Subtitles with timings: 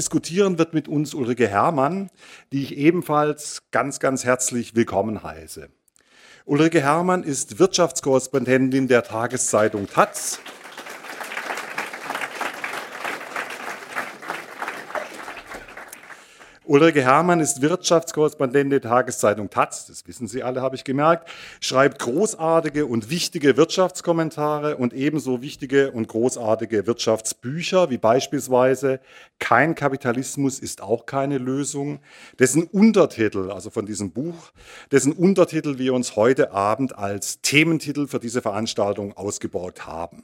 [0.00, 2.08] Diskutieren wird mit uns Ulrike Herrmann,
[2.52, 5.70] die ich ebenfalls ganz, ganz herzlich willkommen heiße.
[6.44, 10.38] Ulrike Herrmann ist Wirtschaftskorrespondentin der Tageszeitung Taz
[16.68, 21.26] Ulrike Herrmann ist Wirtschaftskorrespondentin der Tageszeitung Taz, das wissen Sie alle, habe ich gemerkt,
[21.62, 29.00] schreibt großartige und wichtige Wirtschaftskommentare und ebenso wichtige und großartige Wirtschaftsbücher, wie beispielsweise
[29.38, 32.00] Kein Kapitalismus ist auch keine Lösung,
[32.38, 34.52] dessen Untertitel, also von diesem Buch,
[34.92, 40.22] dessen Untertitel wir uns heute Abend als Thementitel für diese Veranstaltung ausgebaut haben.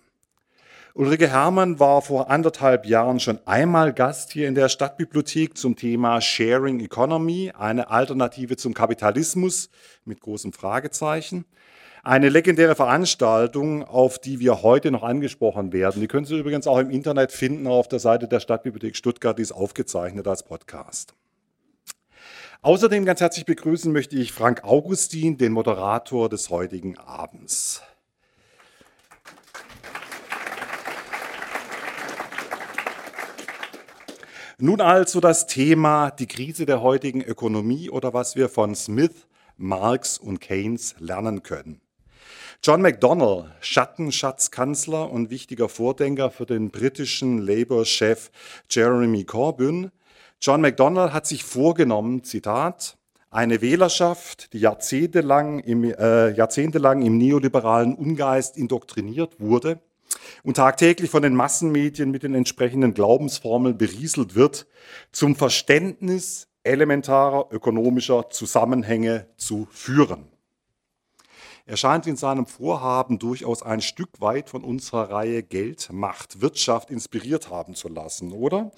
[0.96, 6.20] Ulrike Herrmann war vor anderthalb Jahren schon einmal Gast hier in der Stadtbibliothek zum Thema
[6.20, 9.70] Sharing Economy, eine Alternative zum Kapitalismus
[10.04, 11.46] mit großem Fragezeichen.
[12.04, 16.00] Eine legendäre Veranstaltung, auf die wir heute noch angesprochen werden.
[16.00, 19.42] Die können Sie übrigens auch im Internet finden auf der Seite der Stadtbibliothek Stuttgart, die
[19.42, 21.14] ist aufgezeichnet als Podcast.
[22.62, 27.82] Außerdem ganz herzlich begrüßen möchte ich Frank Augustin, den Moderator des heutigen Abends.
[34.58, 40.16] Nun also das Thema die Krise der heutigen Ökonomie oder was wir von Smith, Marx
[40.16, 41.80] und Keynes lernen können.
[42.62, 48.30] John McDonnell, Schattenschatzkanzler und wichtiger Vordenker für den britischen Labour-Chef
[48.70, 49.90] Jeremy Corbyn,
[50.40, 52.96] John McDonnell hat sich vorgenommen, Zitat,
[53.30, 59.80] eine Wählerschaft, die jahrzehntelang im, äh, jahrzehntelang im neoliberalen Ungeist indoktriniert wurde,
[60.42, 64.66] und tagtäglich von den Massenmedien mit den entsprechenden Glaubensformeln berieselt wird,
[65.12, 70.28] zum Verständnis elementarer ökonomischer Zusammenhänge zu führen.
[71.66, 76.90] Er scheint in seinem Vorhaben durchaus ein Stück weit von unserer Reihe Geld macht Wirtschaft
[76.90, 78.70] inspiriert haben zu lassen, oder?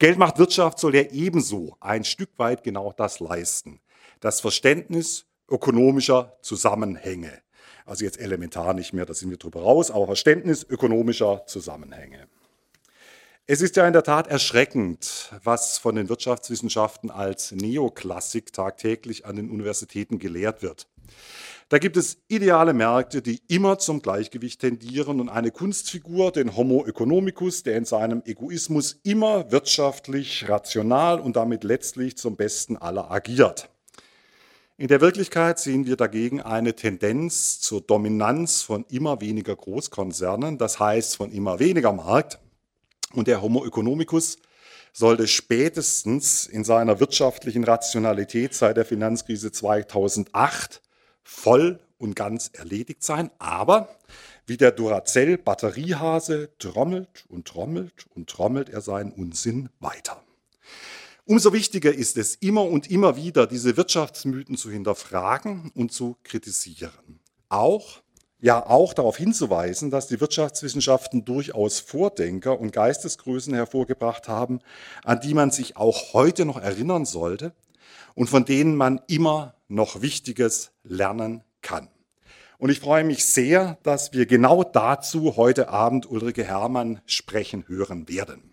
[0.00, 3.80] Geld macht Wirtschaft soll ja ebenso ein Stück weit genau das leisten.
[4.18, 7.42] Das Verständnis ökonomischer Zusammenhänge.
[7.84, 12.28] Also jetzt elementar nicht mehr, da sind wir drüber raus, aber Verständnis ökonomischer Zusammenhänge.
[13.46, 19.34] Es ist ja in der Tat erschreckend, was von den Wirtschaftswissenschaften als Neoklassik tagtäglich an
[19.34, 20.86] den Universitäten gelehrt wird.
[21.68, 26.84] Da gibt es ideale Märkte, die immer zum Gleichgewicht tendieren und eine Kunstfigur, den Homo
[26.84, 33.71] economicus, der in seinem Egoismus immer wirtschaftlich, rational und damit letztlich zum Besten aller agiert.
[34.78, 40.80] In der Wirklichkeit sehen wir dagegen eine Tendenz zur Dominanz von immer weniger Großkonzernen, das
[40.80, 42.38] heißt von immer weniger Markt.
[43.12, 44.38] Und der Homo economicus
[44.94, 50.80] sollte spätestens in seiner wirtschaftlichen Rationalität seit der Finanzkrise 2008
[51.22, 53.30] voll und ganz erledigt sein.
[53.38, 53.94] Aber
[54.46, 60.22] wie der Duracell-Batteriehase trommelt und trommelt und trommelt er seinen Unsinn weiter.
[61.24, 67.20] Umso wichtiger ist es, immer und immer wieder diese Wirtschaftsmythen zu hinterfragen und zu kritisieren.
[67.48, 68.02] Auch,
[68.40, 74.58] ja, auch darauf hinzuweisen, dass die Wirtschaftswissenschaften durchaus Vordenker und Geistesgrößen hervorgebracht haben,
[75.04, 77.52] an die man sich auch heute noch erinnern sollte
[78.16, 81.88] und von denen man immer noch Wichtiges lernen kann.
[82.58, 88.08] Und ich freue mich sehr, dass wir genau dazu heute Abend Ulrike Herrmann sprechen hören
[88.08, 88.51] werden.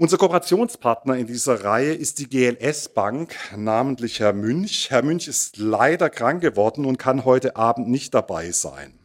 [0.00, 4.90] Unser Kooperationspartner in dieser Reihe ist die GLS Bank, namentlich Herr Münch.
[4.90, 8.98] Herr Münch ist leider krank geworden und kann heute Abend nicht dabei sein.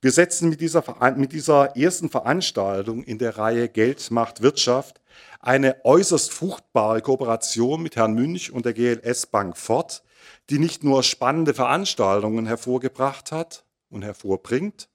[0.00, 0.84] Wir setzen mit dieser,
[1.16, 5.00] mit dieser ersten Veranstaltung in der Reihe Geld macht Wirtschaft
[5.40, 10.04] eine äußerst fruchtbare Kooperation mit Herrn Münch und der GLS Bank fort,
[10.50, 14.88] die nicht nur spannende Veranstaltungen hervorgebracht hat und hervorbringt,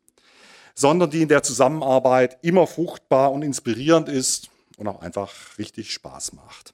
[0.74, 4.48] sondern die in der Zusammenarbeit immer fruchtbar und inspirierend ist
[4.81, 6.74] und auch einfach richtig Spaß macht.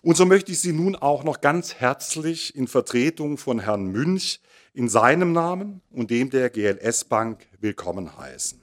[0.00, 4.40] Und so möchte ich Sie nun auch noch ganz herzlich in Vertretung von Herrn Münch
[4.72, 8.60] in seinem Namen und dem der GLS Bank willkommen heißen.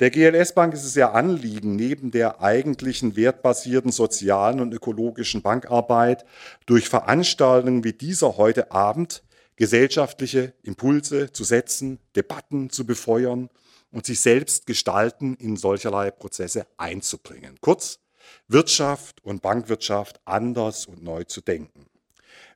[0.00, 6.24] Der GLS Bank ist es ja Anliegen, neben der eigentlichen wertbasierten sozialen und ökologischen Bankarbeit
[6.64, 9.22] durch Veranstaltungen wie dieser heute Abend
[9.56, 13.50] gesellschaftliche Impulse zu setzen, Debatten zu befeuern
[13.90, 17.56] und sich selbst gestalten, in solcherlei Prozesse einzubringen.
[17.60, 18.00] Kurz,
[18.48, 21.86] Wirtschaft und Bankwirtschaft anders und neu zu denken.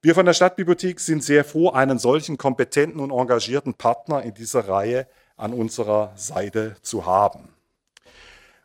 [0.00, 4.68] Wir von der Stadtbibliothek sind sehr froh, einen solchen kompetenten und engagierten Partner in dieser
[4.68, 5.06] Reihe
[5.36, 7.54] an unserer Seite zu haben.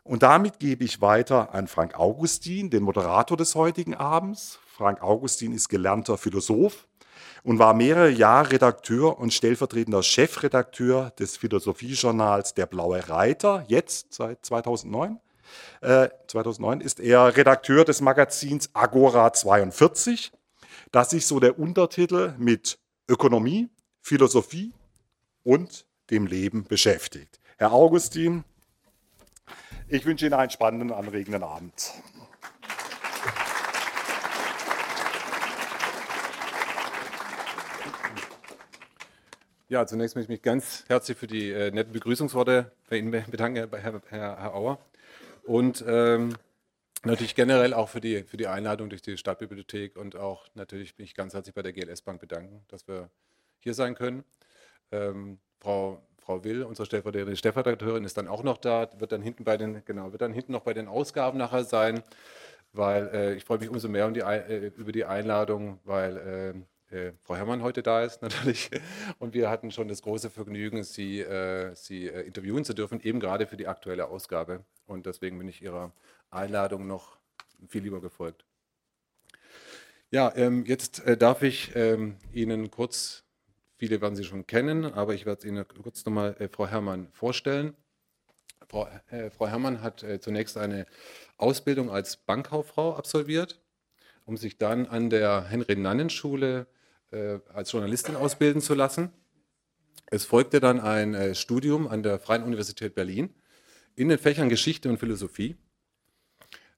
[0.02, 4.58] Und damit gebe ich weiter an Frank Augustin, den Moderator des heutigen Abends.
[4.66, 6.87] Frank Augustin ist gelernter Philosoph,
[7.48, 14.44] und war mehrere Jahre Redakteur und stellvertretender Chefredakteur des Philosophiejournals Der Blaue Reiter, jetzt seit
[14.44, 15.18] 2009,
[15.80, 20.30] Äh, 2009 ist er Redakteur des Magazins Agora 42,
[20.92, 22.78] das sich so der Untertitel mit
[23.08, 23.70] Ökonomie,
[24.02, 24.74] Philosophie
[25.42, 27.40] und dem Leben beschäftigt.
[27.56, 28.44] Herr Augustin,
[29.88, 31.94] ich wünsche Ihnen einen spannenden, anregenden Abend.
[39.70, 43.68] Ja, zunächst möchte ich mich ganz herzlich für die äh, netten Begrüßungsworte bei Ihnen bedanken,
[43.70, 44.78] Herr, Herr, Herr Auer.
[45.44, 46.34] Und ähm,
[47.04, 51.14] natürlich generell auch für die, für die Einladung durch die Stadtbibliothek und auch natürlich mich
[51.14, 53.10] ganz herzlich bei der GLS Bank bedanken, dass wir
[53.58, 54.24] hier sein können.
[54.90, 59.44] Ähm, Frau, Frau Will, unsere stellvertretende Stellvertreterin, ist dann auch noch da, wird dann hinten
[59.44, 62.02] bei den, genau, wird dann hinten noch bei den Ausgaben nachher sein,
[62.72, 67.12] weil äh, ich freue mich umso mehr um die, äh, über die Einladung, weil äh,
[67.22, 68.70] Frau Herrmann heute da ist natürlich.
[69.18, 73.20] Und wir hatten schon das große Vergnügen, Sie, äh, Sie äh, interviewen zu dürfen, eben
[73.20, 74.64] gerade für die aktuelle Ausgabe.
[74.86, 75.92] Und deswegen bin ich Ihrer
[76.30, 77.18] Einladung noch
[77.68, 78.44] viel lieber gefolgt.
[80.10, 83.24] Ja, ähm, jetzt äh, darf ich ähm, Ihnen kurz,
[83.76, 87.76] viele werden Sie schon kennen, aber ich werde Ihnen kurz nochmal äh, Frau Herrmann vorstellen.
[88.66, 90.86] Frau, äh, Frau Herrmann hat zunächst eine
[91.36, 93.60] Ausbildung als Bankkauffrau absolviert,
[94.24, 96.77] um sich dann an der Henry-Nannen-Schule äh,
[97.10, 99.12] als Journalistin ausbilden zu lassen.
[100.10, 103.34] Es folgte dann ein äh, Studium an der Freien Universität Berlin
[103.94, 105.56] in den Fächern Geschichte und Philosophie.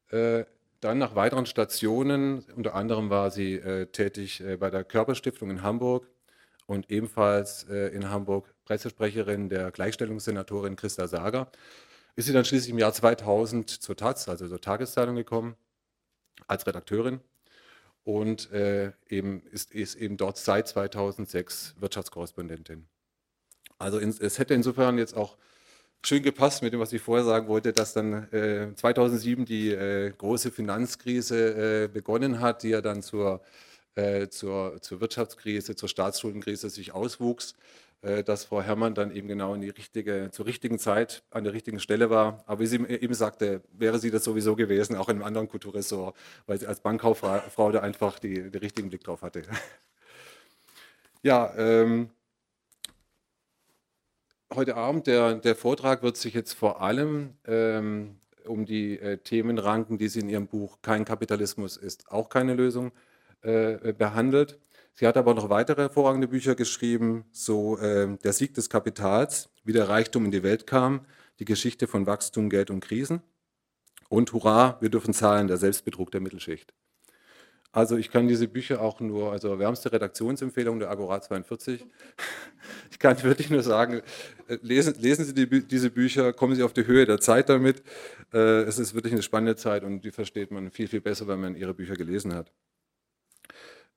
[0.09, 0.44] Äh,
[0.81, 5.62] dann nach weiteren Stationen, unter anderem war sie äh, tätig äh, bei der Körperstiftung in
[5.62, 6.09] Hamburg
[6.67, 11.53] und ebenfalls äh, in Hamburg Pressesprecherin der Gleichstellungssenatorin Christa Sager.
[12.17, 15.55] Ist sie dann schließlich im Jahr 2000 zur Taz, also zur Tageszeitung gekommen,
[16.49, 17.21] als Redakteurin
[18.05, 22.87] und äh, eben ist, ist, eben dort seit 2006 Wirtschaftskorrespondentin.
[23.79, 25.37] Also in, es hätte insofern jetzt auch
[26.05, 30.12] schön gepasst mit dem, was ich vorher sagen wollte, dass dann äh, 2007 die äh,
[30.17, 33.43] große Finanzkrise äh, begonnen hat, die ja dann zur,
[33.94, 37.55] äh, zur, zur Wirtschaftskrise, zur Staatsschuldenkrise sich auswuchs
[38.02, 41.81] dass Frau Herrmann dann eben genau in die richtige, zur richtigen Zeit an der richtigen
[41.81, 42.43] Stelle war.
[42.47, 46.17] Aber wie sie eben sagte, wäre sie das sowieso gewesen, auch in einem anderen Kulturressort,
[46.47, 49.43] weil sie als Bankkauffrau da einfach die, den richtigen Blick drauf hatte.
[51.23, 52.08] Ja, ähm,
[54.55, 59.58] heute Abend, der, der Vortrag wird sich jetzt vor allem ähm, um die äh, Themen
[59.58, 62.93] ranken, die sie in ihrem Buch Kein Kapitalismus ist auch keine Lösung
[63.43, 64.58] äh, behandelt.
[64.94, 69.72] Sie hat aber noch weitere hervorragende Bücher geschrieben, so äh, Der Sieg des Kapitals, wie
[69.72, 71.06] der Reichtum in die Welt kam,
[71.38, 73.22] die Geschichte von Wachstum, Geld und Krisen
[74.10, 76.75] und Hurra, wir dürfen zahlen, der Selbstbetrug der Mittelschicht.
[77.72, 81.86] Also ich kann diese Bücher auch nur, also wärmste Redaktionsempfehlung der Agora 42.
[82.90, 84.02] Ich kann wirklich nur sagen,
[84.46, 87.82] äh, lesen, lesen Sie die, diese Bücher, kommen Sie auf die Höhe der Zeit damit.
[88.34, 91.40] Äh, es ist wirklich eine spannende Zeit und die versteht man viel, viel besser, wenn
[91.40, 92.52] man Ihre Bücher gelesen hat.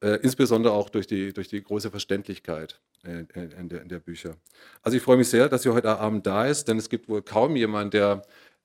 [0.03, 3.23] Äh, insbesondere auch durch die, durch die große Verständlichkeit äh,
[3.57, 4.35] in, der, in, der, Bücher.
[4.81, 7.21] Also ich freue mich sehr, dass sie heute Abend da ist, denn es gibt wohl
[7.21, 8.21] kaum jemanden, der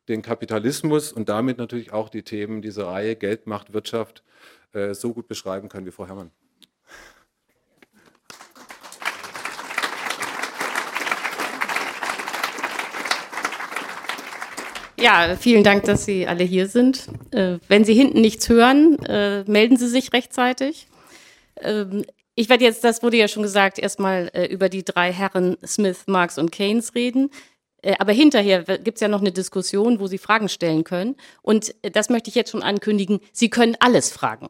[0.09, 4.25] den Kapitalismus und damit natürlich auch die Themen dieser Reihe Geld, Macht, Wirtschaft
[4.73, 6.33] äh, so gut beschreiben kann wie Frau Herrmann.
[14.99, 17.07] Ja, vielen Dank, dass Sie alle hier sind.
[17.31, 20.89] Äh, wenn Sie hinten nichts hören, äh, melden Sie sich rechtzeitig.
[21.63, 25.57] Ähm, ich werde jetzt, das wurde ja schon gesagt, erstmal äh, über die drei Herren
[25.67, 27.31] Smith, Marx und Keynes reden.
[27.83, 31.17] Äh, aber hinterher gibt es ja noch eine Diskussion, wo Sie Fragen stellen können.
[31.43, 33.21] Und äh, das möchte ich jetzt schon ankündigen.
[33.33, 34.49] Sie können alles fragen.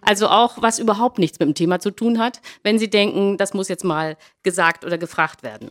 [0.00, 3.52] Also auch, was überhaupt nichts mit dem Thema zu tun hat, wenn Sie denken, das
[3.52, 5.70] muss jetzt mal gesagt oder gefragt werden.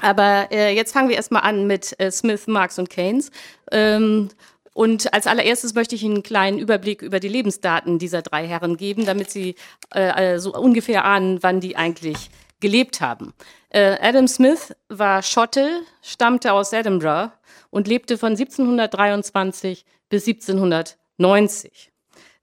[0.00, 3.30] Aber äh, jetzt fangen wir erstmal an mit äh, Smith, Marx und Keynes.
[3.70, 4.30] Ähm,
[4.72, 8.76] und als allererstes möchte ich Ihnen einen kleinen Überblick über die Lebensdaten dieser drei Herren
[8.76, 9.56] geben, damit Sie
[9.90, 13.32] äh, so ungefähr ahnen, wann die eigentlich gelebt haben.
[13.70, 17.32] Äh, Adam Smith war Schotte, stammte aus Edinburgh
[17.70, 21.90] und lebte von 1723 bis 1790.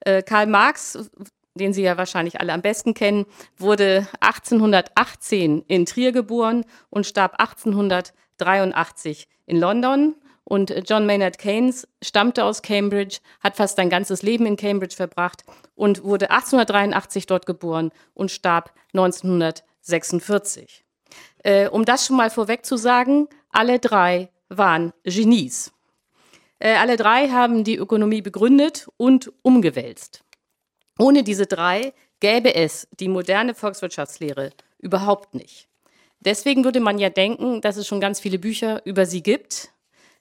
[0.01, 1.09] Äh, Karl Marx,
[1.55, 3.25] den Sie ja wahrscheinlich alle am besten kennen,
[3.57, 10.15] wurde 1818 in Trier geboren und starb 1883 in London.
[10.49, 15.43] Und John Maynard Keynes stammte aus Cambridge, hat fast sein ganzes Leben in Cambridge verbracht
[15.75, 20.85] und wurde 1883 dort geboren und starb 1946.
[21.43, 25.73] Äh, um das schon mal vorweg zu sagen, alle drei waren Genies.
[26.59, 30.23] Äh, alle drei haben die Ökonomie begründet und umgewälzt.
[30.97, 35.67] Ohne diese drei gäbe es die moderne Volkswirtschaftslehre überhaupt nicht.
[36.21, 39.73] Deswegen würde man ja denken, dass es schon ganz viele Bücher über sie gibt,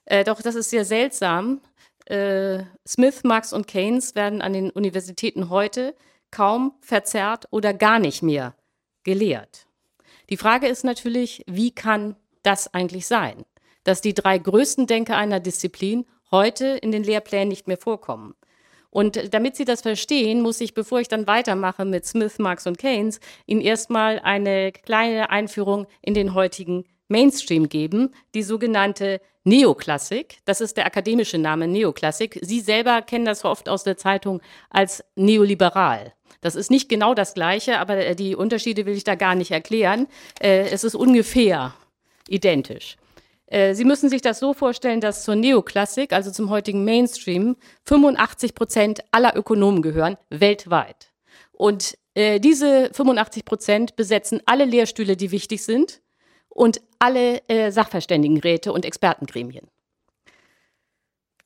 [0.07, 1.61] Äh, doch das ist sehr seltsam.
[2.05, 5.93] Äh, Smith, Marx und Keynes werden an den Universitäten heute
[6.31, 8.55] kaum verzerrt oder gar nicht mehr
[9.03, 9.67] gelehrt.
[10.29, 13.45] Die Frage ist natürlich, wie kann das eigentlich sein,
[13.83, 18.33] dass die drei größten Denker einer Disziplin heute in den Lehrplänen nicht mehr vorkommen?
[18.89, 22.77] Und damit Sie das verstehen, muss ich, bevor ich dann weitermache mit Smith, Marx und
[22.77, 30.39] Keynes, Ihnen erstmal eine kleine Einführung in den heutigen Mainstream geben, die sogenannte Neoklassik.
[30.43, 32.37] Das ist der akademische Name Neoklassik.
[32.41, 36.13] Sie selber kennen das oft aus der Zeitung als neoliberal.
[36.41, 39.51] Das ist nicht genau das Gleiche, aber äh, die Unterschiede will ich da gar nicht
[39.51, 40.07] erklären.
[40.41, 41.73] Äh, es ist ungefähr
[42.27, 42.97] identisch.
[43.45, 48.53] Äh, Sie müssen sich das so vorstellen, dass zur Neoklassik, also zum heutigen Mainstream, 85
[48.53, 51.11] Prozent aller Ökonomen gehören, weltweit.
[51.53, 56.01] Und diese 85 Prozent besetzen alle Lehrstühle, die wichtig sind
[56.57, 59.67] und alle Sachverständigenräte und Expertengremien.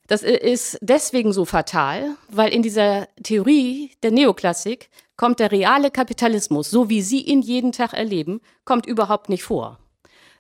[0.08, 6.70] Das ist deswegen so fatal, weil in dieser Theorie der Neoklassik kommt der reale Kapitalismus,
[6.70, 9.80] so wie Sie ihn jeden Tag erleben, kommt überhaupt nicht vor.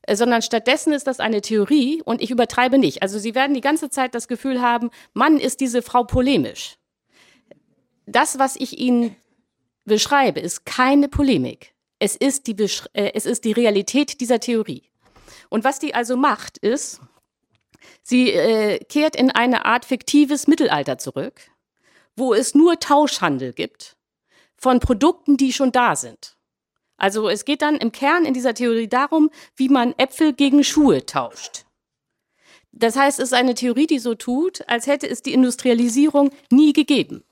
[0.02, 3.02] Äh, sondern stattdessen ist das eine Theorie und ich übertreibe nicht.
[3.02, 6.78] Also Sie werden die ganze Zeit das Gefühl haben, Mann, ist diese Frau polemisch.
[8.06, 9.16] Das, was ich Ihnen
[9.86, 11.71] beschreibe, ist keine Polemik.
[12.02, 14.90] Es ist die, Besch äh, es ist die Realität dieser Theorie.
[15.50, 17.00] Und was die also macht, ist,
[18.02, 21.42] Sie äh, kehrt in eine Art fiktives Mittelalter zurück,
[22.16, 23.98] wo es nur Tauschhandel gibt
[24.58, 26.38] von Produkten, die schon da sind.
[26.98, 31.06] Also es geht dann im Kern in dieser Theorie darum, wie man Äpfel gegen Schuhe
[31.06, 31.66] tauscht.
[32.72, 36.74] Das heißt, es ist eine Theorie, die so tut, als hätte es die Industrialisierung nie
[36.74, 37.24] gegeben.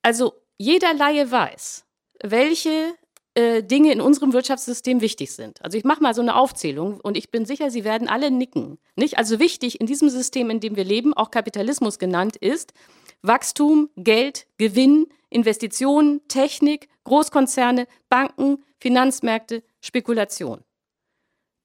[0.00, 1.84] Also jeder Laie weiß,
[2.22, 2.94] welche
[3.36, 5.62] äh, Dinge in unserem Wirtschaftssystem wichtig sind.
[5.62, 8.78] Also ich mache mal so eine Aufzählung und ich bin sicher, Sie werden alle nicken.
[8.96, 9.18] Nicht?
[9.18, 12.72] Also wichtig in diesem System, in dem wir leben, auch Kapitalismus genannt, ist
[13.20, 20.62] Wachstum, Geld, Gewinn, Investitionen, Technik, Großkonzerne, Banken, Finanzmärkte, Spekulation.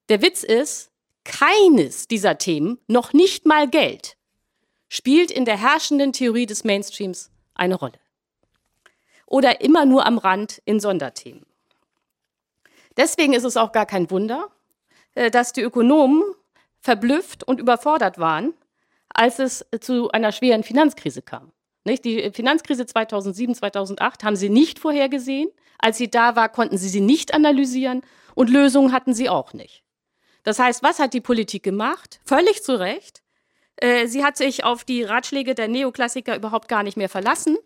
[0.09, 0.91] Der Witz ist,
[1.23, 4.17] keines dieser Themen, noch nicht mal Geld,
[4.89, 7.99] spielt in der herrschenden Theorie des Mainstreams eine Rolle.
[9.25, 11.45] Oder immer nur am Rand in Sonderthemen.
[13.01, 14.49] Deswegen ist es auch gar kein Wunder,
[15.15, 16.21] äh, dass die Ökonomen
[16.81, 18.53] verblüfft und überfordert waren,
[19.09, 21.51] als es zu einer schweren Finanzkrise kam.
[21.87, 25.49] Die Finanzkrise 2007, 2008 haben sie nicht vorhergesehen.
[25.79, 28.03] Als sie da war, konnten sie sie nicht analysieren
[28.35, 29.83] und Lösungen hatten sie auch nicht.
[30.43, 32.19] Das heißt, was hat die Politik gemacht?
[32.23, 33.23] Völlig zu Recht.
[33.77, 37.57] Äh, sie hat sich auf die Ratschläge der Neoklassiker überhaupt gar nicht mehr verlassen,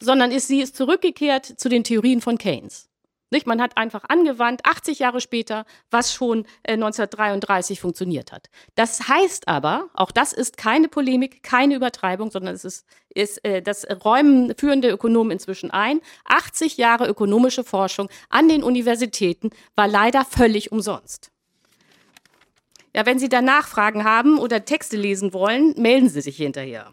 [0.00, 2.88] sondern ist, sie ist zurückgekehrt zu den Theorien von Keynes.
[3.32, 3.46] Nicht?
[3.46, 8.50] Man hat einfach angewandt, 80 Jahre später, was schon äh, 1933 funktioniert hat.
[8.74, 13.62] Das heißt aber, auch das ist keine Polemik, keine Übertreibung, sondern es ist, ist äh,
[13.62, 16.00] das räumen führende Ökonomen inzwischen ein.
[16.26, 21.30] 80 Jahre ökonomische Forschung an den Universitäten war leider völlig umsonst.
[22.94, 26.92] Ja, wenn Sie da Nachfragen haben oder Texte lesen wollen, melden Sie sich hinterher.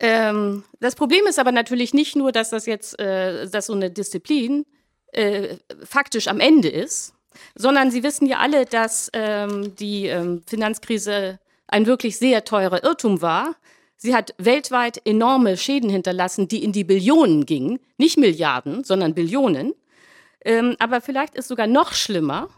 [0.00, 3.90] Ähm, das Problem ist aber natürlich nicht nur, dass das jetzt, äh, dass so eine
[3.90, 4.64] Disziplin
[5.12, 7.12] äh, faktisch am Ende ist,
[7.54, 11.38] sondern Sie wissen ja alle, dass ähm, die ähm, Finanzkrise
[11.68, 13.54] ein wirklich sehr teurer Irrtum war.
[13.96, 19.74] Sie hat weltweit enorme Schäden hinterlassen, die in die Billionen gingen, nicht Milliarden, sondern Billionen.
[20.42, 22.48] Ähm, aber vielleicht ist sogar noch schlimmer,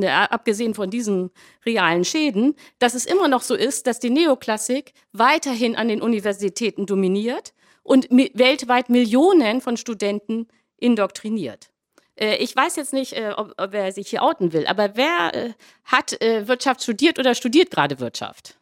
[0.00, 1.30] abgesehen von diesen
[1.64, 6.86] realen Schäden, dass es immer noch so ist, dass die Neoklassik weiterhin an den Universitäten
[6.86, 11.70] dominiert und weltweit Millionen von Studenten indoktriniert.
[12.16, 15.34] Äh, ich weiß jetzt nicht, äh, ob, ob er sich hier outen will, aber wer
[15.34, 15.52] äh,
[15.84, 18.56] hat äh, Wirtschaft studiert oder studiert gerade Wirtschaft?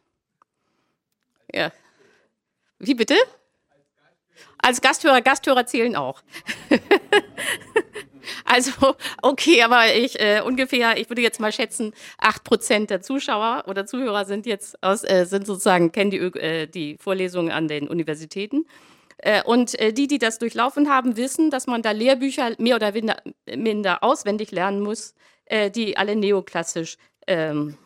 [1.53, 1.71] Ja.
[2.79, 3.15] Wie bitte?
[4.57, 6.21] Als Gasthörer, Gasthörer zählen auch.
[8.51, 8.71] Also,
[9.21, 13.85] okay, aber ich äh, ungefähr, ich würde jetzt mal schätzen, acht Prozent der Zuschauer oder
[13.85, 18.65] Zuhörer sind jetzt aus, äh, sind sozusagen, kennen die, äh, die Vorlesungen an den Universitäten.
[19.19, 22.91] Äh, und äh, die, die das durchlaufen haben, wissen, dass man da Lehrbücher mehr oder
[23.55, 25.13] minder auswendig lernen muss,
[25.45, 27.77] äh, die alle neoklassisch ähm,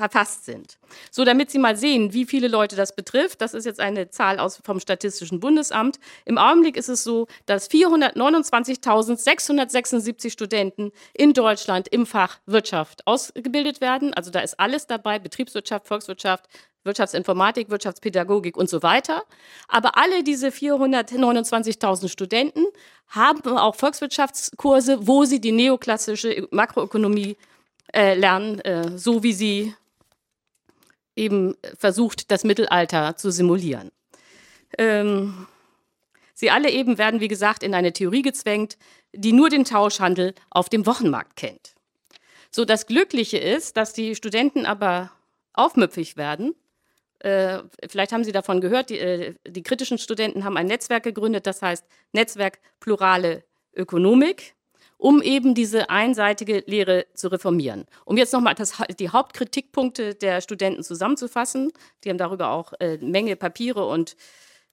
[0.00, 0.78] verfasst sind.
[1.10, 4.38] So, damit Sie mal sehen, wie viele Leute das betrifft, das ist jetzt eine Zahl
[4.38, 6.00] aus, vom Statistischen Bundesamt.
[6.24, 14.14] Im Augenblick ist es so, dass 429.676 Studenten in Deutschland im Fach Wirtschaft ausgebildet werden.
[14.14, 16.48] Also da ist alles dabei, Betriebswirtschaft, Volkswirtschaft,
[16.84, 19.24] Wirtschaftsinformatik, Wirtschaftspädagogik und so weiter.
[19.68, 22.64] Aber alle diese 429.000 Studenten
[23.08, 27.36] haben auch Volkswirtschaftskurse, wo sie die neoklassische Makroökonomie
[27.92, 29.74] äh, lernen, äh, so wie sie
[31.20, 33.90] eben versucht, das Mittelalter zu simulieren.
[34.78, 35.46] Ähm,
[36.34, 38.78] sie alle eben werden, wie gesagt, in eine Theorie gezwängt,
[39.12, 41.74] die nur den Tauschhandel auf dem Wochenmarkt kennt.
[42.50, 45.12] So, das Glückliche ist, dass die Studenten aber
[45.52, 46.54] aufmüpfig werden.
[47.20, 47.58] Äh,
[47.88, 51.62] vielleicht haben Sie davon gehört, die, äh, die kritischen Studenten haben ein Netzwerk gegründet, das
[51.62, 54.54] heißt Netzwerk Plurale Ökonomik
[55.00, 57.86] um eben diese einseitige Lehre zu reformieren.
[58.04, 58.54] Um jetzt nochmal
[58.98, 61.72] die Hauptkritikpunkte der Studenten zusammenzufassen,
[62.04, 64.14] die haben darüber auch äh, Menge Papiere und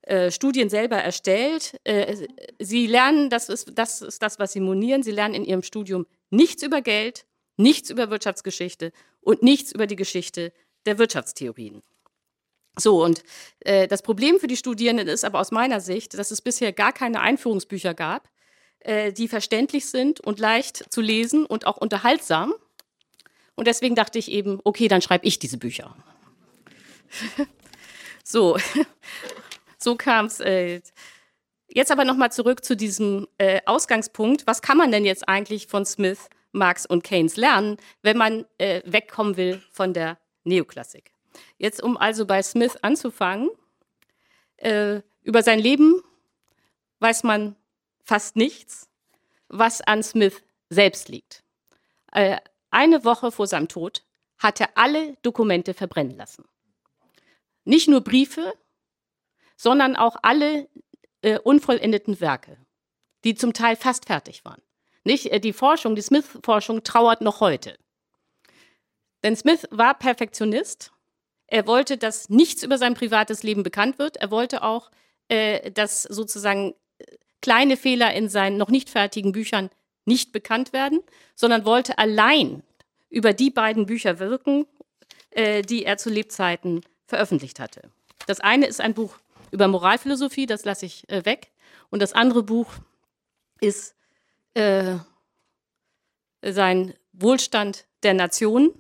[0.02, 1.80] äh, Studien selber erstellt.
[1.86, 2.28] Äh,
[2.60, 6.06] sie lernen, das ist, das ist das, was sie monieren, sie lernen in ihrem Studium
[6.30, 8.92] nichts über Geld, nichts über Wirtschaftsgeschichte
[9.22, 10.52] und nichts über die Geschichte
[10.86, 11.84] der Wirtschaftstheorien.
[12.78, 13.24] So, und
[13.62, 16.92] äh, das Problem für die Studierenden ist aber aus meiner Sicht, dass es bisher gar
[16.92, 18.30] keine Einführungsbücher gab,
[18.80, 22.54] äh, die verständlich sind und leicht zu lesen und auch unterhaltsam.
[23.56, 25.96] Und deswegen dachte ich eben, okay, dann schreibe ich diese Bücher.
[28.24, 28.58] so,
[29.78, 30.40] so kam es.
[30.40, 30.82] Äh,
[31.68, 34.46] jetzt aber nochmal zurück zu diesem äh, Ausgangspunkt.
[34.48, 38.82] Was kann man denn jetzt eigentlich von Smith, Marx und Keynes lernen, wenn man äh,
[38.86, 41.12] wegkommen will von der Neoklassik?
[41.58, 43.50] Jetzt, um also bei Smith anzufangen,
[44.58, 46.02] äh, über sein Leben
[47.00, 47.56] weiß man
[48.08, 48.90] fast nichts,
[49.50, 51.44] was an Smith selbst liegt.
[52.14, 52.38] Äh,
[52.72, 54.06] eine Woche vor seinem Tod
[54.38, 56.46] hat er alle Dokumente verbrennen lassen.
[57.66, 58.54] Nicht nur Briefe,
[59.58, 60.70] sondern auch alle
[61.22, 62.58] äh, unvollendeten Werke,
[63.24, 64.62] die zum Teil fast fertig waren.
[65.04, 67.78] Nicht, äh, die Forschung, die Smith-Forschung trauert noch heute.
[69.24, 70.94] Denn Smith war Perfektionist.
[71.48, 74.18] Er wollte, dass nichts über sein privates Leben bekannt wird.
[74.18, 74.92] Er wollte auch,
[75.28, 76.76] äh, dass sozusagen
[77.42, 79.70] kleine Fehler in seinen noch nicht fertigen Büchern
[80.06, 81.02] nicht bekannt werden,
[81.36, 82.64] sondern wollte allein
[83.10, 84.66] über die beiden Bücher wirken,
[85.32, 87.90] äh, die er zu Lebzeiten veröffentlicht hatte.
[88.26, 89.18] Das eine ist ein Buch
[89.52, 91.52] über Moralphilosophie, das lasse ich äh, weg.
[91.90, 92.68] Und das andere Buch
[93.62, 93.96] ist
[94.54, 94.96] äh,
[96.42, 98.74] sein Wohlstand der Nation,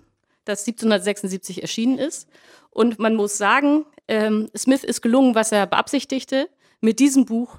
[0.45, 2.29] das 1776 erschienen ist.
[2.69, 6.49] Und man muss sagen, ähm, Smith ist gelungen, was er beabsichtigte.
[6.79, 7.58] Mit diesem Buch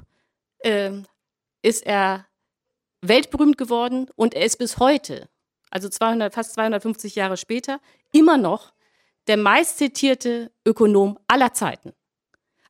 [0.61, 0.93] äh,
[1.63, 2.27] ist er
[3.01, 5.29] weltberühmt geworden und er ist bis heute,
[5.71, 7.81] also 200, fast 250 Jahre später,
[8.13, 8.73] immer noch
[9.27, 11.93] der meistzitierte Ökonom aller Zeiten.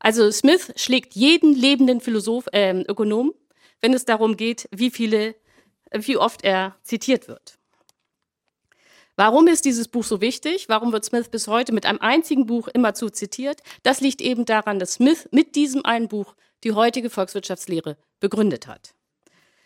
[0.01, 3.33] Also Smith schlägt jeden lebenden Philosoph, äh, Ökonom,
[3.81, 5.35] wenn es darum geht, wie viele,
[5.93, 7.59] wie oft er zitiert wird.
[9.17, 10.69] Warum ist dieses Buch so wichtig?
[10.69, 13.63] Warum wird Smith bis heute mit einem einzigen Buch immerzu zitiert?
[13.83, 18.95] Das liegt eben daran, dass Smith mit diesem einen Buch die heutige Volkswirtschaftslehre begründet hat.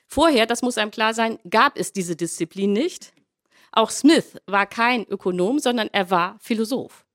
[0.07, 3.13] Vorher, das muss einem klar sein, gab es diese Disziplin nicht.
[3.73, 7.07] Auch Smith war kein Ökonom, sondern er war Philosoph.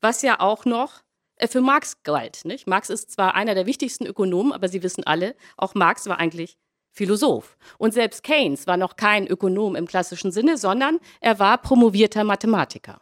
[0.00, 1.02] Was ja auch noch
[1.36, 2.44] äh, für Marx galt.
[2.44, 2.66] Nicht?
[2.66, 6.58] Marx ist zwar einer der wichtigsten Ökonomen, aber Sie wissen alle, auch Marx war eigentlich
[6.92, 7.56] Philosoph.
[7.78, 13.00] Und selbst Keynes war noch kein Ökonom im klassischen Sinne, sondern er war promovierter Mathematiker.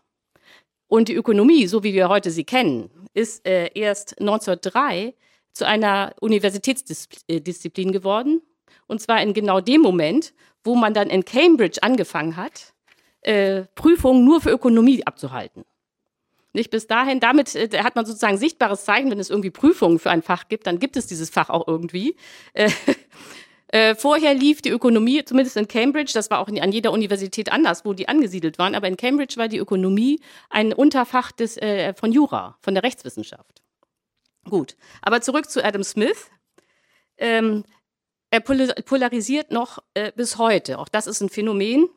[0.89, 5.15] Und die Ökonomie, so wie wir heute sie kennen, ist äh, erst 1903
[5.55, 8.43] zu einer Universitätsdisziplin geworden.
[8.87, 12.75] Und zwar in genau dem Moment, wo man dann in Cambridge angefangen hat,
[13.23, 15.65] äh, Prüfungen nur für Ökonomie abzuhalten.
[16.53, 20.11] Nicht bis dahin, damit äh, hat man sozusagen sichtbares Zeichen, wenn es irgendwie Prüfungen für
[20.11, 22.17] ein Fach gibt, dann gibt es dieses Fach auch irgendwie.
[22.55, 22.71] Äh,
[23.69, 27.85] äh, vorher lief die Ökonomie, zumindest in Cambridge, das war auch an jeder Universität anders,
[27.85, 32.13] wo die angesiedelt waren, aber in Cambridge war die Ökonomie ein Unterfach des, äh, von
[32.13, 33.64] Jura, von der Rechtswissenschaft.
[34.49, 36.31] Gut, aber zurück zu Adam Smith.
[37.17, 37.65] Ähm,
[38.31, 40.79] er polarisiert noch äh, bis heute.
[40.79, 41.89] Auch das ist ein Phänomen,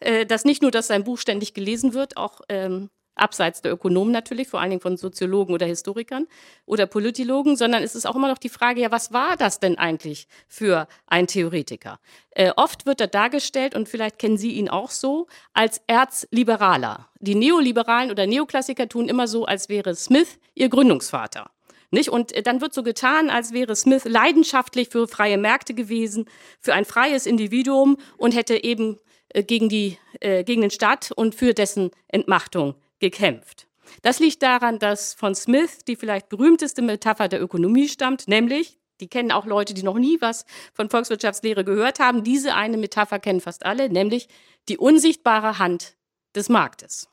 [0.00, 4.12] äh, dass nicht nur, dass sein Buch ständig gelesen wird, auch ähm, abseits der Ökonomen
[4.12, 6.26] natürlich, vor allen Dingen von Soziologen oder Historikern
[6.66, 9.78] oder Politologen, sondern es ist auch immer noch die Frage, ja, was war das denn
[9.78, 12.00] eigentlich für ein Theoretiker?
[12.30, 17.08] Äh, oft wird er dargestellt, und vielleicht kennen Sie ihn auch so, als Erzliberaler.
[17.20, 21.50] Die Neoliberalen oder Neoklassiker tun immer so, als wäre Smith ihr Gründungsvater.
[21.94, 22.10] Nicht?
[22.10, 26.26] Und äh, dann wird so getan, als wäre Smith leidenschaftlich für freie Märkte gewesen,
[26.60, 28.98] für ein freies Individuum und hätte eben
[29.30, 33.66] äh, gegen, die, äh, gegen den Staat und für dessen Entmachtung gekämpft.
[34.02, 39.08] Das liegt daran, dass von Smith die vielleicht berühmteste Metapher der Ökonomie stammt, nämlich, die
[39.08, 43.40] kennen auch Leute, die noch nie was von Volkswirtschaftslehre gehört haben, diese eine Metapher kennen
[43.40, 44.28] fast alle, nämlich
[44.68, 45.96] die unsichtbare Hand
[46.34, 47.08] des Marktes.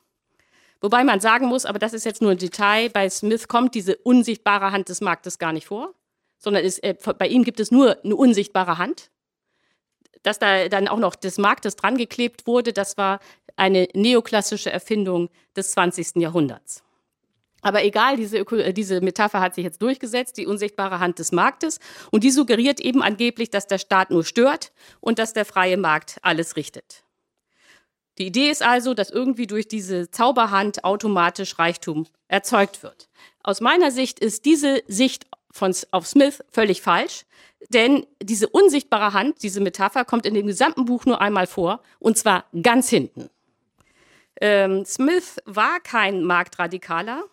[0.82, 3.96] Wobei man sagen muss, aber das ist jetzt nur ein Detail, bei Smith kommt diese
[3.96, 5.94] unsichtbare Hand des Marktes gar nicht vor,
[6.38, 9.10] sondern ist, äh, bei ihm gibt es nur eine unsichtbare Hand.
[10.24, 13.20] Dass da dann auch noch des Marktes dran geklebt wurde, das war
[13.56, 16.16] eine neoklassische Erfindung des 20.
[16.16, 16.82] Jahrhunderts.
[17.60, 21.78] Aber egal, diese, äh, diese Metapher hat sich jetzt durchgesetzt, die unsichtbare Hand des Marktes.
[22.10, 26.18] Und die suggeriert eben angeblich, dass der Staat nur stört und dass der freie Markt
[26.22, 27.01] alles richtet.
[28.18, 33.08] Die Idee ist also, dass irgendwie durch diese Zauberhand automatisch Reichtum erzeugt wird.
[33.42, 37.24] Aus meiner Sicht ist diese Sicht von, auf Smith völlig falsch,
[37.70, 42.18] denn diese unsichtbare Hand, diese Metapher, kommt in dem gesamten Buch nur einmal vor, und
[42.18, 43.30] zwar ganz hinten.
[44.40, 47.24] Ähm, Smith war kein Marktradikaler,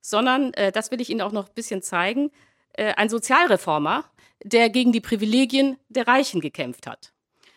[0.00, 2.30] sondern, äh, das will ich Ihnen auch noch ein bisschen zeigen,
[2.72, 4.04] äh, ein Sozialreformer,
[4.42, 7.12] der gegen die Privilegien der Reichen gekämpft hat.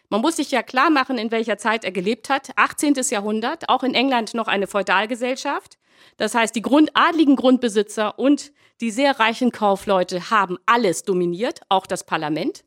[0.10, 2.50] Man muss sich ja klar machen, in welcher Zeit er gelebt hat.
[2.56, 2.96] 18.
[3.10, 5.78] Jahrhundert, auch in England noch eine Feudalgesellschaft.
[6.18, 11.86] Das heißt, die Grund, adligen Grundbesitzer und die sehr reichen Kaufleute haben alles dominiert, auch
[11.86, 12.64] das Parlament.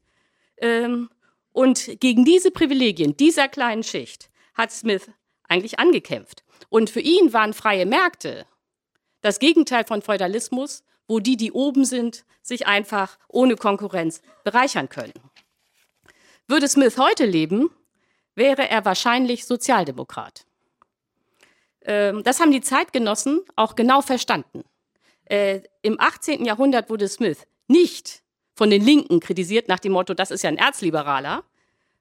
[0.58, 1.10] Ähm,
[1.52, 5.10] und gegen diese Privilegien dieser kleinen Schicht hat Smith
[5.48, 6.44] eigentlich angekämpft.
[6.68, 8.46] Und für ihn waren freie Märkte
[9.22, 15.12] das Gegenteil von Feudalismus, wo die, die oben sind, sich einfach ohne Konkurrenz bereichern können.
[16.52, 17.70] Würde Smith heute leben,
[18.34, 20.44] wäre er wahrscheinlich Sozialdemokrat.
[21.80, 24.62] Ähm, das haben die Zeitgenossen auch genau verstanden.
[25.24, 26.44] Äh, Im 18.
[26.44, 30.58] Jahrhundert wurde Smith nicht von den Linken kritisiert nach dem Motto, das ist ja ein
[30.58, 31.42] Erzliberaler,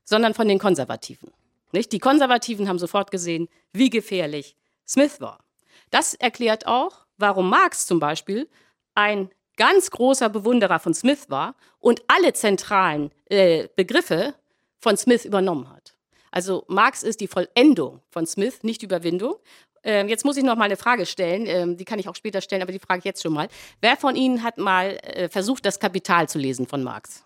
[0.03, 1.31] sondern von den Konservativen.
[1.73, 5.45] Die Konservativen haben sofort gesehen, wie gefährlich Smith war.
[5.91, 8.49] Das erklärt auch, warum Marx zum Beispiel
[8.95, 14.35] ein ganz großer Bewunderer von Smith war und alle zentralen äh, Begriffe
[14.81, 15.93] von Smith übernommen hat.
[16.31, 19.35] Also Marx ist die Vollendung von Smith, nicht Überwindung.
[19.83, 22.41] Ähm, jetzt muss ich noch mal eine Frage stellen, ähm, die kann ich auch später
[22.41, 23.47] stellen, aber die frage ich jetzt schon mal.
[23.81, 27.23] Wer von Ihnen hat mal äh, versucht, das Kapital zu lesen von Marx?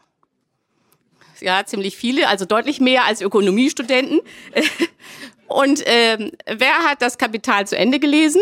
[1.41, 4.21] Ja, ziemlich viele, also deutlich mehr als Ökonomiestudenten.
[5.47, 8.41] Und ähm, wer hat das Kapital zu Ende gelesen?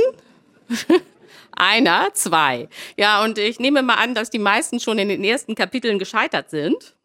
[1.56, 2.69] Einer, zwei.
[2.97, 6.49] Ja, und ich nehme mal an, dass die meisten schon in den ersten Kapiteln gescheitert
[6.49, 6.95] sind.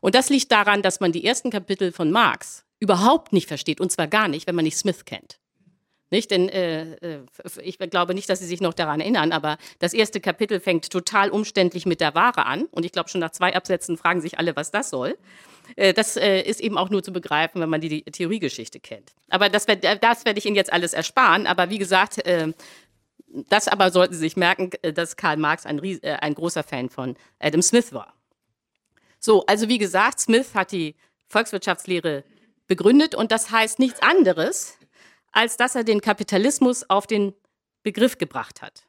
[0.00, 3.90] Und das liegt daran, dass man die ersten Kapitel von Marx überhaupt nicht versteht, und
[3.90, 5.38] zwar gar nicht, wenn man nicht Smith kennt.
[6.10, 6.30] Nicht?
[6.30, 7.20] Denn äh, äh
[7.62, 11.30] ich glaube nicht, dass Sie sich noch daran erinnern, aber das erste Kapitel fängt total
[11.30, 12.64] umständlich mit der Ware an.
[12.70, 15.18] Und ich glaube, schon nach zwei Absätzen fragen sich alle, was das soll.
[15.76, 19.12] Äh, das äh, ist eben auch nur zu begreifen, wenn man die, die Theoriegeschichte kennt.
[19.28, 21.46] Aber das, das werde ich Ihnen jetzt alles ersparen.
[21.46, 22.52] Aber wie gesagt, äh,
[23.50, 27.16] das aber sollten Sie sich merken, äh, dass Karl Marx ein, ein großer Fan von
[27.38, 28.14] Adam Smith war.
[29.28, 32.24] So, also wie gesagt, Smith hat die Volkswirtschaftslehre
[32.66, 34.78] begründet und das heißt nichts anderes,
[35.32, 37.34] als dass er den Kapitalismus auf den
[37.82, 38.86] Begriff gebracht hat.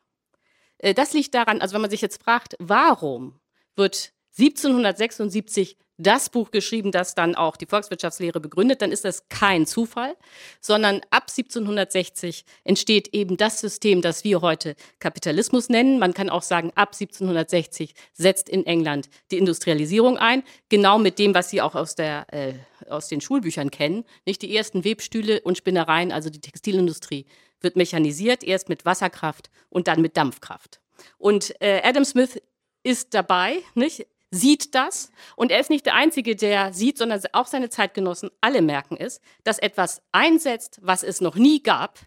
[0.78, 3.38] Äh, das liegt daran, also wenn man sich jetzt fragt, warum
[3.76, 9.66] wird 1776 das Buch geschrieben, das dann auch die Volkswirtschaftslehre begründet, dann ist das kein
[9.66, 10.16] Zufall,
[10.62, 16.00] sondern ab 1760 entsteht eben das System, das wir heute Kapitalismus nennen.
[16.00, 21.36] Man kann auch sagen, ab 1760 setzt in England die Industrialisierung ein, genau mit dem,
[21.36, 22.54] was Sie auch aus, der, äh,
[22.90, 24.06] aus den Schulbüchern kennen.
[24.26, 27.26] Nicht die ersten Webstühle und Spinnereien, also die Textilindustrie,
[27.60, 30.80] wird mechanisiert, erst mit Wasserkraft und dann mit Dampfkraft.
[31.18, 32.42] Und äh, Adam Smith
[32.84, 34.08] ist dabei, nicht?
[34.32, 38.62] Sieht das und er ist nicht der Einzige, der sieht, sondern auch seine Zeitgenossen, alle
[38.62, 42.00] merken es, dass etwas einsetzt, was es noch nie gab,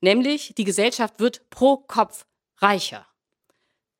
[0.00, 2.26] nämlich die Gesellschaft wird pro Kopf
[2.58, 3.06] reicher.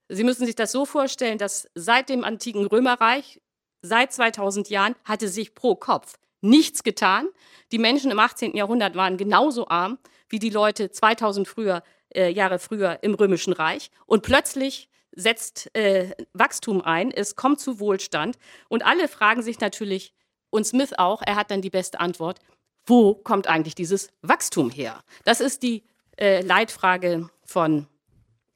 [0.09, 3.41] Sie müssen sich das so vorstellen, dass seit dem antiken Römerreich,
[3.83, 7.29] seit 2000 Jahren, hatte sich pro Kopf nichts getan.
[7.73, 8.57] Die Menschen im 18.
[8.57, 11.83] Jahrhundert waren genauso arm wie die Leute 2000 früher,
[12.15, 13.91] äh, Jahre früher im Römischen Reich.
[14.07, 18.39] Und plötzlich setzt äh, Wachstum ein, es kommt zu Wohlstand.
[18.69, 20.15] Und alle fragen sich natürlich,
[20.51, 22.41] und Smith auch, er hat dann die beste Antwort,
[22.87, 25.03] wo kommt eigentlich dieses Wachstum her?
[25.25, 25.85] Das ist die
[26.19, 27.87] äh, Leitfrage von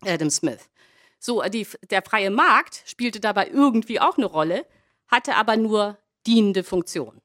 [0.05, 0.71] Adam Smith.
[1.19, 4.67] So, die, der freie Markt spielte dabei irgendwie auch eine Rolle,
[5.07, 7.21] hatte aber nur dienende Funktion.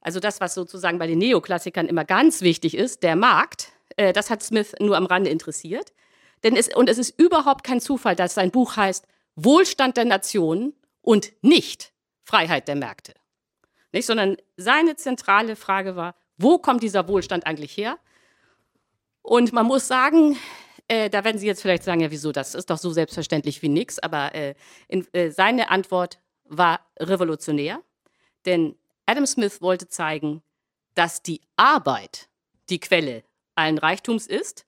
[0.00, 4.30] Also das, was sozusagen bei den Neoklassikern immer ganz wichtig ist, der Markt, äh, das
[4.30, 5.92] hat Smith nur am Rande interessiert.
[6.44, 10.74] Denn es, und es ist überhaupt kein Zufall, dass sein Buch heißt Wohlstand der Nationen
[11.00, 11.92] und nicht
[12.24, 13.14] Freiheit der Märkte.
[13.92, 17.98] Nicht, sondern seine zentrale Frage war, wo kommt dieser Wohlstand eigentlich her?
[19.22, 20.36] Und man muss sagen,
[20.88, 23.68] äh, da werden Sie jetzt vielleicht sagen, ja, wieso, das ist doch so selbstverständlich wie
[23.68, 24.54] nichts, aber äh,
[24.88, 27.80] in, äh, seine Antwort war revolutionär,
[28.44, 28.76] denn
[29.06, 30.42] Adam Smith wollte zeigen,
[30.94, 32.28] dass die Arbeit
[32.68, 33.24] die Quelle
[33.54, 34.66] allen Reichtums ist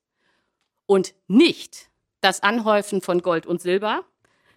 [0.85, 1.89] und nicht
[2.21, 4.03] das Anhäufen von Gold und Silber,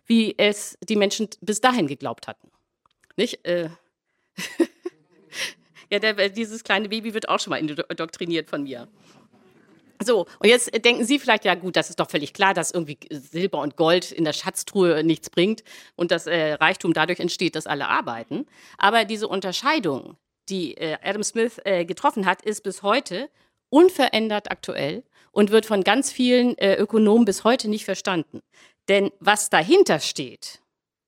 [0.07, 2.51] wie es die Menschen bis dahin geglaubt hatten.
[3.17, 3.45] Nicht?
[3.47, 3.71] Äh
[5.91, 8.88] ja, der, dieses kleine Baby wird auch schon mal indoktriniert von mir.
[10.03, 12.99] So, und jetzt denken Sie vielleicht, ja gut, das ist doch völlig klar, dass irgendwie
[13.11, 15.64] Silber und Gold in der Schatztruhe nichts bringt
[15.97, 18.47] und dass äh, Reichtum dadurch entsteht, dass alle arbeiten.
[18.79, 20.17] Aber diese Unterscheidung,
[20.49, 23.29] die äh, Adam Smith äh, getroffen hat, ist bis heute
[23.71, 25.03] unverändert aktuell
[25.38, 28.42] und wird von ganz vielen äh, Ökonomen bis heute nicht verstanden.
[28.88, 30.61] Denn was dahinter steht,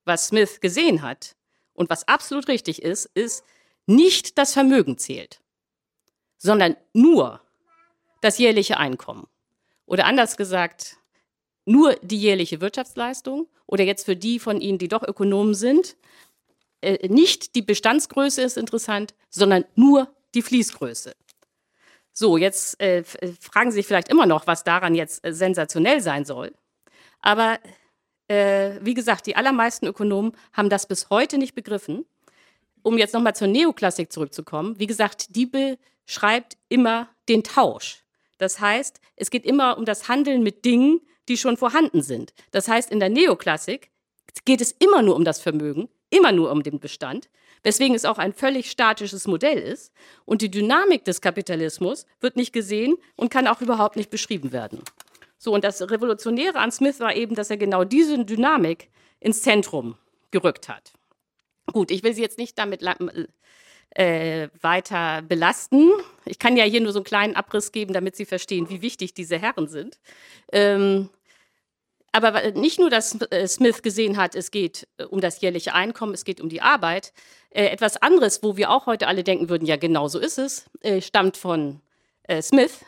[0.04, 1.34] was Smith gesehen hat
[1.74, 3.42] und was absolut richtig ist, ist,
[3.86, 5.40] nicht das Vermögen zählt,
[6.38, 7.40] sondern nur
[8.20, 9.26] das jährliche Einkommen.
[9.84, 10.98] Oder anders gesagt,
[11.64, 15.96] nur die jährliche Wirtschaftsleistung oder jetzt für die von Ihnen, die doch Ökonomen sind,
[16.82, 21.16] äh, nicht die Bestandsgröße ist interessant, sondern nur die Fließgröße.
[22.20, 26.02] So, jetzt äh, äh, fragen Sie sich vielleicht immer noch, was daran jetzt äh, sensationell
[26.02, 26.52] sein soll.
[27.22, 27.58] Aber
[28.28, 32.04] äh, wie gesagt, die allermeisten Ökonomen haben das bis heute nicht begriffen.
[32.82, 38.04] Um jetzt nochmal zur Neoklassik zurückzukommen, wie gesagt, die beschreibt immer den Tausch.
[38.36, 42.34] Das heißt, es geht immer um das Handeln mit Dingen, die schon vorhanden sind.
[42.50, 43.90] Das heißt, in der Neoklassik
[44.44, 47.30] geht es immer nur um das Vermögen, immer nur um den Bestand,
[47.62, 49.92] weswegen es auch ein völlig statisches Modell ist.
[50.24, 54.82] Und die Dynamik des Kapitalismus wird nicht gesehen und kann auch überhaupt nicht beschrieben werden.
[55.38, 59.96] So, und das Revolutionäre an Smith war eben, dass er genau diese Dynamik ins Zentrum
[60.30, 60.92] gerückt hat.
[61.72, 62.82] Gut, ich will Sie jetzt nicht damit
[63.90, 65.90] äh, weiter belasten.
[66.24, 69.14] Ich kann ja hier nur so einen kleinen Abriss geben, damit Sie verstehen, wie wichtig
[69.14, 69.98] diese Herren sind.
[70.52, 71.08] Ähm,
[72.12, 76.14] aber nicht nur, dass äh, Smith gesehen hat, es geht äh, um das jährliche Einkommen,
[76.14, 77.12] es geht um die Arbeit.
[77.50, 80.70] Äh, etwas anderes, wo wir auch heute alle denken würden, ja genau so ist es,
[81.00, 81.80] stammt von
[82.40, 82.84] Smith.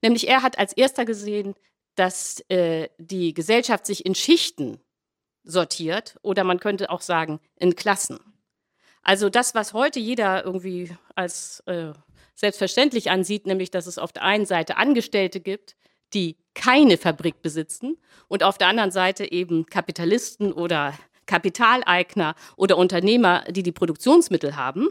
[0.00, 1.54] Nämlich er hat als erster gesehen,
[1.96, 4.80] dass die Gesellschaft sich in Schichten
[5.44, 8.18] sortiert oder man könnte auch sagen in Klassen.
[9.02, 11.62] Also das, was heute jeder irgendwie als
[12.34, 15.76] selbstverständlich ansieht, nämlich dass es auf der einen Seite Angestellte gibt,
[16.14, 20.94] die keine Fabrik besitzen und auf der anderen Seite eben Kapitalisten oder
[21.26, 24.88] Kapitaleigner oder Unternehmer, die die Produktionsmittel haben.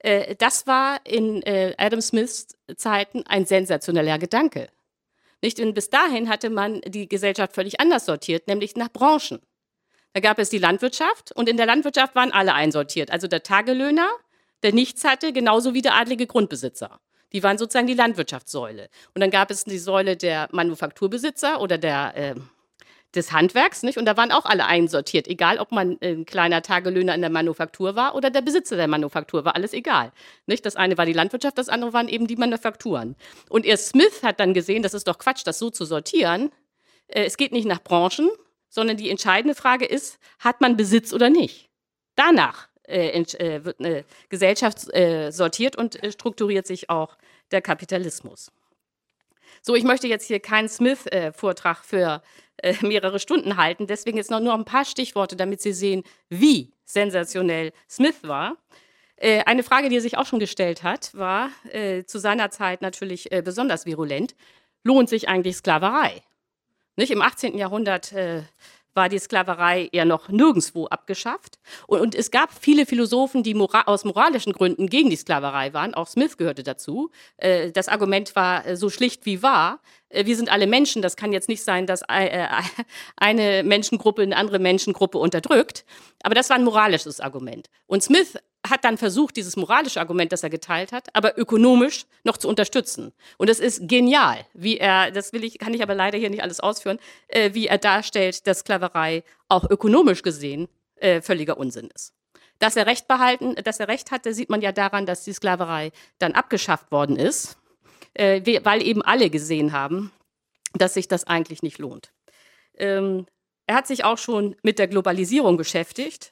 [0.00, 4.68] Äh, das war in äh, Adam Smiths Zeiten ein sensationeller Gedanke.
[5.42, 5.60] Nicht?
[5.60, 9.40] Und bis dahin hatte man die Gesellschaft völlig anders sortiert, nämlich nach Branchen.
[10.12, 13.10] Da gab es die Landwirtschaft und in der Landwirtschaft waren alle einsortiert.
[13.10, 14.08] Also der Tagelöhner,
[14.62, 16.98] der nichts hatte, genauso wie der adlige Grundbesitzer.
[17.36, 18.88] Die waren sozusagen die Landwirtschaftssäule.
[19.14, 22.34] Und dann gab es die Säule der Manufakturbesitzer oder der, äh,
[23.14, 23.98] des Handwerks, nicht?
[23.98, 27.94] Und da waren auch alle einsortiert, egal ob man ein kleiner Tagelöhner in der Manufaktur
[27.94, 30.12] war oder der Besitzer der Manufaktur, war alles egal.
[30.46, 30.64] Nicht?
[30.64, 33.16] Das eine war die Landwirtschaft, das andere waren eben die Manufakturen.
[33.50, 36.50] Und erst Smith hat dann gesehen, das ist doch Quatsch, das so zu sortieren.
[37.06, 38.30] Äh, es geht nicht nach Branchen,
[38.70, 41.68] sondern die entscheidende Frage ist, hat man Besitz oder nicht?
[42.14, 47.16] Danach äh, äh, wird eine Gesellschaft äh, sortiert und äh, strukturiert sich auch
[47.50, 48.50] der Kapitalismus.
[49.62, 52.22] So, ich möchte jetzt hier keinen Smith-Vortrag für
[52.58, 56.72] äh, mehrere Stunden halten, deswegen jetzt noch nur ein paar Stichworte, damit Sie sehen, wie
[56.84, 58.56] sensationell Smith war.
[59.16, 61.50] Äh, eine Frage, die er sich auch schon gestellt hat, war
[62.06, 64.34] zu seiner Zeit natürlich besonders virulent.
[64.84, 66.22] Lohnt sich eigentlich Sklaverei?
[66.96, 67.10] Nicht?
[67.10, 67.58] Im 18.
[67.58, 68.42] Jahrhundert äh,
[68.96, 71.58] war die Sklaverei ja noch nirgendwo abgeschafft.
[71.86, 75.94] Und, und es gab viele Philosophen, die mora aus moralischen Gründen gegen die Sklaverei waren.
[75.94, 77.10] Auch Smith gehörte dazu.
[77.36, 79.80] Äh, das Argument war äh, so schlicht wie wahr.
[80.08, 81.02] Äh, wir sind alle Menschen.
[81.02, 82.48] Das kann jetzt nicht sein, dass äh,
[83.16, 85.84] eine Menschengruppe eine andere Menschengruppe unterdrückt.
[86.22, 87.68] Aber das war ein moralisches Argument.
[87.86, 88.36] Und Smith
[88.70, 93.12] hat dann versucht, dieses moralische Argument, das er geteilt hat, aber ökonomisch noch zu unterstützen.
[93.38, 96.42] Und es ist genial, wie er, das will ich, kann ich aber leider hier nicht
[96.42, 96.98] alles ausführen,
[97.28, 102.14] äh, wie er darstellt, dass Sklaverei auch ökonomisch gesehen äh, völliger Unsinn ist.
[102.58, 105.92] Dass er Recht behalten, dass er Recht hatte, sieht man ja daran, dass die Sklaverei
[106.18, 107.58] dann abgeschafft worden ist,
[108.14, 110.12] äh, weil eben alle gesehen haben,
[110.74, 112.12] dass sich das eigentlich nicht lohnt.
[112.78, 113.26] Ähm,
[113.66, 116.30] er hat sich auch schon mit der Globalisierung beschäftigt.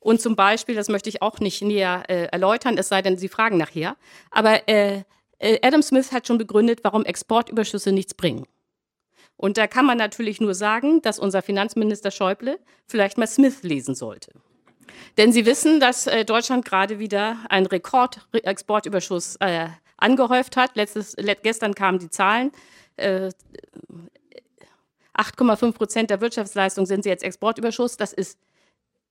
[0.00, 3.28] Und zum Beispiel, das möchte ich auch nicht näher äh, erläutern, es sei denn, Sie
[3.28, 3.96] fragen nachher,
[4.30, 5.02] aber äh,
[5.38, 8.46] äh, Adam Smith hat schon begründet, warum Exportüberschüsse nichts bringen.
[9.36, 13.94] Und da kann man natürlich nur sagen, dass unser Finanzminister Schäuble vielleicht mal Smith lesen
[13.94, 14.32] sollte.
[15.16, 20.76] Denn Sie wissen, dass äh, Deutschland gerade wieder einen Rekordexportüberschuss äh, angehäuft hat.
[20.76, 22.52] Letztes, gestern kamen die Zahlen.
[22.96, 23.30] Äh,
[25.16, 27.96] 8,5 Prozent der Wirtschaftsleistung sind sie jetzt Exportüberschuss.
[27.96, 28.38] Das ist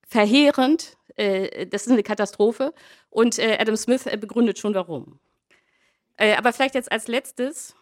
[0.10, 0.98] verheerend.
[1.16, 2.74] Äh, das ist eine Katastrophe.
[3.10, 5.20] Und äh, Adam Smith äh, begründet schon warum.
[6.18, 7.76] Äh, aber vielleicht jetzt als letztes,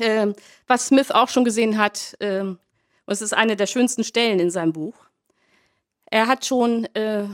[0.00, 0.34] ähm,
[0.66, 2.58] was Smith auch schon gesehen hat, ähm,
[3.06, 4.94] und es ist eine der schönsten Stellen in seinem Buch.
[6.06, 7.26] Er hat schon äh,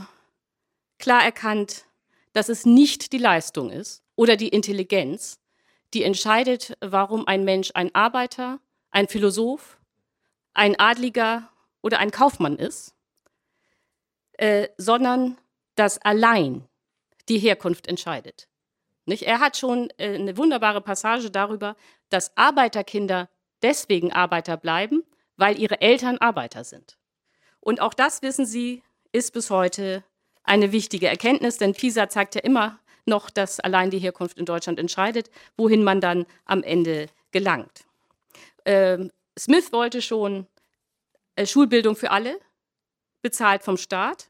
[0.97, 1.85] klar erkannt,
[2.33, 5.39] dass es nicht die Leistung ist oder die Intelligenz,
[5.93, 8.59] die entscheidet, warum ein Mensch ein Arbeiter,
[8.91, 9.77] ein Philosoph,
[10.53, 11.49] ein Adliger
[11.81, 12.93] oder ein Kaufmann ist,
[14.37, 15.37] äh, sondern
[15.75, 16.67] dass allein
[17.29, 18.47] die Herkunft entscheidet.
[19.05, 19.23] Nicht?
[19.23, 21.75] Er hat schon äh, eine wunderbare Passage darüber,
[22.09, 23.29] dass Arbeiterkinder
[23.61, 25.03] deswegen Arbeiter bleiben,
[25.37, 26.97] weil ihre Eltern Arbeiter sind.
[27.59, 30.03] Und auch das, wissen Sie, ist bis heute
[30.43, 34.79] eine wichtige Erkenntnis, denn PISA zeigt ja immer noch, dass allein die Herkunft in Deutschland
[34.79, 37.85] entscheidet, wohin man dann am Ende gelangt.
[38.65, 40.47] Ähm, Smith wollte schon
[41.35, 42.39] äh, Schulbildung für alle,
[43.27, 44.29] bezahlt vom Staat.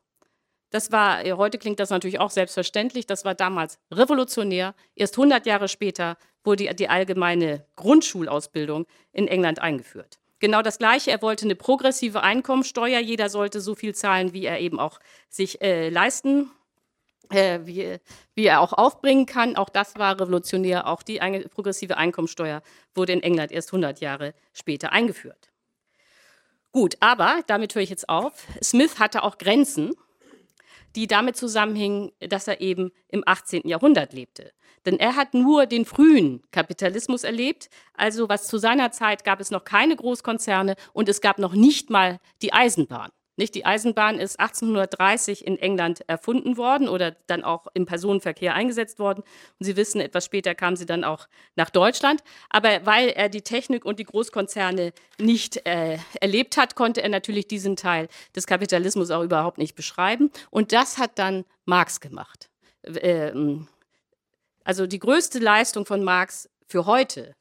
[0.71, 4.73] Das war, heute klingt das natürlich auch selbstverständlich, das war damals revolutionär.
[4.95, 10.17] Erst 100 Jahre später wurde die, allgemeine Grundschulausbildung in England eingeführt.
[10.39, 14.59] Genau das Gleiche, er wollte eine progressive Einkommensteuer, jeder sollte so viel zahlen, wie er
[14.59, 16.49] eben auch sich äh, leisten,
[17.29, 17.97] äh, wie,
[18.33, 19.55] wie er auch aufbringen kann.
[19.57, 21.19] Auch das war revolutionär, auch die
[21.53, 22.63] progressive Einkommensteuer
[22.95, 25.46] wurde in England erst 100 Jahre später eingeführt.
[26.77, 28.45] Gut, aber damit höre ich jetzt auf.
[28.61, 29.95] Smith hatte auch Grenzen
[30.95, 33.67] die damit zusammenhingen, dass er eben im 18.
[33.67, 34.51] Jahrhundert lebte.
[34.85, 37.69] Denn er hat nur den frühen Kapitalismus erlebt.
[37.93, 41.89] Also was zu seiner Zeit gab es noch keine Großkonzerne und es gab noch nicht
[41.89, 43.11] mal die Eisenbahn.
[43.37, 43.53] Nicht?
[43.53, 49.23] Die Eisenbahn ist 1830 in England erfunden worden oder dann auch im Personenverkehr eingesetzt worden.
[49.59, 52.23] Und Sie wissen, etwas später kam sie dann auch nach Deutschland.
[52.49, 57.47] Aber weil er die Technik und die Großkonzerne nicht äh, erlebt hat, konnte er natürlich
[57.47, 60.31] diesen Teil des Kapitalismus auch überhaupt nicht beschreiben.
[60.49, 62.49] Und das hat dann Marx gemacht.
[62.83, 63.67] Ähm,
[64.63, 67.35] also die größte Leistung von Marx für heute,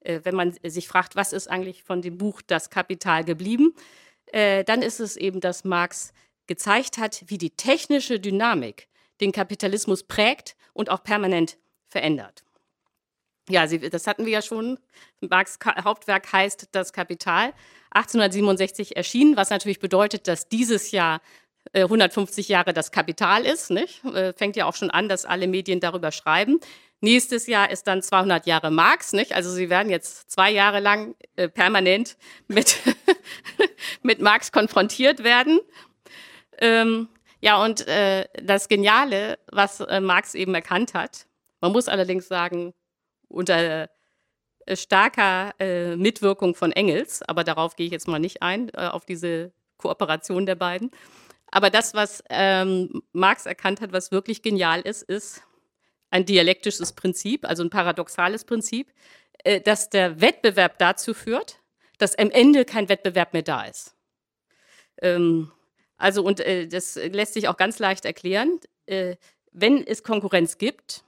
[0.00, 3.74] äh, wenn man sich fragt, was ist eigentlich von dem Buch Das Kapital geblieben,
[4.32, 6.12] äh, dann ist es eben, dass Marx
[6.46, 8.88] gezeigt hat, wie die technische Dynamik
[9.20, 12.44] den Kapitalismus prägt und auch permanent verändert.
[13.48, 14.78] Ja, Sie, das hatten wir ja schon.
[15.20, 17.54] Marx Hauptwerk heißt Das Kapital,
[17.90, 21.20] 1867 erschienen, was natürlich bedeutet, dass dieses Jahr
[21.74, 23.70] 150 äh, Jahre das Kapital ist.
[23.70, 24.04] Nicht?
[24.04, 26.60] Äh, fängt ja auch schon an, dass alle Medien darüber schreiben.
[27.00, 29.34] Nächstes Jahr ist dann 200 Jahre Marx, nicht?
[29.34, 32.16] Also Sie werden jetzt zwei Jahre lang äh, permanent
[32.48, 32.76] mit,
[34.02, 35.60] mit Marx konfrontiert werden.
[36.58, 37.08] Ähm,
[37.40, 41.26] ja, und äh, das Geniale, was äh, Marx eben erkannt hat,
[41.60, 42.74] man muss allerdings sagen,
[43.28, 43.88] unter
[44.66, 48.88] äh, starker äh, Mitwirkung von Engels, aber darauf gehe ich jetzt mal nicht ein, äh,
[48.88, 50.90] auf diese Kooperation der beiden.
[51.50, 55.42] Aber das, was ähm, Marx erkannt hat, was wirklich genial ist, ist,
[56.10, 58.92] ein dialektisches Prinzip, also ein paradoxales Prinzip,
[59.44, 61.60] äh, dass der Wettbewerb dazu führt,
[61.98, 63.94] dass am Ende kein Wettbewerb mehr da ist.
[65.02, 65.50] Ähm,
[65.96, 68.60] also, und äh, das lässt sich auch ganz leicht erklären.
[68.86, 69.16] Äh,
[69.52, 71.04] wenn es Konkurrenz gibt,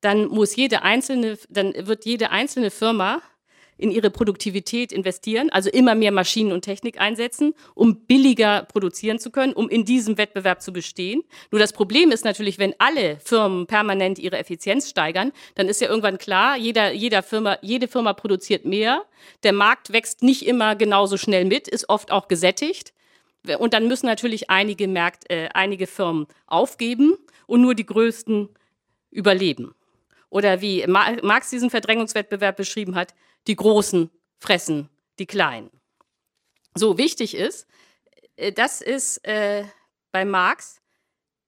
[0.00, 3.20] dann muss jede einzelne, dann wird jede einzelne Firma
[3.80, 9.30] in ihre Produktivität investieren, also immer mehr Maschinen und Technik einsetzen, um billiger produzieren zu
[9.30, 11.22] können, um in diesem Wettbewerb zu bestehen.
[11.50, 15.88] Nur das Problem ist natürlich, wenn alle Firmen permanent ihre Effizienz steigern, dann ist ja
[15.88, 19.04] irgendwann klar, jeder, jeder Firma, jede Firma produziert mehr,
[19.42, 22.92] der Markt wächst nicht immer genauso schnell mit, ist oft auch gesättigt.
[23.58, 27.14] Und dann müssen natürlich einige Märkte, äh, einige Firmen aufgeben
[27.46, 28.50] und nur die größten
[29.10, 29.74] überleben.
[30.28, 33.14] Oder wie Marx diesen Verdrängungswettbewerb beschrieben hat,
[33.46, 35.70] die Großen fressen die Kleinen.
[36.74, 37.66] So wichtig ist,
[38.36, 39.64] äh, das ist äh,
[40.12, 40.80] bei Marx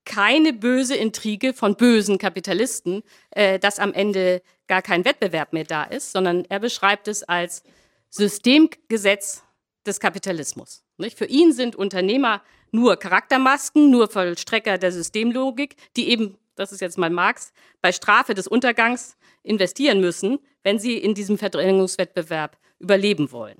[0.05, 5.85] keine böse Intrige von bösen Kapitalisten, äh, dass am Ende gar kein Wettbewerb mehr da
[5.85, 7.62] ist, sondern er beschreibt es als
[8.11, 9.42] Systemgesetz
[9.87, 10.85] des Kapitalismus.
[10.96, 11.18] Nicht?
[11.18, 16.98] Für ihn sind Unternehmer nur Charaktermasken, nur Vollstrecker der Systemlogik, die eben, das ist jetzt
[16.98, 23.59] mal Marx, bei Strafe des Untergangs investieren müssen, wenn sie in diesem Verdrängungswettbewerb überleben wollen.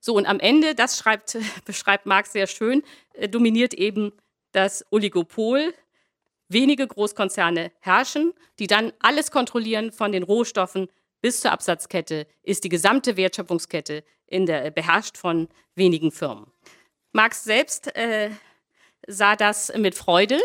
[0.00, 2.82] So, und am Ende, das schreibt, beschreibt Marx sehr schön,
[3.14, 4.12] äh, dominiert eben
[4.52, 5.74] das Oligopol.
[6.48, 10.88] Wenige Großkonzerne herrschen, die dann alles kontrollieren von den Rohstoffen
[11.20, 16.46] bis zur Absatzkette, ist die gesamte Wertschöpfungskette in der, beherrscht von wenigen Firmen.
[17.12, 18.30] Marx selbst äh,
[19.08, 20.40] sah das mit Freude,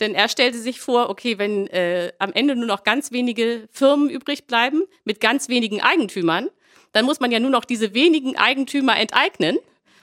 [0.00, 4.10] denn er stellte sich vor, okay, wenn äh, am Ende nur noch ganz wenige Firmen
[4.10, 6.48] übrig bleiben mit ganz wenigen Eigentümern,
[6.92, 9.58] dann muss man ja nur noch diese wenigen Eigentümer enteignen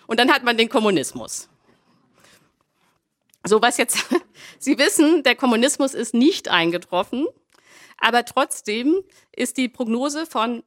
[0.08, 1.50] und dann hat man den Kommunismus.
[3.46, 4.06] So was jetzt,
[4.60, 7.28] Sie wissen, der Kommunismus ist nicht eingetroffen,
[7.98, 9.02] aber trotzdem
[9.36, 10.64] ist die Prognose von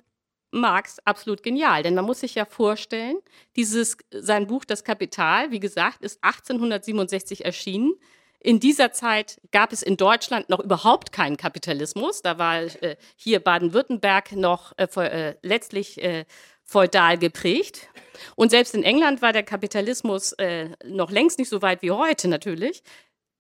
[0.51, 3.19] Marx absolut genial, denn man muss sich ja vorstellen,
[3.55, 7.95] dieses, sein Buch Das Kapital, wie gesagt, ist 1867 erschienen
[8.43, 12.23] In dieser Zeit gab es in Deutschland noch überhaupt keinen Kapitalismus.
[12.23, 16.25] Da war äh, hier Baden-Württemberg noch äh, äh, letztlich äh,
[16.65, 17.89] feudal geprägt.
[18.37, 22.29] Und selbst in England war der Kapitalismus äh, noch längst nicht so weit wie heute
[22.29, 22.83] natürlich.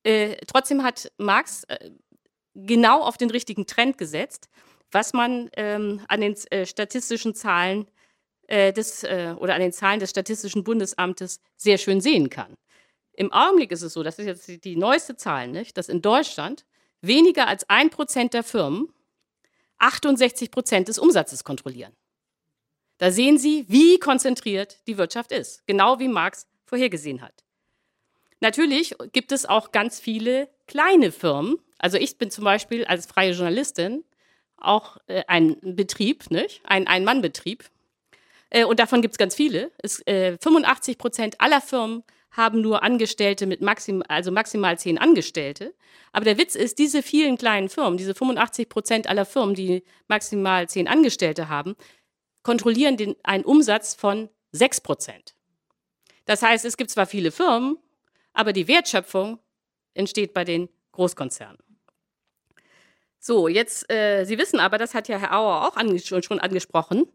[0.03, 1.66] Äh, trotzdem hat Marx
[2.55, 4.51] genau auf den richtigen Trend gesetzt,
[4.90, 7.86] was man ähm, an den statistischen Zahlen
[8.51, 12.57] des, oder an den Zahlen des Statistischen Bundesamtes sehr schön sehen kann.
[13.21, 16.64] Im Augenblick ist es so, das ist jetzt die, neueste Zahl, nicht, dass in Deutschland
[17.03, 18.89] weniger als ein Prozent der Firmen
[19.77, 21.93] 68 Prozent des Umsatzes kontrollieren.
[22.97, 27.45] Da sehen Sie, wie konzentriert die Wirtschaft ist, genau wie Marx vorhergesehen hat.
[28.41, 31.59] Natürlich gibt es auch ganz viele kleine Firmen.
[31.77, 34.03] Also ich bin zum Beispiel als freie Journalistin
[34.57, 36.62] auch äh, ein Betrieb, nicht?
[36.64, 37.64] ein Ein-Mann-Betrieb.
[38.49, 39.71] Äh, und davon gibt es ganz viele.
[39.83, 45.74] Es, äh, 85 Prozent aller Firmen haben nur Angestellte mit maxim, also maximal zehn Angestellte.
[46.12, 50.68] Aber der Witz ist, diese vielen kleinen Firmen, diese 85 Prozent aller Firmen, die maximal
[50.68, 51.74] zehn Angestellte haben,
[52.43, 55.35] kontrollieren den, einen Umsatz von sechs Prozent.
[56.24, 57.76] Das heißt, es gibt zwar viele Firmen,
[58.33, 59.39] aber die Wertschöpfung
[59.95, 61.59] entsteht bei den Großkonzernen.
[63.18, 67.07] So, jetzt, äh, Sie wissen aber, das hat ja Herr Auer auch anges schon angesprochen,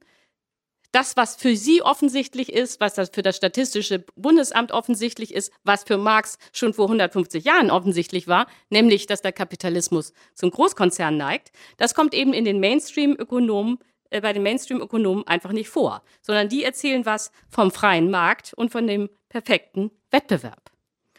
[0.95, 5.83] das, was für Sie offensichtlich ist, was das für das Statistische Bundesamt offensichtlich ist, was
[5.83, 11.51] für Marx schon vor 150 Jahren offensichtlich war, nämlich, dass der Kapitalismus zum Großkonzern neigt,
[11.75, 13.79] das kommt eben in den Mainstream-Ökonomen,
[14.09, 18.71] äh, bei den Mainstream-Ökonomen einfach nicht vor, sondern die erzählen was vom freien Markt und
[18.71, 20.71] von dem perfekten Wettbewerb.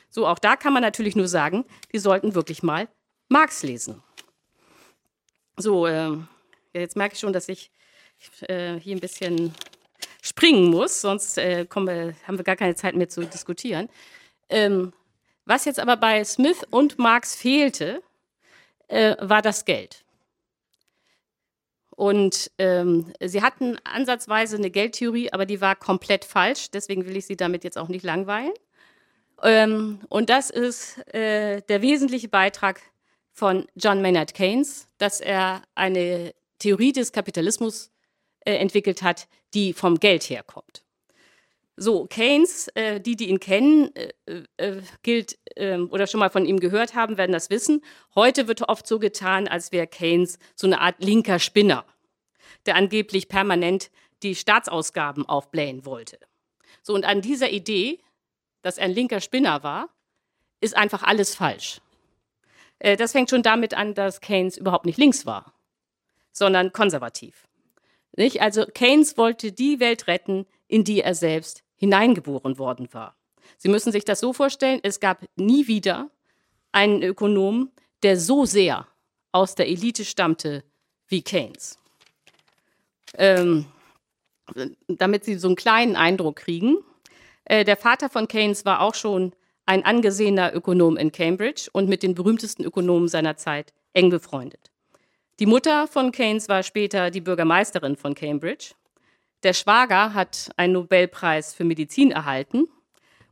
[0.08, 2.88] So, auch da kann man natürlich nur sagen, die sollten wirklich mal
[3.28, 4.02] Marx lesen.
[5.58, 6.16] So, äh,
[6.72, 7.70] jetzt merke ich schon, dass ich
[8.48, 9.54] äh, hier ein bisschen
[10.22, 13.88] springen muss, sonst äh, wir, haben wir gar keine Zeit mehr zu diskutieren.
[14.48, 14.92] Ähm,
[15.44, 18.02] was jetzt aber bei Smith und Marx fehlte,
[18.88, 20.04] äh, war das Geld.
[21.90, 26.70] Und ähm, sie hatten ansatzweise eine Geldtheorie, aber die war komplett falsch.
[26.70, 28.52] Deswegen will ich Sie damit jetzt auch nicht langweilen.
[29.42, 32.82] Ähm, und das ist äh, der wesentliche Beitrag
[33.32, 37.90] von John Maynard Keynes, dass er eine Theorie des Kapitalismus
[38.46, 40.84] äh, entwickelt hat, die vom Geld herkommt.
[41.76, 46.46] So, Keynes, äh, die, die ihn kennen, äh, äh gilt ähm, oder schon mal von
[46.46, 47.84] ihm gehört haben, werden das wissen.
[48.14, 51.84] Heute wird oft so getan, als wäre Keynes so eine Art linker Spinner,
[52.64, 53.90] der angeblich permanent
[54.22, 56.18] die Staatsausgaben aufblähen wollte.
[56.82, 58.00] So, und an dieser Idee,
[58.62, 59.90] dass er ein linker Spinner war,
[60.60, 61.82] ist einfach alles falsch.
[62.78, 65.52] Äh, das fängt schon damit an, dass Keynes überhaupt nicht links war,
[66.32, 67.45] sondern konservativ.
[68.16, 68.40] Nicht?
[68.40, 73.16] Also Keynes wollte die Welt retten, in die er selbst hineingeboren worden war.
[73.58, 76.10] Sie müssen sich das so vorstellen, es gab nie wieder
[76.72, 77.70] einen Ökonom,
[78.02, 78.86] der so sehr
[79.32, 80.64] aus der Elite stammte
[81.08, 81.78] wie Keynes.
[83.14, 83.66] Ähm,
[84.88, 86.78] damit Sie so einen kleinen Eindruck kriegen,
[87.44, 89.32] äh, der Vater von Keynes war auch schon
[89.64, 94.70] ein angesehener Ökonom in Cambridge und mit den berühmtesten Ökonomen seiner Zeit eng befreundet.
[95.38, 98.70] Die Mutter von Keynes war später die Bürgermeisterin von Cambridge.
[99.42, 102.68] Der Schwager hat einen Nobelpreis für Medizin erhalten.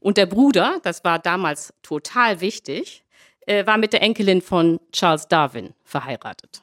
[0.00, 3.04] Und der Bruder, das war damals total wichtig,
[3.46, 6.62] äh, war mit der Enkelin von Charles Darwin verheiratet.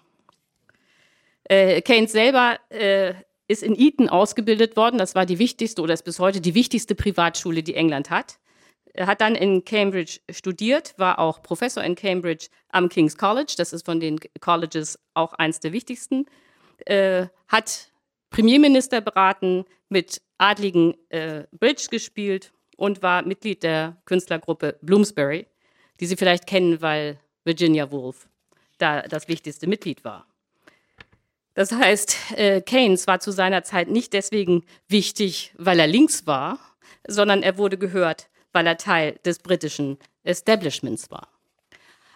[1.45, 3.15] Äh, Keynes selber äh,
[3.47, 4.99] ist in Eton ausgebildet worden.
[4.99, 8.37] Das war die wichtigste oder ist bis heute die wichtigste Privatschule, die England hat.
[8.97, 13.85] Hat dann in Cambridge studiert, war auch Professor in Cambridge am King's College, das ist
[13.85, 16.25] von den Colleges auch eins der wichtigsten,
[16.85, 17.91] äh, hat
[18.29, 25.47] Premierminister beraten, mit adligen äh, Bridge gespielt und war Mitglied der Künstlergruppe Bloomsbury,
[25.99, 28.27] die Sie vielleicht kennen, weil Virginia Woolf
[28.77, 30.25] da das wichtigste Mitglied war.
[31.53, 36.59] Das heißt, äh, Keynes war zu seiner Zeit nicht deswegen wichtig, weil er links war,
[37.07, 41.27] sondern er wurde gehört, weil er Teil des britischen Establishments war.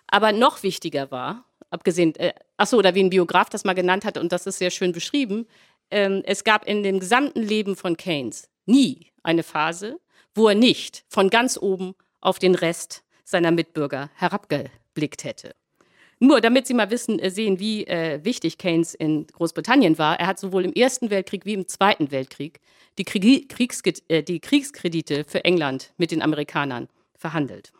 [0.07, 4.17] Aber noch wichtiger war, abgesehen, äh, achso, oder wie ein Biograf das mal genannt hat,
[4.17, 5.47] und das ist sehr schön beschrieben,
[5.91, 9.99] ähm, es gab in dem gesamten Leben von Keynes nie eine Phase,
[10.33, 15.55] wo er nicht von ganz oben auf den Rest seiner Mitbürger herabgeblickt hätte.
[16.19, 20.19] Nur damit Sie mal wissen, äh, sehen, wie äh, wichtig Keynes in Großbritannien war.
[20.19, 22.59] Er hat sowohl im Ersten Weltkrieg wie im Zweiten Weltkrieg
[22.97, 26.87] die, Krieg Kriegs äh, die Kriegskredite für England mit den Amerikanern
[27.17, 27.71] verhandelt.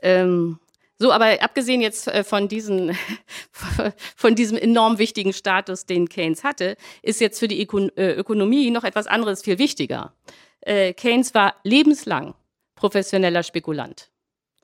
[0.00, 0.58] Ähm,
[0.98, 2.96] so, aber abgesehen jetzt äh, von, diesen,
[4.16, 8.70] von diesem enorm wichtigen Status, den Keynes hatte, ist jetzt für die Öko äh, Ökonomie
[8.70, 10.14] noch etwas anderes viel wichtiger.
[10.60, 12.34] Äh, Keynes war lebenslang
[12.76, 14.11] professioneller Spekulant.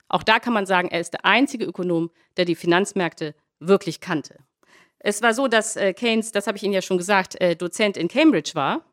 [0.08, 4.38] Auch da kann man sagen, er ist der einzige Ökonom, der die Finanzmärkte wirklich kannte.
[4.98, 7.96] Es war so, dass äh, Keynes, das habe ich Ihnen ja schon gesagt, äh, Dozent
[7.96, 8.84] in Cambridge war,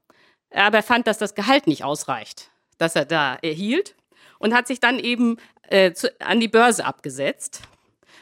[0.51, 3.95] aber er fand, dass das Gehalt nicht ausreicht, das er da erhielt
[4.39, 5.38] und hat sich dann eben
[5.70, 7.61] äh, an die Börse abgesetzt.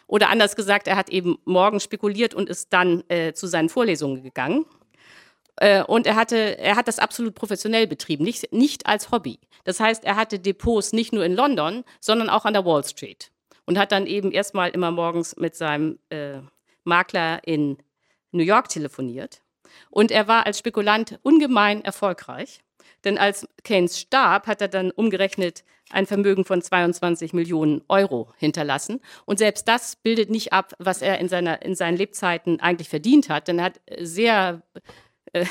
[0.08, 4.66] Oder anders gesagt, er hat eben morgen spekuliert und ist dann zu seinen Vorlesungen gegangen.
[5.58, 9.39] Äh, und er, hatte, er hat das absolut professionell betrieben, nicht, nicht als Hobby.
[9.64, 13.32] Das heißt, er hatte Depots nicht nur in London, sondern auch an der Wall Street.
[13.66, 16.39] Und hat dann eben erstmal immer morgens mit seinem äh,
[16.84, 17.78] Makler in
[18.32, 19.41] New York telefoniert.
[19.89, 22.62] Und er war als Spekulant ungemein erfolgreich.
[23.06, 28.99] Denn als Keynes starb, hat er dann umgerechnet ein Vermögen von 22 Millionen Euro hinterlassen.
[29.26, 33.30] Und selbst das bildet nicht ab, was er in, seiner, in seinen Lebzeiten eigentlich verdient
[33.30, 33.47] hat.
[33.47, 34.62] Denn er hat sehr
[35.34, 35.46] äh,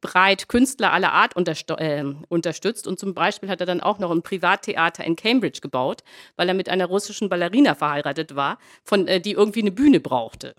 [0.00, 2.86] breit Künstler aller Art äh, unterstützt.
[2.86, 6.02] Und zum Beispiel hat er dann auch noch ein Privattheater in Cambridge gebaut,
[6.36, 10.54] weil er mit einer russischen Ballerina verheiratet war, von, äh, die irgendwie eine Bühne brauchte.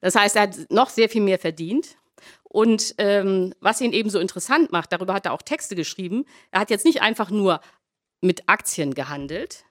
[0.00, 1.96] Das heißt, er hat noch sehr viel mehr verdient.
[2.44, 6.60] Und ähm, was ihn eben so interessant macht, darüber hat er auch Texte geschrieben, er
[6.60, 7.60] hat jetzt nicht einfach nur
[8.20, 9.64] mit Aktien gehandelt,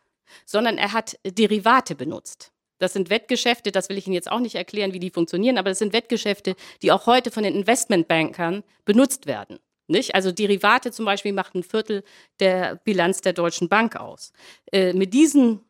[0.45, 2.52] sondern er hat Derivate benutzt.
[2.83, 5.69] Das sind Wettgeschäfte, das will ich Ihnen jetzt auch nicht erklären, wie die funktionieren, aber
[5.69, 9.59] das sind Wettgeschäfte, die auch heute von den Investmentbankern benutzt werden.
[9.87, 10.15] Nicht?
[10.15, 12.03] Also Derivate zum Beispiel macht ein Viertel
[12.41, 14.33] der Bilanz der Deutschen Bank aus.
[14.73, 15.61] Äh, mit diesen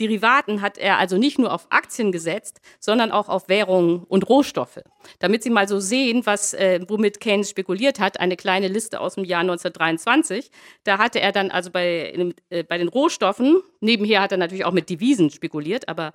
[0.00, 4.80] Derivaten hat er also nicht nur auf Aktien gesetzt, sondern auch auf Währungen und Rohstoffe.
[5.18, 9.16] Damit Sie mal so sehen, was, äh, womit Keynes spekuliert hat, eine kleine Liste aus
[9.16, 10.50] dem Jahr 1923.
[10.84, 14.72] Da hatte er dann also bei, äh, bei den Rohstoffen, nebenher hat er natürlich auch
[14.72, 16.12] mit Devisen spekuliert, aber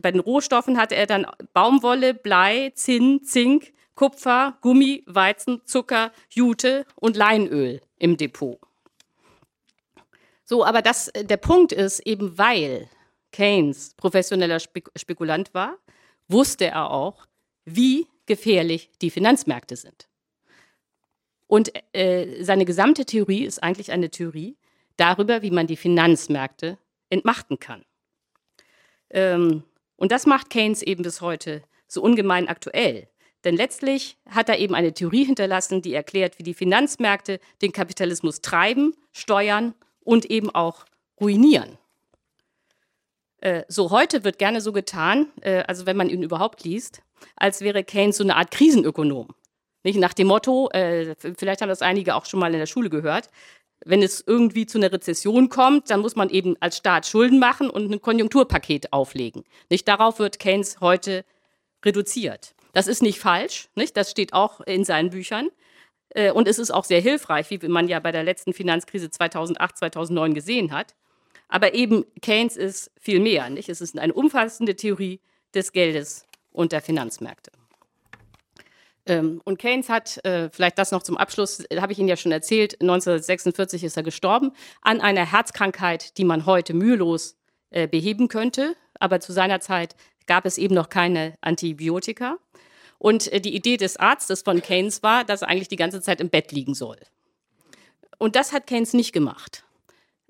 [0.00, 6.84] bei den Rohstoffen hatte er dann Baumwolle, Blei, Zinn, Zink, Kupfer, Gummi, Weizen, Zucker, Jute
[6.96, 8.58] und Leinöl im Depot.
[10.44, 12.88] So, aber das, äh, der Punkt ist eben, weil
[13.34, 15.76] Keynes professioneller Spekulant war,
[16.28, 17.26] wusste er auch,
[17.64, 20.08] wie gefährlich die Finanzmärkte sind.
[21.48, 24.56] Und äh, seine gesamte Theorie ist eigentlich eine Theorie
[24.96, 26.78] darüber, wie man die Finanzmärkte
[27.10, 27.84] entmachten kann.
[29.10, 29.64] Ähm,
[29.96, 33.08] und das macht Keynes eben bis heute so ungemein aktuell.
[33.42, 38.42] Denn letztlich hat er eben eine Theorie hinterlassen, die erklärt, wie die Finanzmärkte den Kapitalismus
[38.42, 39.74] treiben, steuern
[40.04, 40.84] und eben auch
[41.20, 41.78] ruinieren.
[43.44, 47.02] Äh, so heute wird gerne so getan, äh, also wenn man ihn überhaupt liest,
[47.36, 49.28] als wäre Keynes so eine Art Krisenökonom.
[49.82, 52.88] Nicht nach dem Motto, äh, vielleicht haben das einige auch schon mal in der Schule
[52.88, 53.28] gehört,
[53.84, 57.68] wenn es irgendwie zu einer Rezession kommt, dann muss man eben als Staat Schulden machen
[57.68, 59.44] und ein Konjunkturpaket auflegen.
[59.68, 61.26] Nicht darauf wird Keynes heute
[61.84, 62.54] reduziert.
[62.72, 63.94] Das ist nicht falsch, nicht?
[63.98, 65.50] Das steht auch in seinen Büchern.
[66.32, 70.32] Und es ist auch sehr hilfreich, wie man ja bei der letzten Finanzkrise 2008, 2009
[70.32, 70.94] gesehen hat.
[71.48, 73.48] Aber eben Keynes ist viel mehr.
[73.50, 73.68] Nicht?
[73.68, 75.20] Es ist eine umfassende Theorie
[75.54, 77.50] des Geldes und der Finanzmärkte.
[79.06, 82.16] Ähm, und Keynes hat, äh, vielleicht das noch zum Abschluss, äh, habe ich Ihnen ja
[82.16, 87.36] schon erzählt, 1946 ist er gestorben an einer Herzkrankheit, die man heute mühelos
[87.70, 88.76] äh, beheben könnte.
[88.98, 89.94] Aber zu seiner Zeit
[90.26, 92.38] gab es eben noch keine Antibiotika.
[92.98, 96.30] Und die Idee des Arztes von Keynes war, dass er eigentlich die ganze Zeit im
[96.30, 96.96] Bett liegen soll.
[98.16, 99.64] Und das hat Keynes nicht gemacht.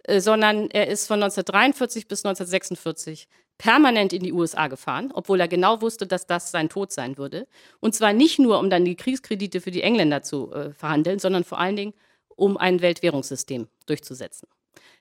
[0.05, 5.49] Äh, sondern er ist von 1943 bis 1946 permanent in die USA gefahren, obwohl er
[5.49, 7.47] genau wusste, dass das sein Tod sein würde.
[7.81, 11.45] Und zwar nicht nur, um dann die Kriegskredite für die Engländer zu äh, verhandeln, sondern
[11.45, 11.95] vor allen Dingen,
[12.29, 14.49] um ein Weltwährungssystem durchzusetzen.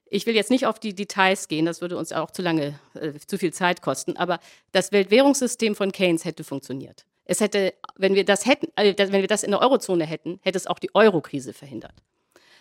[0.06, 3.14] Ich will jetzt nicht auf die Details gehen, das würde uns auch zu lange, äh,
[3.14, 4.40] zu viel Zeit kosten, aber
[4.72, 7.06] das Weltwährungssystem von Keynes hätte funktioniert.
[7.26, 10.58] Es hätte, wenn wir das hätten, äh, wenn wir das in der Eurozone hätten, hätte
[10.58, 11.96] es auch die Eurokrise verhindert.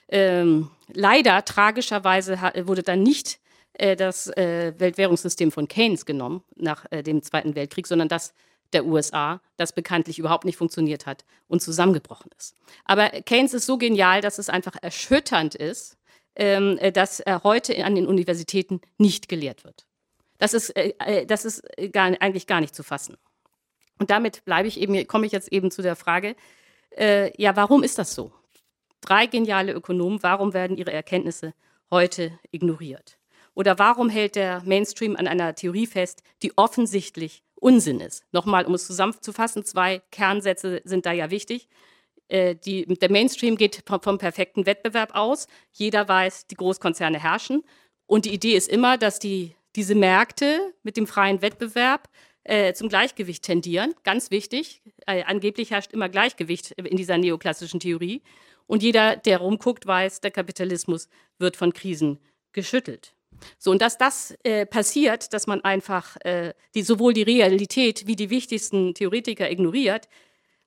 [0.09, 3.39] Ähm, leider, tragischerweise, wurde dann nicht
[3.75, 8.35] äh, das äh, Weltwährungssystem von Keynes genommen nach äh, dem Zweiten Weltkrieg, sondern das
[8.73, 12.55] der USA, das bekanntlich überhaupt nicht funktioniert hat und zusammengebrochen ist.
[12.85, 15.99] Aber Keynes ist so genial, dass es einfach erschütternd ist,
[16.37, 19.87] ähm, äh, dass er heute an den Universitäten nicht gelehrt wird.
[20.39, 23.17] Das ist, äh, äh, das ist gar, eigentlich gar nicht zu fassen.
[23.99, 26.35] Und damit bleibe ich eben, komme ich jetzt eben zu der Frage,
[26.95, 28.33] ja, warum ist das so?
[29.03, 31.53] Drei geniale Ökonomen, warum werden ihre Erkenntnisse
[31.91, 33.19] heute ignoriert?
[33.55, 38.25] Oder warum hält der Mainstream an einer Theorie fest, die offensichtlich Unsinn ist?
[38.33, 41.69] Nochmal, um es zusammenzufassen, zwei Kernsätze sind da ja wichtig.
[42.29, 45.49] Äh, die, der Mainstream geht vom, vom perfekten Wettbewerb aus.
[45.73, 47.63] Jeder weiß, die Großkonzerne herrschen.
[48.07, 52.09] Und die Idee ist immer, dass die, diese Märkte mit dem freien Wettbewerb
[52.45, 53.95] äh, zum Gleichgewicht tendieren.
[54.03, 54.83] Ganz wichtig.
[55.07, 58.23] Äh, angeblich herrscht immer Gleichgewicht in dieser neoklassischen Theorie.
[58.67, 61.09] Und jeder, der rumguckt, weiß, der Kapitalismus
[61.39, 62.19] wird von Krisen
[62.53, 63.15] geschüttelt.
[63.59, 68.17] So, und dass das äh, passiert, dass man einfach äh, die, sowohl die Realität wie
[68.17, 70.09] die wichtigsten Theoretiker ignoriert,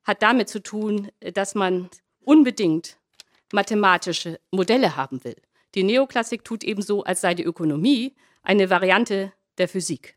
[0.04, 1.88] hat damit zu tun, dass man
[2.20, 2.98] unbedingt
[3.52, 5.36] mathematische Modelle haben will.
[5.74, 10.15] Die Neoklassik tut ebenso, als sei die Ökonomie eine Variante der Physik.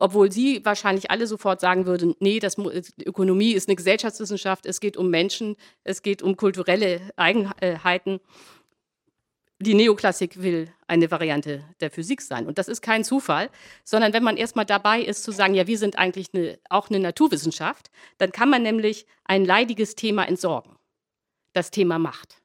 [0.00, 2.56] Obwohl Sie wahrscheinlich alle sofort sagen würden, nee, das,
[3.04, 8.20] Ökonomie ist eine Gesellschaftswissenschaft, es geht um Menschen, es geht um kulturelle Eigenheiten
[9.60, 12.46] die Neoklassik will eine Variante der Physik sein.
[12.46, 13.50] Und das ist kein Zufall,
[13.84, 17.00] sondern wenn man erstmal dabei ist zu sagen, ja, wir sind eigentlich eine, auch eine
[17.00, 20.76] Naturwissenschaft, dann kann man nämlich ein leidiges Thema entsorgen.
[21.54, 22.40] Das Thema Macht.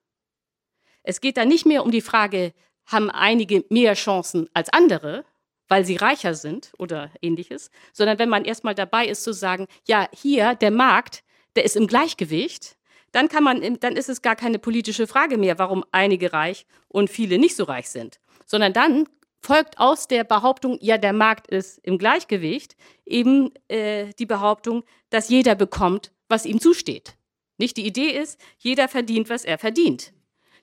[1.04, 2.54] Es geht da nicht mehr um die Frage,
[2.86, 5.24] haben einige mehr Chancen als andere,
[5.68, 10.07] weil sie reicher sind oder ähnliches, sondern wenn man erstmal dabei ist zu sagen, ja,
[10.14, 11.24] hier der Markt,
[11.55, 12.78] der ist im Gleichgewicht,
[13.11, 17.09] dann kann man, dann ist es gar keine politische Frage mehr, warum einige reich und
[17.09, 19.07] viele nicht so reich sind, sondern dann
[19.39, 25.30] folgt aus der Behauptung, ja, der Markt ist im Gleichgewicht, eben äh, die Behauptung, dass
[25.30, 27.16] jeder bekommt, was ihm zusteht.
[27.57, 30.14] Nicht die Idee ist, jeder verdient, was er verdient.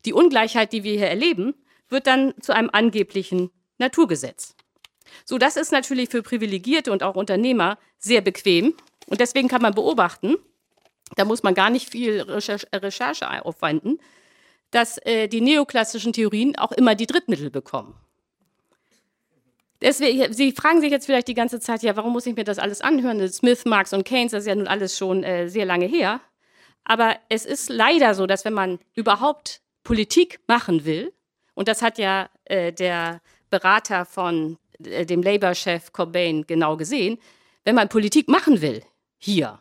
[0.05, 1.55] Die Ungleichheit, die wir hier erleben,
[1.89, 4.57] wird dann zu einem angeblichen Naturgesetz.
[5.25, 8.75] So, das ist natürlich für Privilegierte und auch Unternehmer sehr bequem.
[9.07, 10.37] Und deswegen kann man beobachten,
[11.17, 13.99] da muss man gar nicht viel Recherche, Recherche aufwenden,
[14.71, 17.95] dass äh, die neoklassischen Theorien auch immer die Drittmittel bekommen.
[19.83, 22.59] Deswegen, Sie fragen sich jetzt vielleicht die ganze Zeit, ja, warum muss ich mir das
[22.59, 23.27] alles anhören?
[23.29, 26.21] Smith, Marx und Keynes, das ist ja nun alles schon äh, sehr lange her.
[26.85, 31.13] Aber es ist leider so, dass wenn man überhaupt Politik machen will,
[31.55, 37.19] und das hat ja äh, der Berater von äh, dem Labour-Chef Cobain genau gesehen,
[37.65, 38.83] wenn man Politik machen will,
[39.19, 39.61] hier,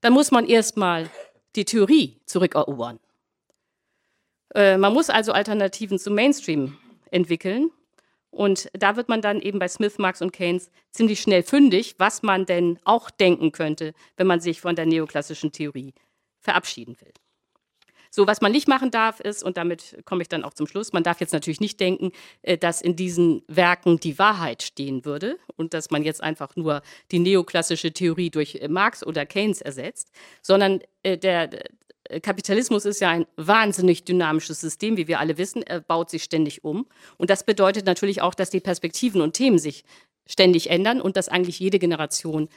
[0.00, 1.10] dann muss man erstmal
[1.56, 3.00] die Theorie zurückerobern.
[4.54, 6.78] Äh, man muss also Alternativen zum Mainstream
[7.10, 7.70] entwickeln.
[8.30, 12.22] Und da wird man dann eben bei Smith, Marx und Keynes ziemlich schnell fündig, was
[12.22, 15.94] man denn auch denken könnte, wenn man sich von der neoklassischen Theorie
[16.40, 17.12] verabschieden will.
[18.14, 20.92] So, was man nicht machen darf, ist, und damit komme ich dann auch zum Schluss,
[20.92, 22.12] man darf jetzt natürlich nicht denken,
[22.42, 26.82] äh, dass in diesen Werken die Wahrheit stehen würde und dass man jetzt einfach nur
[27.10, 30.12] die neoklassische Theorie durch äh, Marx oder Keynes ersetzt,
[30.42, 31.50] sondern äh, der,
[32.22, 35.62] Kapitalismus ist ja ein wahnsinnig dynamisches System, wie wir alle wissen.
[35.62, 36.86] Er baut sich ständig um.
[37.16, 39.84] Und das bedeutet natürlich auch, dass die Perspektiven und Themen sich
[40.26, 42.50] ständig ändern und dass eigentlich jede Generation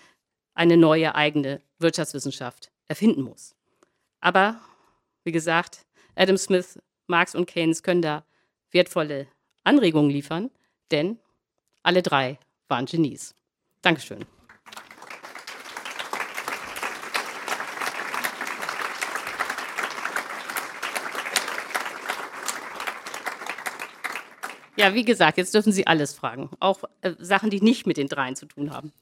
[0.53, 3.55] eine neue eigene Wirtschaftswissenschaft erfinden muss.
[4.19, 4.59] Aber
[5.27, 8.23] wie gesagt, Adam Smith, Marx und Keynes können da
[8.71, 9.27] wertvolle
[9.65, 10.49] Anregungen liefern,
[10.89, 11.19] denn
[11.83, 13.35] alle drei waren Genies.
[13.81, 14.25] Dankeschön.
[24.77, 26.51] Ja, wie gesagt, jetzt dürfen Sie alles fragen.
[26.61, 28.93] Auch äh, Sachen, die nicht mit den dreien zu tun haben.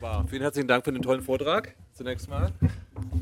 [0.00, 0.26] Wunderbar.
[0.28, 1.74] Vielen herzlichen Dank für den tollen Vortrag.
[1.94, 2.52] Zunächst mal.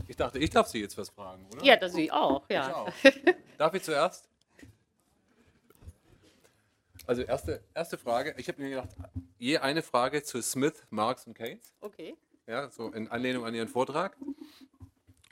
[0.08, 1.64] Ich dachte, ich darf Sie jetzt was fragen, oder?
[1.64, 2.68] Ja, das Sie auch, ja.
[2.68, 3.12] Ich auch.
[3.58, 4.28] Darf ich zuerst?
[7.06, 8.34] Also erste, erste Frage.
[8.38, 8.88] Ich habe mir gedacht,
[9.38, 11.72] je eine Frage zu Smith, Marx und Keynes.
[11.80, 12.16] Okay.
[12.48, 14.16] Ja, so in Anlehnung an Ihren Vortrag.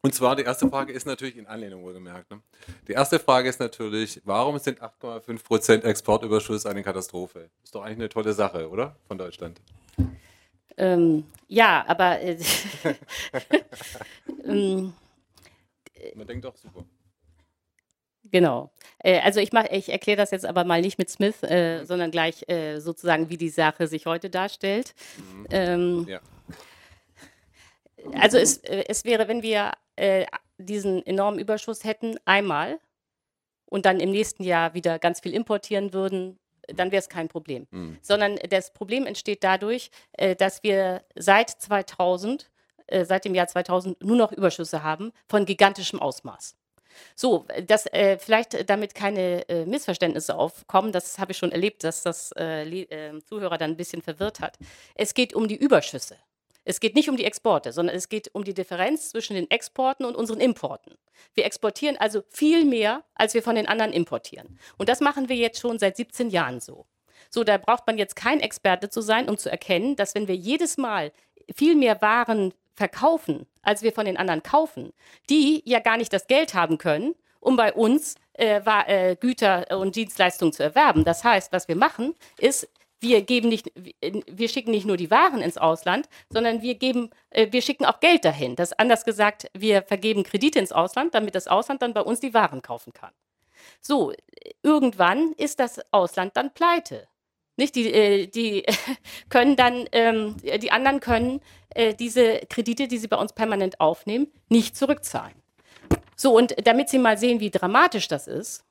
[0.02, 2.30] Und zwar die erste Frage ist natürlich in Anlehnung wohlgemerkt.
[2.30, 2.40] Ne?
[2.86, 7.50] Die erste Frage ist natürlich, warum sind 8,5% Exportüberschuss eine Katastrophe?
[7.64, 8.94] Ist doch eigentlich eine tolle Sache, oder?
[9.08, 9.60] Von Deutschland.
[10.76, 12.20] Ähm, ja, aber.
[12.20, 12.38] Äh,
[14.44, 14.94] ähm,
[16.14, 16.84] Man denkt doch super.
[18.24, 18.70] Genau.
[18.98, 21.86] Äh, also ich mache, ich erkläre das jetzt aber mal nicht mit Smith, äh, mhm.
[21.86, 24.94] sondern gleich äh, sozusagen, wie die Sache sich heute darstellt.
[25.18, 25.46] Mhm.
[25.50, 26.20] Ähm, ja.
[28.14, 29.72] Also es, äh, es wäre, wenn wir
[30.56, 32.80] diesen enormen Überschuss hätten, einmal
[33.66, 36.38] und dann im nächsten Jahr wieder ganz viel importieren würden,
[36.68, 37.66] dann wäre es kein Problem.
[37.70, 37.98] Mhm.
[38.02, 42.50] Sondern das Problem entsteht dadurch, äh, dass wir seit 2000,
[42.86, 46.56] äh, seit dem Jahr 2000 nur noch Überschüsse haben von gigantischem Ausmaß.
[47.14, 52.02] So, dass äh, vielleicht damit keine äh, Missverständnisse aufkommen, das habe ich schon erlebt, dass
[52.02, 54.58] das äh, äh, Zuhörer dann ein bisschen verwirrt hat.
[54.94, 56.16] Es geht um die Überschüsse.
[56.64, 60.04] Es geht nicht um die Exporte, sondern es geht um die Differenz zwischen den Exporten
[60.04, 60.94] und unseren Importen.
[61.34, 64.58] Wir exportieren also viel mehr, als wir von den anderen importieren.
[64.78, 66.86] Und das machen wir jetzt schon seit 17 Jahren so.
[67.30, 70.36] So, da braucht man jetzt kein Experte zu sein, um zu erkennen, dass wenn wir
[70.36, 71.12] jedes Mal
[71.54, 74.92] viel mehr Waren verkaufen, als wir von den anderen kaufen,
[75.28, 79.96] die ja gar nicht das Geld haben können, um bei uns äh, äh, Güter und
[79.96, 81.04] Dienstleistungen zu erwerben.
[81.04, 82.68] Das heißt, was wir machen, ist,
[83.02, 87.48] wir geben nicht, wir schicken nicht nur die Waren ins Ausland, sondern wir geben, äh,
[87.50, 88.56] wir schicken auch Geld dahin.
[88.56, 92.34] Das anders gesagt, wir vergeben Kredite ins Ausland, damit das Ausland dann bei uns die
[92.34, 93.12] Waren kaufen kann.
[93.80, 94.12] So,
[94.62, 97.08] irgendwann ist das Ausland dann pleite.
[97.56, 98.64] Nicht die, äh, die
[99.28, 101.40] können dann, ähm, die anderen können
[101.74, 105.34] äh, diese Kredite, die sie bei uns permanent aufnehmen, nicht zurückzahlen.
[106.16, 108.64] So, und damit Sie mal sehen, wie dramatisch das ist,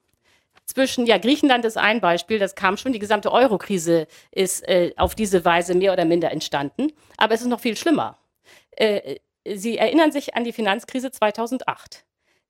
[0.71, 5.15] zwischen, ja, Griechenland ist ein Beispiel, das kam schon, die gesamte Euro-Krise ist äh, auf
[5.15, 8.17] diese Weise mehr oder minder entstanden, aber es ist noch viel schlimmer.
[8.71, 12.05] Äh, Sie erinnern sich an die Finanzkrise 2008.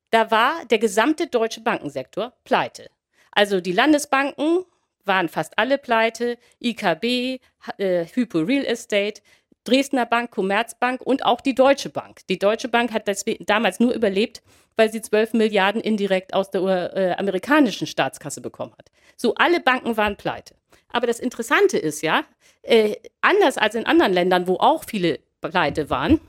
[0.09, 2.89] Da war der gesamte deutsche Bankensektor pleite.
[3.32, 4.65] Also die Landesbanken
[5.05, 7.39] waren fast alle pleite, IKB,
[7.78, 9.22] äh, Hypo Real Estate,
[9.64, 12.22] Dresdner Bank, Commerzbank und auch die Deutsche Bank.
[12.30, 13.09] Die Deutsche Bank hat
[13.41, 14.41] damals nur überlebt,
[14.76, 18.89] weil sie 12 Milliarden indirekt aus der äh, amerikanischen Staatskasse bekommen hat.
[19.18, 20.55] So, alle Banken waren pleite.
[20.89, 22.24] Aber das Interessante ist ja,
[22.64, 26.20] äh, anders als in anderen Ländern, wo auch viele pleite waren,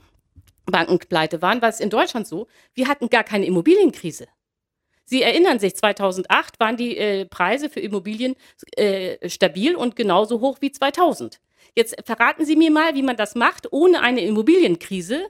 [0.65, 4.27] Banken pleite waren, war es in Deutschland so, wir hatten gar keine Immobilienkrise.
[5.05, 8.35] Sie erinnern sich, 2008 waren die äh, Preise für Immobilien
[8.77, 11.39] äh, stabil und genauso hoch wie 2000.
[11.75, 15.29] Jetzt verraten Sie mir mal, wie man das macht, ohne eine Immobilienkrise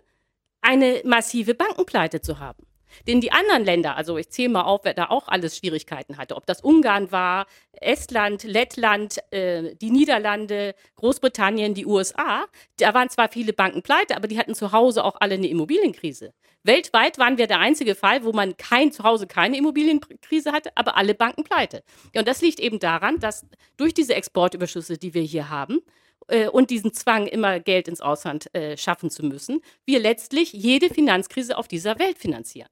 [0.62, 2.66] eine massive Bankenpleite zu haben.
[3.08, 6.36] Denn die anderen Länder, also ich zähle mal auf, wer da auch alles Schwierigkeiten hatte,
[6.36, 12.46] ob das Ungarn war, Estland, Lettland, äh, die Niederlande, Großbritannien, die USA,
[12.78, 16.34] da waren zwar viele Banken pleite, aber die hatten zu Hause auch alle eine Immobilienkrise.
[16.64, 20.96] Weltweit waren wir der einzige Fall, wo man kein zu Hause keine Immobilienkrise hatte, aber
[20.96, 21.84] alle Banken pleite.
[22.14, 25.82] Ja, und das liegt eben daran, dass durch diese Exportüberschüsse, die wir hier haben,
[26.28, 30.90] äh, und diesen Zwang, immer Geld ins Ausland äh, schaffen zu müssen, wir letztlich jede
[30.90, 32.70] Finanzkrise auf dieser Welt finanzieren.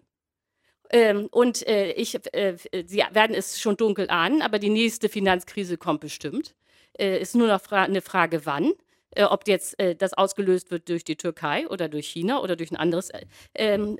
[0.89, 5.77] Ähm, und äh, ich, äh, Sie werden es schon dunkel ahnen, aber die nächste Finanzkrise
[5.77, 6.53] kommt bestimmt.
[6.97, 8.73] Äh, ist nur noch fra eine Frage, wann.
[9.15, 12.71] Äh, ob jetzt äh, das ausgelöst wird durch die Türkei oder durch China oder durch
[12.71, 13.25] ein anderes äh,
[13.55, 13.97] ähm,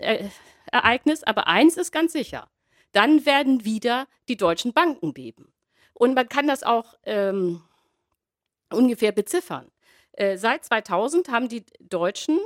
[0.72, 1.24] Ereignis.
[1.24, 2.50] Aber eins ist ganz sicher.
[2.94, 5.52] Dann werden wieder die deutschen Banken beben.
[5.94, 7.62] Und man kann das auch ähm,
[8.74, 9.72] ungefähr beziffern.
[10.36, 12.40] seit 2000 haben die Deutschen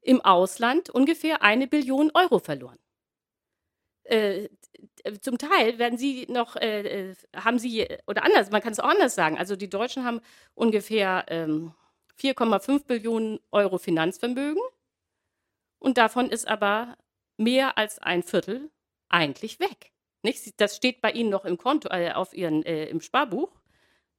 [0.00, 2.78] im Ausland ungefähr eine Billion Euro verloren
[4.08, 4.48] äh,
[5.20, 8.88] zum Teil werden sie noch, äh, äh, haben sie, oder anders, man kann es auch
[8.88, 10.20] anders sagen, also die Deutschen haben
[10.54, 11.74] ungefähr ähm,
[12.20, 14.62] 4,5 Billionen Euro Finanzvermögen
[15.78, 16.96] und davon ist aber
[17.36, 18.70] mehr als ein Viertel
[19.08, 19.92] eigentlich weg.
[20.22, 20.60] Nicht?
[20.60, 23.57] Das steht bei Ihnen noch im Konto, äh, auf Ihren, äh, im Sparbuch,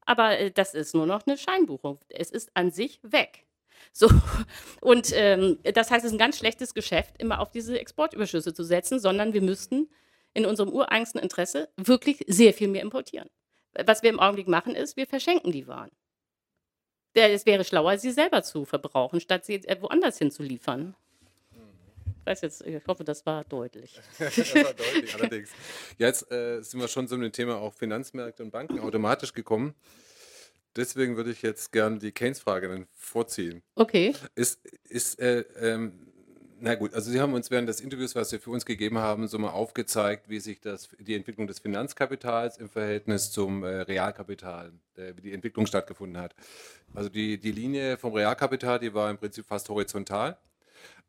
[0.09, 1.99] aber äh, das ist nur noch eine Scheinbuchung.
[2.09, 3.45] Es ist an sich weg.
[3.93, 4.09] So,
[4.81, 8.63] und ähm, das heißt, es ist ein ganz schlechtes Geschäft, immer auf diese Exportüberschüsse zu
[8.63, 9.87] setzen, sondern wir müssten
[10.33, 13.29] in unserem ureigensten Interesse wirklich sehr viel mehr importieren.
[13.85, 15.91] Was wir im Augenblick machen, ist, wir verschenken die Waren.
[17.13, 20.95] Es wäre schlauer, sie selber zu verbrauchen, statt sie äh, woanders hinzuliefern.
[22.29, 23.99] Ich weiß jetzt, ich hoffe, das war deutlich.
[24.19, 25.49] das war deutlich, allerdings.
[25.97, 29.73] Jetzt äh, sind wir schon zu dem Thema auch Finanzmärkte und Banken automatisch gekommen.
[30.75, 33.63] Deswegen würde ich jetzt gern die Keynes-Frage dann vorziehen.
[33.73, 34.13] Okay.
[34.35, 36.05] Ist, ist äh, ähm,
[36.59, 39.27] na gut, also Sie haben uns während des Interviews, was Sie für uns gegeben haben,
[39.27, 44.71] so mal aufgezeigt, wie sich das, die Entwicklung des Finanzkapitals im Verhältnis zum äh, Realkapital,
[44.97, 46.35] äh, wie die Entwicklung stattgefunden hat.
[46.93, 50.37] Also die, die Linie vom Realkapital, die war im Prinzip fast horizontal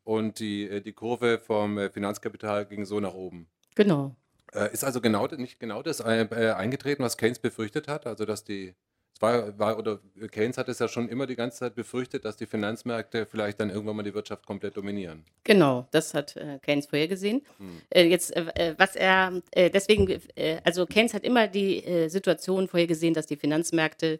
[0.03, 3.47] und die, äh, die Kurve vom äh, Finanzkapital ging so nach oben.
[3.75, 4.15] Genau.
[4.53, 8.75] Äh, ist also genau, nicht genau das eingetreten, was Keynes befürchtet hat, also dass die
[9.19, 9.99] war, war, oder
[10.31, 13.69] Keynes hat es ja schon immer die ganze Zeit befürchtet, dass die Finanzmärkte vielleicht dann
[13.69, 15.25] irgendwann mal die Wirtschaft komplett dominieren.
[15.43, 17.41] Genau, das hat äh, Keynes vorhergesehen.
[17.57, 17.81] Hm.
[17.89, 22.67] Äh, jetzt, äh, äh was er, äh, deswegen, äh, also Keynes hat immer die Situation
[22.67, 24.19] vorhergesehen, dass die Finanzmärkte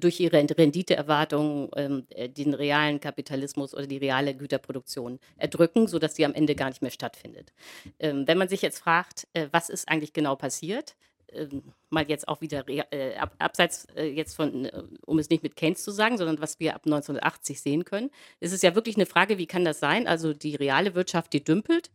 [0.00, 6.34] durch ihre Renditeerwartungen ähm, den realen Kapitalismus oder die reale Güterproduktion erdrücken, sodass sie am
[6.34, 7.52] Ende gar nicht mehr stattfindet.
[7.98, 10.96] Ähm, wenn man sich jetzt fragt, was ist eigentlich genau passiert,
[11.90, 15.56] mal jetzt auch wieder äh, ab, abseits äh, jetzt von, äh, um es nicht mit
[15.56, 18.10] Keynes zu sagen, sondern was wir ab 1980 sehen können,
[18.40, 20.06] ist es ja wirklich eine Frage, wie kann das sein?
[20.06, 21.90] Also die reale Wirtschaft, die dümpelt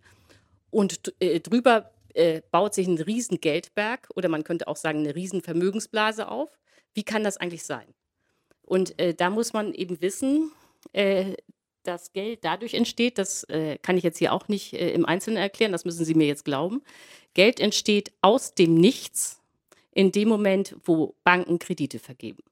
[0.69, 5.15] und äh, drüber äh, baut sich ein riesen Geldberg oder man könnte auch sagen eine
[5.15, 6.59] riesen Vermögensblase auf.
[6.93, 7.87] Wie kann das eigentlich sein?
[8.63, 10.51] Und äh, da muss man eben wissen,
[11.83, 13.45] dass Geld dadurch entsteht, das
[13.81, 16.81] kann ich jetzt hier auch nicht im Einzelnen erklären, das müssen Sie mir jetzt glauben.
[17.33, 19.41] Geld entsteht aus dem Nichts
[19.91, 22.43] in dem Moment, wo Banken Kredite vergeben.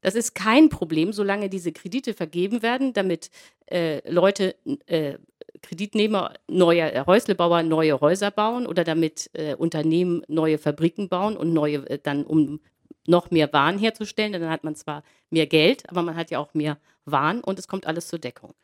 [0.00, 3.30] Das ist kein Problem, solange diese Kredite vergeben werden, damit
[3.66, 4.54] äh, Leute,
[4.86, 5.14] äh,
[5.62, 11.52] Kreditnehmer, neue äh, Häuslebauer neue Häuser bauen oder damit äh, Unternehmen neue Fabriken bauen und
[11.52, 12.60] neue äh, dann um
[13.06, 14.32] noch mehr Waren herzustellen.
[14.32, 16.78] Dann hat man zwar mehr Geld, aber man hat ja auch mehr
[17.10, 18.54] Waren und es kommt alles zur Deckung.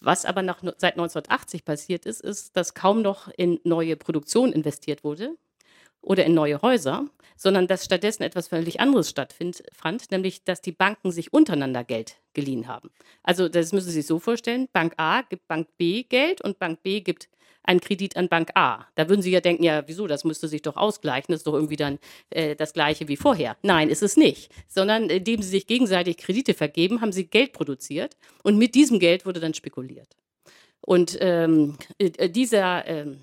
[0.00, 5.04] Was aber nach, seit 1980 passiert ist, ist, dass kaum noch in neue Produktion investiert
[5.04, 5.36] wurde
[6.00, 11.12] oder in neue Häuser, sondern dass stattdessen etwas völlig anderes stattfand, nämlich dass die Banken
[11.12, 12.90] sich untereinander Geld geliehen haben.
[13.22, 16.82] Also das müssen Sie sich so vorstellen, Bank A gibt Bank B Geld und Bank
[16.82, 17.28] B gibt
[17.64, 18.86] einen Kredit an Bank A.
[18.94, 21.54] Da würden Sie ja denken, ja, wieso, das müsste sich doch ausgleichen, das ist doch
[21.54, 21.98] irgendwie dann
[22.30, 23.56] äh, das gleiche wie vorher.
[23.62, 28.16] Nein, ist es nicht, sondern indem Sie sich gegenseitig Kredite vergeben, haben Sie Geld produziert
[28.42, 30.16] und mit diesem Geld wurde dann spekuliert.
[30.80, 33.20] Und ähm, äh, dieser ähm,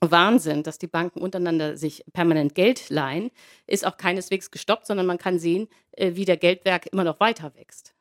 [0.00, 3.30] Wahnsinn, dass die Banken untereinander sich permanent Geld leihen,
[3.66, 7.54] ist auch keineswegs gestoppt, sondern man kann sehen, äh, wie der Geldwerk immer noch weiter
[7.54, 7.94] wächst.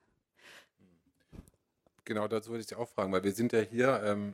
[2.03, 4.33] Genau, dazu wollte ich Sie auch fragen, weil wir sind ja hier ähm,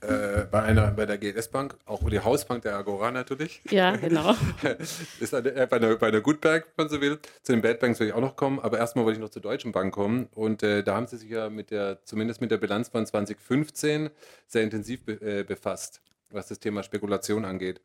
[0.00, 3.60] äh, bei, einer, bei der GLS Bank, auch die Hausbank der Agora natürlich.
[3.70, 4.34] Ja, genau.
[5.20, 7.18] ist eine, äh, bei, einer, bei einer Good Bank, wenn man so will.
[7.42, 9.42] Zu den Bad Banks will ich auch noch kommen, aber erstmal wollte ich noch zur
[9.42, 10.28] Deutschen Bank kommen.
[10.34, 14.10] Und äh, da haben Sie sich ja mit der, zumindest mit der Bilanz von 2015
[14.46, 16.00] sehr intensiv be, äh, befasst
[16.32, 17.80] was das Thema Spekulation angeht.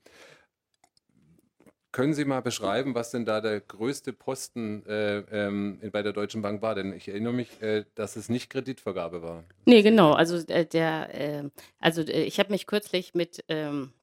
[1.95, 6.41] Können Sie mal beschreiben, was denn da der größte Posten äh, ähm, bei der Deutschen
[6.41, 6.75] Bank war?
[6.75, 9.45] Denn ich erinnere mich, äh, dass es nicht Kreditvergabe war.
[9.63, 10.11] Nee, genau.
[10.11, 13.93] Also äh, der, ähm, also äh, ich habe mich kürzlich mit ähm,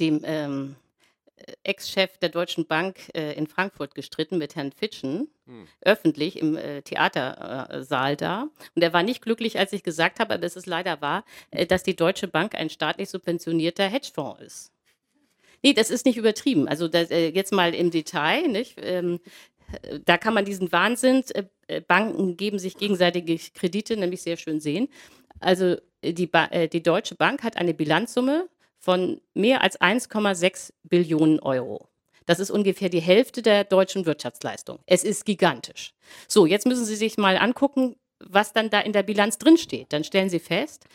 [0.00, 0.76] dem ähm,
[1.62, 5.66] Ex-Chef der Deutschen Bank äh, in Frankfurt gestritten mit Herrn Fitschen, hm.
[5.80, 8.48] öffentlich im äh, Theatersaal da.
[8.74, 11.24] Und er war nicht glücklich, als ich gesagt habe, aber es ist leider wahr,
[11.68, 14.71] dass die Deutsche Bank ein staatlich subventionierter Hedgefonds ist.
[15.62, 16.68] Nee, das ist nicht übertrieben.
[16.68, 18.78] Also das, äh, jetzt mal im Detail, nicht?
[18.82, 19.20] Ähm,
[20.04, 24.60] da kann man diesen Wahnsinn, äh, äh, Banken geben sich gegenseitige Kredite, nämlich sehr schön
[24.60, 24.88] sehen.
[25.40, 28.48] Also die, ba die Deutsche Bank hat eine Bilanzsumme
[28.78, 31.88] von mehr als 1,6 Billionen Euro.
[32.26, 34.78] Das ist ungefähr die Hälfte der deutschen Wirtschaftsleistung.
[34.86, 35.94] Es ist gigantisch.
[36.28, 39.92] So, jetzt müssen Sie sich mal angucken, was dann da in der Bilanz drinsteht.
[39.92, 40.86] Dann stellen Sie fest,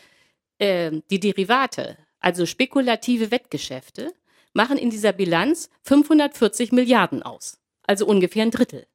[0.58, 4.12] äh, die Derivate, also spekulative Wettgeschäfte,
[4.52, 7.58] machen in dieser Bilanz 540 Milliarden aus.
[7.82, 8.86] Also ungefähr ein Drittel.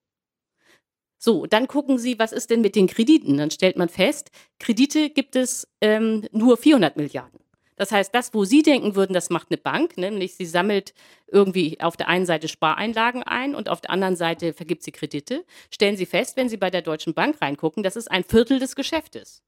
[1.17, 3.37] So, dann gucken Sie, was ist denn mit den Krediten?
[3.37, 4.29] Dann stellt man fest,
[4.59, 7.39] Kredite gibt es ähm, nur 400 Milliarden.
[7.75, 10.93] Das heißt, das, wo Sie denken würden, das macht eine Bank, nämlich sie sammelt
[11.27, 15.45] irgendwie auf der einen Seite Spareinlagen ein und auf der anderen Seite vergibt sie Kredite,
[15.71, 18.75] stellen Sie fest, wenn Sie bei der Deutschen Bank reingucken, das ist ein Viertel des
[18.75, 19.43] Geschäftes.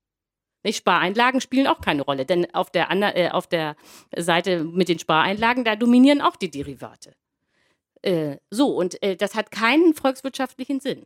[0.65, 0.77] Nicht?
[0.77, 3.75] Spareinlagen spielen auch keine Rolle, denn auf der, äh, auf der
[4.17, 7.13] Seite mit den Spareinlagen, da dominieren auch die Derivate.
[8.01, 11.05] Äh, so, und äh, das hat keinen volkswirtschaftlichen Sinn.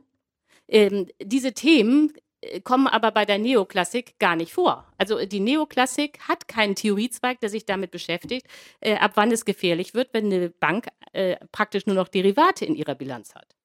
[0.70, 4.88] Ähm, diese Themen äh, kommen aber bei der Neoklassik gar nicht vor.
[4.97, 8.47] Also äh, die Neoklassik hat keinen Theoriezweig, der sich damit beschäftigt,
[8.80, 12.76] äh, ab wann es gefährlich wird, wenn eine Bank äh, praktisch nur noch Derivate in
[12.76, 13.57] ihrer Bilanz hat.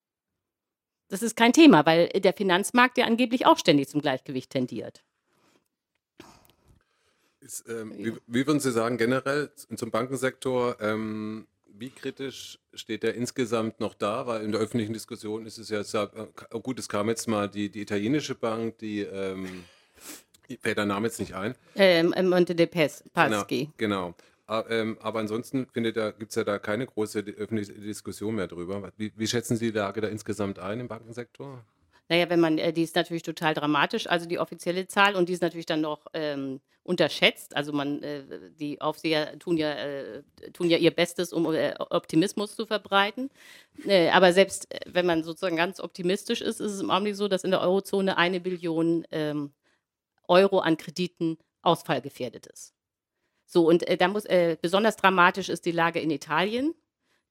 [1.07, 5.05] Das ist kein Thema, weil der Finanzmarkt ja angeblich auch ständig zum Gleichgewicht tendiert.
[7.45, 13.13] Ist, ähm, wie, wie, würden Sie sagen, generell zum Bankensektor, ähm, wie kritisch steht er
[13.13, 14.25] insgesamt noch da?
[14.25, 17.69] Weil in der öffentlichen Diskussion ist es ja, äh, gut, es kam jetzt mal die,
[17.69, 19.63] die italienische Bank, die, ähm,
[20.59, 21.53] fällt der Name jetzt nicht ein.
[21.75, 23.03] Ähm, Monte de Paschi.
[23.13, 24.15] Genau, genau.
[24.47, 25.97] Aber, aber ansonsten gibt
[26.29, 28.91] es ja da keine große öffentliche Diskussion mehr drüber.
[28.97, 31.63] Wie, wie schätzen Sie die Lage da insgesamt ein im Bankensektor?
[32.07, 35.33] Naja, wenn man, äh, die ist natürlich total dramatisch, also die offizielle Zahl und die
[35.33, 37.55] ist natürlich dann noch ähm, unterschätzt.
[37.55, 38.23] Also man, äh,
[38.59, 43.31] die Aufseher tun ja, äh, tun ja ihr Bestes, um äh, Optimismus zu verbreiten.
[43.87, 47.27] Äh, aber selbst äh, wenn man sozusagen ganz optimistisch ist, ist es im Augenblick so,
[47.27, 49.51] dass in der Eurozone eine Billion ähm,
[50.27, 52.73] Euro an Krediten ausfallgefährdet ist.
[53.47, 54.23] So, und da muss,
[54.59, 56.73] besonders dramatisch ist die Lage in Italien.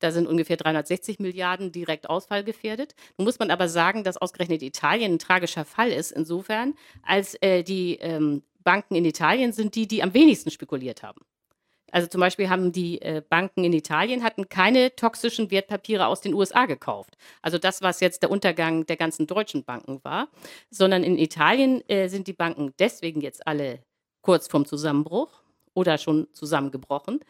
[0.05, 2.95] Da sind ungefähr 360 Milliarden direkt ausfallgefährdet.
[3.17, 7.63] Nun muss man aber sagen, dass ausgerechnet Italien ein tragischer Fall ist, insofern, als äh,
[7.63, 11.23] die ähm, Banken in Italien sind die, die am wenigsten spekuliert haben.
[11.91, 16.35] Also zum Beispiel haben die äh, Banken in Italien hatten keine toxischen Wertpapiere aus den
[16.35, 17.17] USA gekauft.
[17.41, 20.29] Also das, was jetzt der Untergang der ganzen deutschen Banken war,
[20.69, 23.79] sondern in Italien äh, sind die Banken deswegen jetzt alle
[24.21, 25.31] kurz vorm Zusammenbruch
[25.73, 27.21] oder schon zusammengebrochen,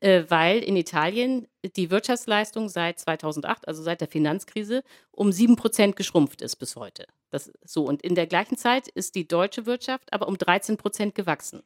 [0.00, 5.96] äh, weil in Italien die Wirtschaftsleistung seit 2008, also seit der Finanzkrise, um sieben Prozent
[5.96, 7.06] geschrumpft ist bis heute.
[7.30, 11.14] Das, so, und in der gleichen Zeit ist die deutsche Wirtschaft aber um 13 Prozent
[11.14, 11.62] gewachsen.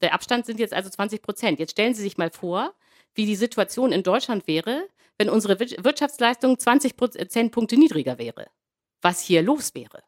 [0.00, 1.58] Der Abstand sind jetzt also 20 Prozent.
[1.58, 2.74] Jetzt stellen Sie sich mal vor,
[3.14, 4.86] wie die Situation in Deutschland wäre,
[5.18, 8.46] wenn unsere Wirtschaftsleistung 20 Prozentpunkte niedriger wäre.
[9.02, 10.02] Was hier los wäre.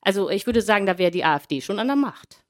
[0.00, 2.41] Also ich würde sagen, da wäre die AfD schon an der Macht.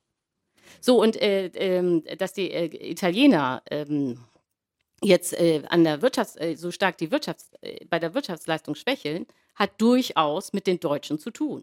[0.85, 4.19] So, und äh, äh, dass die äh, Italiener ähm,
[5.01, 7.53] jetzt äh, an der Wirtschafts-, äh, so stark die Wirtschafts-,
[7.89, 11.63] bei der Wirtschaftsleistung schwächeln, hat durchaus mit den Deutschen zu tun.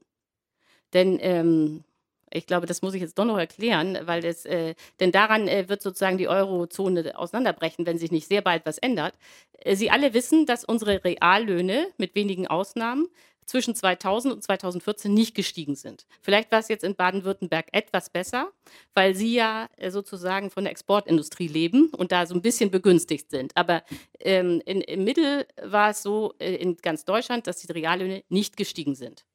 [0.93, 1.83] Denn ähm,
[2.31, 5.67] ich glaube, das muss ich jetzt doch noch erklären, weil es, äh, denn daran äh,
[5.67, 9.15] wird sozusagen die Eurozone auseinanderbrechen, wenn sich nicht sehr bald was ändert.
[9.57, 13.07] Äh, Sie alle wissen, dass unsere Reallöhne mit wenigen Ausnahmen
[13.49, 16.05] zwischen 2000 und 2014 nicht gestiegen sind.
[16.21, 18.51] Vielleicht war es jetzt in Baden-Württemberg etwas besser,
[18.93, 23.31] weil Sie ja äh, sozusagen von der Exportindustrie leben und da so ein bisschen begünstigt
[23.31, 23.51] sind.
[23.55, 23.83] Aber
[24.19, 28.55] ähm, in, im Mittel war es so äh, in ganz Deutschland, dass die Reallöhne nicht
[28.55, 29.25] gestiegen sind.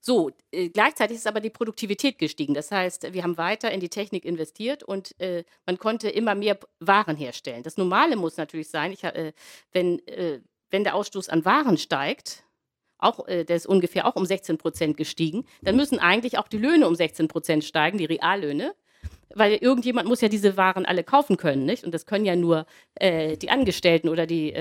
[0.00, 2.54] So, äh, gleichzeitig ist aber die Produktivität gestiegen.
[2.54, 6.58] Das heißt, wir haben weiter in die Technik investiert und äh, man konnte immer mehr
[6.80, 7.62] Waren herstellen.
[7.62, 9.32] Das Normale muss natürlich sein, ich, äh,
[9.72, 10.40] wenn, äh,
[10.70, 12.44] wenn der Ausstoß an Waren steigt,
[12.98, 16.58] auch, äh, der ist ungefähr auch um 16 Prozent gestiegen, dann müssen eigentlich auch die
[16.58, 18.74] Löhne um 16 Prozent steigen, die Reallöhne.
[19.36, 21.82] Weil irgendjemand muss ja diese Waren alle kaufen können, nicht?
[21.82, 24.54] Und das können ja nur äh, die Angestellten oder die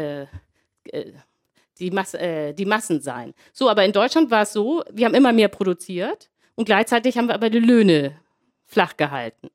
[1.79, 3.33] die, Mas äh, die Massen sein.
[3.51, 7.27] So, aber in Deutschland war es so, wir haben immer mehr produziert und gleichzeitig haben
[7.27, 8.19] wir aber die Löhne
[8.65, 9.49] flach gehalten.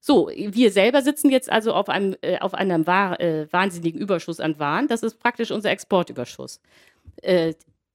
[0.00, 4.38] So, wir selber sitzen jetzt also auf einem, äh, auf einem wahr, äh, wahnsinnigen Überschuss
[4.38, 4.86] an Waren.
[4.86, 6.60] Das ist praktisch unser Exportüberschuss.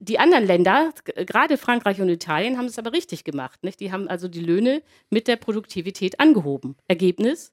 [0.01, 3.63] Die anderen Länder, gerade Frankreich und Italien, haben es aber richtig gemacht.
[3.63, 3.81] Nicht?
[3.81, 6.77] Die haben also die Löhne mit der Produktivität angehoben.
[6.87, 7.51] Ergebnis,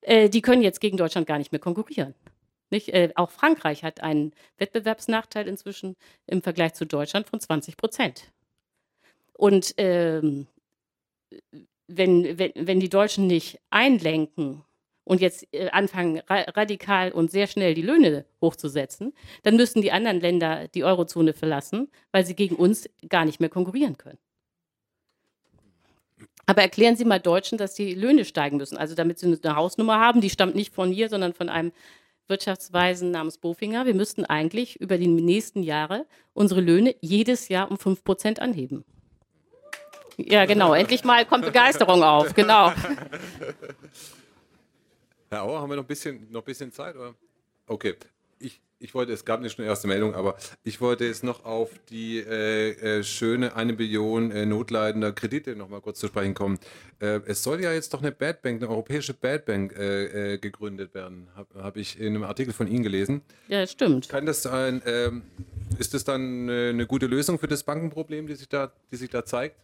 [0.00, 2.14] äh, die können jetzt gegen Deutschland gar nicht mehr konkurrieren.
[2.70, 2.88] Nicht?
[2.88, 5.94] Äh, auch Frankreich hat einen Wettbewerbsnachteil inzwischen
[6.26, 8.32] im Vergleich zu Deutschland von 20 Prozent.
[9.32, 10.48] Und ähm,
[11.86, 14.64] wenn, wenn, wenn die Deutschen nicht einlenken
[15.04, 19.92] und jetzt äh, anfangen, ra radikal und sehr schnell die Löhne hochzusetzen, dann müssten die
[19.92, 24.18] anderen Länder die Eurozone verlassen, weil sie gegen uns gar nicht mehr konkurrieren können.
[26.46, 28.76] Aber erklären Sie mal Deutschen, dass die Löhne steigen müssen.
[28.76, 31.72] Also damit sie eine Hausnummer haben, die stammt nicht von hier, sondern von einem
[32.28, 37.76] Wirtschaftsweisen namens Bofinger, wir müssten eigentlich über die nächsten Jahre unsere Löhne jedes Jahr um
[37.76, 38.84] 5% anheben.
[40.16, 40.74] Ja, genau.
[40.74, 42.34] Endlich mal kommt Begeisterung auf.
[42.34, 42.72] Genau.
[45.34, 46.96] Herr Auer, haben wir noch ein bisschen, noch ein bisschen Zeit?
[46.96, 47.14] Oder?
[47.66, 47.96] Okay
[48.38, 48.60] ich
[48.94, 52.18] wollte, es gab nicht schon eine erste Meldung, aber ich wollte jetzt noch auf die
[52.18, 56.58] äh, äh, schöne eine Billion äh, notleidender Kredite noch mal kurz zu sprechen kommen.
[57.00, 60.38] Äh, es soll ja jetzt doch eine Bad Bank, eine europäische Bad Bank äh, äh,
[60.38, 63.22] gegründet werden, habe hab ich in einem Artikel von Ihnen gelesen.
[63.48, 64.08] Ja, stimmt.
[64.08, 65.22] Kann das ein, ähm,
[65.78, 69.24] ist das dann eine gute Lösung für das Bankenproblem, die sich da, die sich da
[69.24, 69.56] zeigt?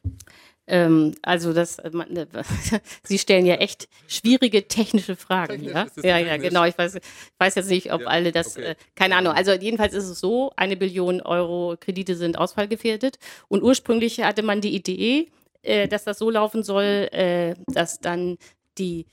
[0.71, 2.07] Ähm, also das, man,
[3.03, 5.65] Sie stellen ja echt schwierige technische Fragen.
[5.65, 6.65] Technisch, ja, ja, ja, genau.
[6.65, 6.99] Ich weiß,
[7.39, 8.77] weiß jetzt nicht, ob ja, alle das, okay.
[9.01, 9.33] Äh, keine Ahnung.
[9.33, 13.19] Also jedenfalls ist es so, eine Billion Euro Kredite sind ausfallgefährdet.
[13.49, 15.31] Und ursprünglich hatte man die Idee,
[15.63, 18.39] äh, dass das so laufen soll, äh, dass dann
[18.79, 19.07] die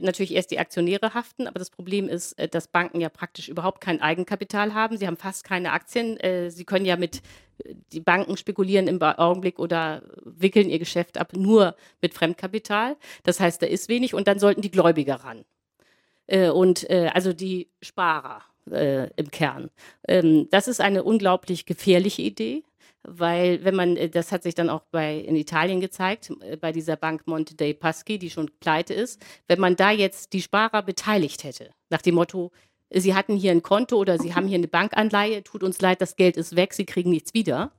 [0.00, 3.80] natürlich erst die Aktionäre haften, aber das Problem ist, äh, dass Banken ja praktisch überhaupt
[3.80, 4.96] kein Eigenkapital haben.
[4.96, 6.16] Sie haben fast keine Aktien.
[6.20, 7.22] Äh, sie können ja mit,
[7.64, 12.96] äh, die Banken spekulieren im Augenblick oder wickeln ihr Geschäft ab nur mit Fremdkapital.
[13.24, 15.44] Das heißt, da ist wenig und dann sollten die Gläubiger ran.
[16.54, 19.70] Und also die Sparer im Kern.
[20.06, 22.62] Ähm, das ist eine unglaublich gefährliche Idee
[23.02, 26.72] weil wenn man, äh, das hat sich dann auch bei, in Italien gezeigt, äh, bei
[26.72, 30.82] dieser Bank Monte dei Paschi, die schon pleite ist, wenn man da jetzt die Sparer
[30.82, 32.50] beteiligt hätte, nach dem Motto,
[32.92, 36.16] Sie hatten hier ein Konto oder Sie haben hier eine Bankanleihe, tut uns leid, das
[36.16, 37.70] Geld ist weg, Sie kriegen nichts wieder,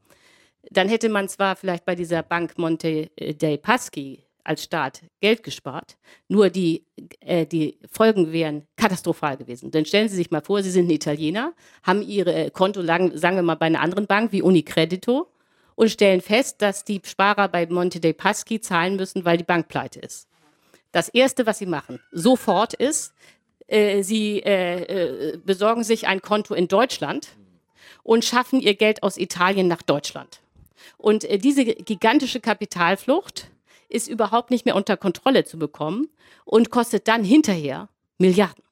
[0.69, 5.97] dann hätte man zwar vielleicht bei dieser Bank Monte dei Paschi als Staat Geld gespart.
[6.27, 6.85] Nur die,
[7.19, 9.71] äh, die Folgen wären katastrophal gewesen.
[9.71, 13.35] Denn stellen Sie sich mal vor, Sie sind ein Italiener, haben Ihre Konto, lang, sagen
[13.35, 15.27] wir mal, bei einer anderen Bank wie Unicredito
[15.75, 19.67] und stellen fest, dass die Sparer bei Monte dei Paschi zahlen müssen, weil die Bank
[19.67, 20.27] pleite ist.
[20.91, 23.13] Das Erste, was Sie machen, sofort ist,
[23.67, 27.29] äh, Sie äh, äh besorgen sich ein Konto in Deutschland
[28.03, 30.41] und schaffen Ihr Geld aus Italien nach Deutschland.
[30.97, 33.50] Und äh, diese gigantische Kapitalflucht
[33.91, 36.09] ist überhaupt nicht mehr unter Kontrolle zu bekommen
[36.45, 38.63] und kostet dann hinterher Milliarden.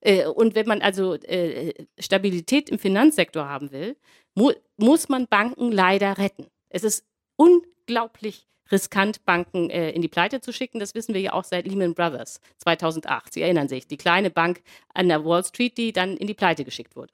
[0.00, 3.96] Äh, und wenn man also äh, Stabilität im Finanzsektor haben will,
[4.34, 6.46] mu muss man Banken leider retten.
[6.70, 7.04] Es ist
[7.36, 10.80] unglaublich riskant, Banken äh, in die Pleite zu schicken.
[10.80, 13.34] Das wissen wir ja auch seit Lehman Brothers 2008.
[13.34, 14.62] Sie erinnern sich, die kleine Bank
[14.94, 17.12] an der Wall Street, die dann in die Pleite geschickt wurde.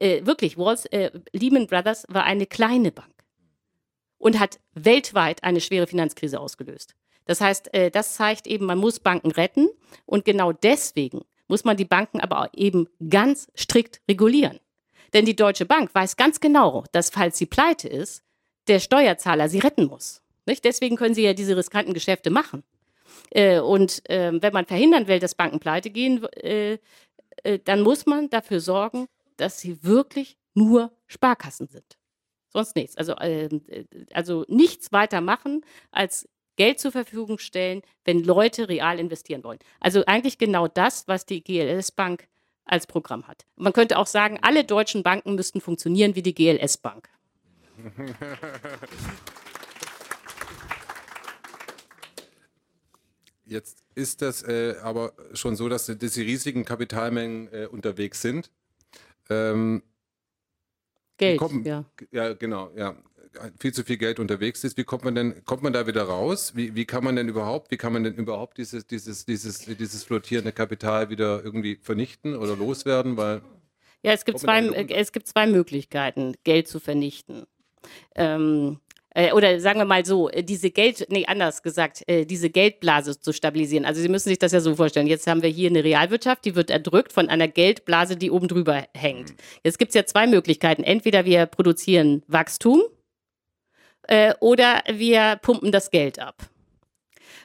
[0.00, 0.56] Wirklich,
[1.32, 3.19] Lehman Brothers war eine kleine Bank
[4.20, 6.94] und hat weltweit eine schwere Finanzkrise ausgelöst.
[7.24, 9.68] Das heißt, äh, das zeigt eben, man muss Banken retten
[10.06, 14.60] und genau deswegen muss man die Banken aber eben ganz strikt regulieren.
[15.12, 18.22] Denn die Deutsche Bank weiß ganz genau, dass falls sie pleite ist,
[18.68, 20.22] der Steuerzahler sie retten muss.
[20.46, 20.64] Nicht?
[20.64, 22.62] Deswegen können sie ja diese riskanten Geschäfte machen.
[23.30, 26.78] Äh, und ähm, wenn man verhindern will, dass Banken pleite gehen, äh,
[27.64, 29.06] dann muss man dafür sorgen,
[29.38, 31.96] dass sie wirklich nur Sparkassen sind.
[32.52, 32.96] Sonst nichts.
[32.96, 33.48] Also, äh,
[34.12, 39.60] also nichts weiter machen, als Geld zur Verfügung stellen, wenn Leute real investieren wollen.
[39.80, 42.28] Also eigentlich genau das, was die GLS Bank
[42.64, 43.46] als Programm hat.
[43.56, 47.08] Man könnte auch sagen, alle deutschen Banken müssten funktionieren wie die GLS Bank.
[53.44, 58.50] Jetzt ist das äh, aber schon so, dass diese riesigen Kapitalmengen äh, unterwegs sind.
[59.28, 59.82] Ähm,
[61.20, 61.84] Geld, kommen, ja.
[62.10, 62.96] Ja, genau, ja.
[63.60, 64.76] Viel zu viel Geld unterwegs ist.
[64.76, 66.56] Wie kommt man denn, kommt man da wieder raus?
[66.56, 70.02] Wie, wie kann man denn überhaupt, wie kann man denn überhaupt dieses, dieses, dieses, dieses
[70.02, 73.16] flottierende Kapital wieder irgendwie vernichten oder loswerden?
[73.16, 73.42] Weil
[74.02, 77.46] ja, es gibt, zwei, es gibt zwei Möglichkeiten, Geld zu vernichten.
[78.16, 78.89] Ähm, äh,
[79.32, 83.32] oder sagen wir mal so, äh, diese Geld, nee, anders gesagt, äh, diese Geldblase zu
[83.32, 83.84] stabilisieren.
[83.84, 85.08] Also Sie müssen sich das ja so vorstellen.
[85.08, 88.84] Jetzt haben wir hier eine Realwirtschaft, die wird erdrückt von einer Geldblase, die oben drüber
[88.94, 89.30] hängt.
[89.30, 89.36] Mhm.
[89.64, 90.84] Jetzt gibt es ja zwei Möglichkeiten.
[90.84, 92.82] Entweder wir produzieren Wachstum
[94.06, 96.48] äh, oder wir pumpen das Geld ab.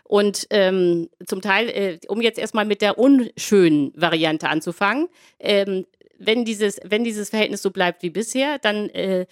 [0.03, 5.07] Und ähm, zum Teil, äh, um jetzt erstmal mit der unschönen Variante anzufangen,
[5.39, 5.87] ähm,
[6.19, 9.25] wenn, dieses, wenn dieses Verhältnis so bleibt wie bisher, dann äh, äh,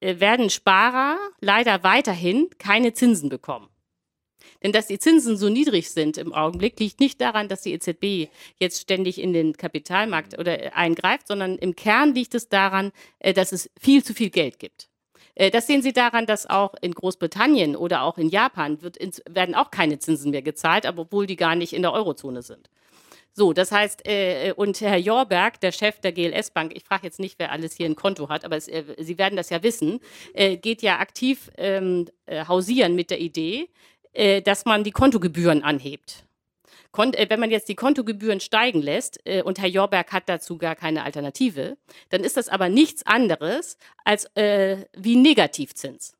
[0.00, 3.68] werden Sparer leider weiterhin keine Zinsen bekommen.
[4.62, 8.30] Denn dass die Zinsen so niedrig sind im Augenblick, liegt nicht daran, dass die EZB
[8.58, 13.32] jetzt ständig in den Kapitalmarkt oder äh, eingreift, sondern im Kern liegt es daran, äh,
[13.32, 14.88] dass es viel zu viel Geld gibt.
[15.34, 19.70] Das sehen Sie daran, dass auch in Großbritannien oder auch in Japan wird, werden auch
[19.70, 22.68] keine Zinsen mehr gezahlt, obwohl die gar nicht in der Eurozone sind.
[23.34, 27.06] So, das heißt, äh, äh, und Herr Jorberg, der Chef der GLS Bank, ich frage
[27.06, 29.62] jetzt nicht, wer alles hier ein Konto hat, aber es, äh, Sie werden das ja
[29.62, 30.00] wissen,
[30.34, 33.70] äh, geht ja aktiv ähm, äh, hausieren mit der Idee,
[34.12, 36.24] äh, dass man die Kontogebühren anhebt.
[36.90, 41.04] Kon wenn man jetzt die Kontogebühren steigen lässt und Herr Jorberg hat dazu gar keine
[41.04, 41.78] Alternative,
[42.10, 46.14] dann ist das aber nichts anderes als wie Negativzins.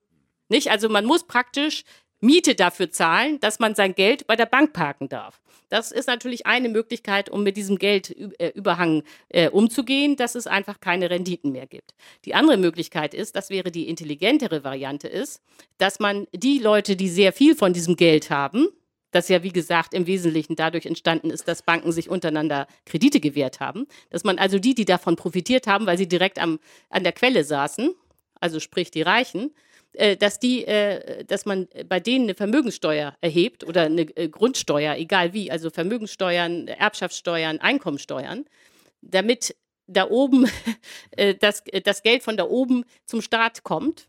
[0.48, 0.70] Nicht?
[0.70, 1.84] Also man muss praktisch
[2.22, 5.40] Miete dafür zahlen, dass man sein Geld bei der Bank parken darf.
[5.68, 11.10] Das ist natürlich eine Möglichkeit, um mit diesem Geldüberhang äh, umzugehen, dass es einfach keine
[11.10, 11.94] Renditen mehr gibt.
[12.24, 15.40] Die andere Möglichkeit ist, das wäre die intelligentere Variante ist,
[15.78, 18.68] dass man die Leute, die sehr viel von diesem Geld haben,
[19.10, 23.58] das ja, wie gesagt, im Wesentlichen dadurch entstanden ist, dass Banken sich untereinander Kredite gewährt
[23.58, 27.12] haben, dass man also die, die davon profitiert haben, weil sie direkt am, an der
[27.12, 27.94] Quelle saßen,
[28.40, 29.52] also sprich die Reichen,
[29.95, 34.97] äh, dass die, äh, dass man bei denen eine Vermögenssteuer erhebt oder eine äh, Grundsteuer,
[34.97, 38.47] egal wie, also Vermögenssteuern, Erbschaftssteuern, Einkommensteuern,
[39.03, 39.55] damit
[39.86, 40.49] da oben
[41.40, 44.09] das, das Geld von da oben zum Staat kommt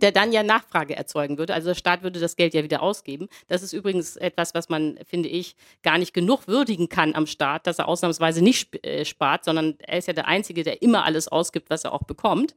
[0.00, 1.52] der dann ja Nachfrage erzeugen würde.
[1.52, 3.28] Also der Staat würde das Geld ja wieder ausgeben.
[3.48, 7.66] Das ist übrigens etwas, was man, finde ich, gar nicht genug würdigen kann am Staat,
[7.66, 11.70] dass er ausnahmsweise nicht spart, sondern er ist ja der Einzige, der immer alles ausgibt,
[11.70, 12.54] was er auch bekommt.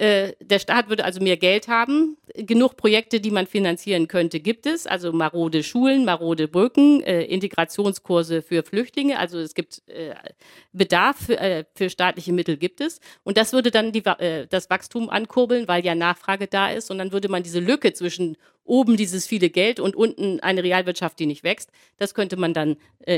[0.00, 2.16] Äh, der Staat würde also mehr Geld haben.
[2.34, 4.86] Genug Projekte, die man finanzieren könnte, gibt es.
[4.86, 9.18] Also marode Schulen, marode Brücken, äh, Integrationskurse für Flüchtlinge.
[9.18, 10.14] Also es gibt äh,
[10.72, 12.98] Bedarf für, äh, für, staatliche Mittel gibt es.
[13.24, 16.90] Und das würde dann die, äh, das Wachstum ankurbeln, weil ja Nachfrage da ist.
[16.90, 21.18] Und dann würde man diese Lücke zwischen oben dieses viele Geld und unten eine Realwirtschaft,
[21.18, 22.76] die nicht wächst, das könnte man dann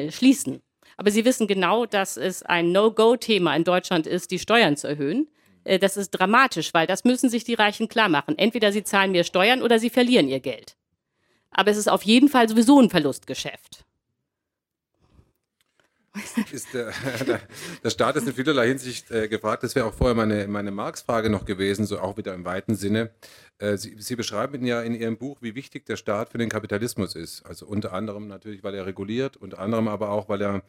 [0.09, 0.63] schließen.
[0.97, 5.29] Aber Sie wissen genau, dass es ein No-Go-Thema in Deutschland ist, die Steuern zu erhöhen.
[5.65, 8.39] Äh, das ist dramatisch, weil das müssen sich die Reichen klar machen.
[8.39, 10.77] Entweder sie zahlen mehr Steuern oder sie verlieren ihr Geld.
[11.51, 13.85] Aber es ist auf jeden Fall sowieso ein Verlustgeschäft.
[16.51, 16.93] Ist der,
[17.85, 19.63] der, Staat ist in vielerlei Hinsicht äh, gefragt.
[19.63, 23.11] Das wäre auch vorher meine, meine Marx-Frage noch gewesen, so auch wieder im weiten Sinne.
[23.59, 27.15] Äh, Sie, Sie, beschreiben ja in Ihrem Buch, wie wichtig der Staat für den Kapitalismus
[27.15, 27.47] ist.
[27.47, 30.63] Also unter anderem natürlich, weil er reguliert, unter anderem aber auch, weil er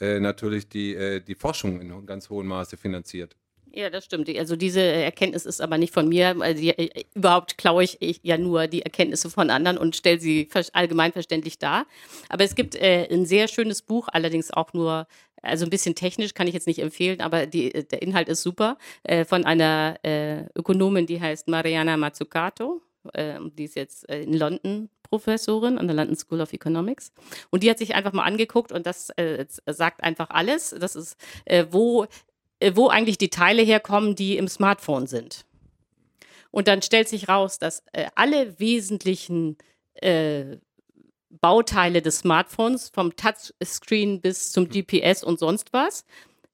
[0.00, 3.36] äh, natürlich die, äh, die Forschung in ganz hohem Maße finanziert.
[3.72, 4.28] Ja, das stimmt.
[4.36, 6.36] Also diese Erkenntnis ist aber nicht von mir.
[6.40, 10.48] Also äh, überhaupt klaue ich, ich, ja nur die Erkenntnisse von anderen und stelle sie
[10.72, 11.86] allgemeinverständlich dar.
[12.28, 15.06] Aber es gibt äh, ein sehr schönes Buch, allerdings auch nur,
[15.42, 18.76] also ein bisschen technisch kann ich jetzt nicht empfehlen, aber die, der Inhalt ist super,
[19.04, 22.82] äh, von einer äh, Ökonomin, die heißt Mariana Mazzucato.
[23.14, 27.12] Ähm, die ist jetzt äh, in London Professorin an der London School of Economics.
[27.50, 30.74] Und die hat sich einfach mal angeguckt und das äh, sagt einfach alles.
[30.78, 32.08] Das ist, äh, wo äh,
[32.74, 35.44] wo eigentlich die Teile herkommen, die im Smartphone sind.
[36.50, 39.56] Und dann stellt sich raus, dass äh, alle wesentlichen
[39.94, 40.56] äh,
[41.30, 46.04] Bauteile des Smartphones, vom Touchscreen bis zum GPS und sonst was,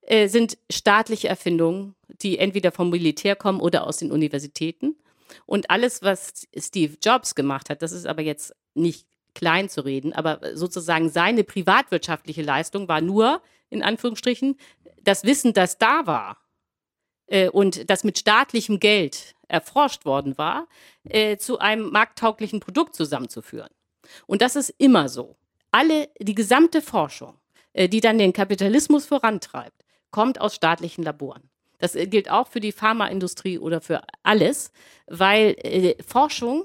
[0.02, 4.96] äh, sind staatliche Erfindungen, die entweder vom Militär kommen oder aus den Universitäten.
[5.46, 10.12] Und alles, was Steve Jobs gemacht hat, das ist aber jetzt nicht klein zu reden,
[10.12, 14.56] aber sozusagen seine privatwirtschaftliche Leistung war nur, in Anführungsstrichen,
[15.02, 16.38] das Wissen, das da war
[17.26, 20.66] äh, und das mit staatlichem Geld erforscht worden war,
[21.04, 23.70] äh, zu einem markttauglichen Produkt zusammenzuführen.
[24.26, 25.36] Und das ist immer so.
[25.70, 27.34] Alle, die gesamte Forschung,
[27.72, 31.42] äh, die dann den Kapitalismus vorantreibt, kommt aus staatlichen Laboren.
[31.78, 34.72] Das äh, gilt auch für die Pharmaindustrie oder für alles,
[35.06, 36.64] weil äh, Forschung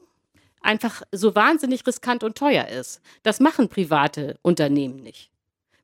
[0.62, 3.02] einfach so wahnsinnig riskant und teuer ist.
[3.24, 5.31] Das machen private Unternehmen nicht.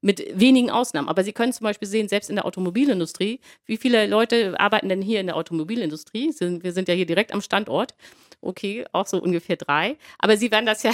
[0.02, 1.10] Mit wenigen Ausnahmen.
[1.10, 5.02] Aber Sie können zum Beispiel sehen, selbst in der Automobilindustrie, wie viele Leute arbeiten denn
[5.02, 6.34] hier in der Automobilindustrie?
[6.40, 7.96] Wir sind ja hier direkt am Standort.
[8.42, 9.98] Okay, auch so ungefähr drei.
[10.20, 10.92] Aber Sie werden das ja,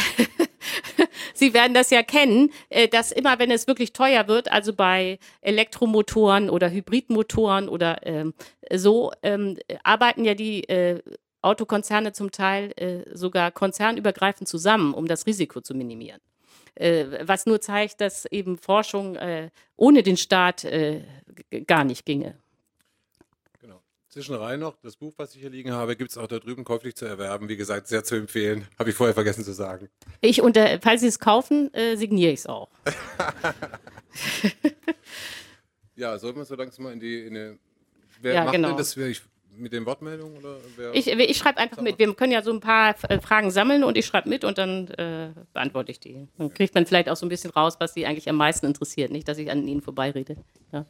[1.34, 5.20] Sie werden das ja kennen, äh, dass immer, wenn es wirklich teuer wird, also bei
[5.42, 8.34] Elektromotoren oder Hybridmotoren oder ähm,
[8.74, 11.02] so, ähm, arbeiten ja die äh,
[11.42, 16.22] Autokonzerne zum Teil äh, sogar konzernübergreifend zusammen, um das Risiko zu minimieren.
[16.76, 21.02] Äh, was nur zeigt, dass eben Forschung äh, ohne den Staat äh,
[21.68, 22.38] gar nicht ginge.
[23.62, 23.82] Genau.
[24.10, 26.96] Zwischenrein noch, das Buch, was ich hier liegen habe, gibt es auch da drüben käuflich
[26.96, 27.48] zu erwerben.
[27.48, 28.68] Wie gesagt, sehr zu empfehlen.
[28.80, 29.90] Habe ich vorher vergessen zu sagen.
[30.22, 32.70] Ich unter, falls Sie es kaufen, äh, signiere ich es auch.
[35.96, 37.26] ja, sollten wir so langsam mal in die.
[37.26, 37.60] In eine,
[38.22, 38.70] wer ja, macht genau.
[38.70, 38.98] denn das?
[38.98, 39.22] Ich
[39.58, 40.38] mit den Wortmeldungen?
[40.38, 40.94] Oder wer?
[40.94, 42.00] Ich, ich schreibe einfach mit.
[42.00, 44.88] Wir können ja so ein paar äh, Fragen sammeln und ich schreibe mit und dann
[44.90, 46.28] äh, beantworte ich die.
[46.38, 49.12] Dann kriegt man vielleicht auch so ein bisschen raus, was Sie eigentlich am meisten interessiert.
[49.12, 50.38] Nicht, dass ich an Ihnen vorbeirede.
[50.72, 50.86] Ja.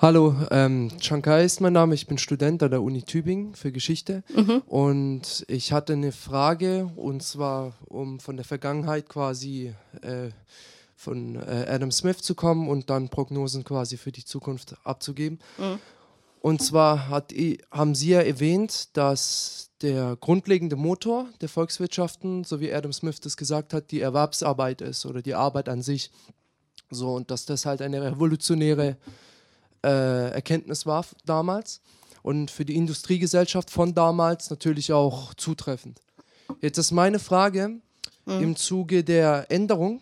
[0.00, 1.92] Hallo, ähm, Shankar ist mein Name.
[1.92, 4.22] Ich bin Student an der Uni Tübingen für Geschichte.
[4.32, 4.62] Mhm.
[4.66, 10.28] Und ich hatte eine Frage, und zwar, um von der Vergangenheit quasi äh,
[10.94, 15.40] von äh, Adam Smith zu kommen und dann Prognosen quasi für die Zukunft abzugeben.
[15.58, 15.80] Mhm.
[16.40, 17.32] Und zwar hat,
[17.70, 23.36] haben Sie ja erwähnt, dass der grundlegende Motor der Volkswirtschaften, so wie Adam Smith das
[23.36, 26.10] gesagt hat, die Erwerbsarbeit ist oder die Arbeit an sich.
[26.90, 28.96] So, und dass das halt eine revolutionäre
[29.84, 31.80] äh, Erkenntnis war damals
[32.22, 36.00] und für die Industriegesellschaft von damals natürlich auch zutreffend.
[36.60, 37.80] Jetzt ist meine Frage
[38.26, 38.42] mhm.
[38.42, 40.00] im Zuge der Änderung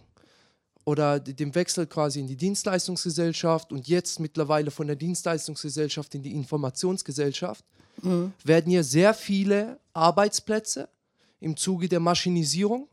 [0.86, 6.32] oder dem Wechsel quasi in die Dienstleistungsgesellschaft und jetzt mittlerweile von der Dienstleistungsgesellschaft in die
[6.32, 7.64] Informationsgesellschaft,
[8.02, 8.32] mhm.
[8.44, 10.88] werden hier sehr viele Arbeitsplätze
[11.40, 12.88] im Zuge der Maschinisierung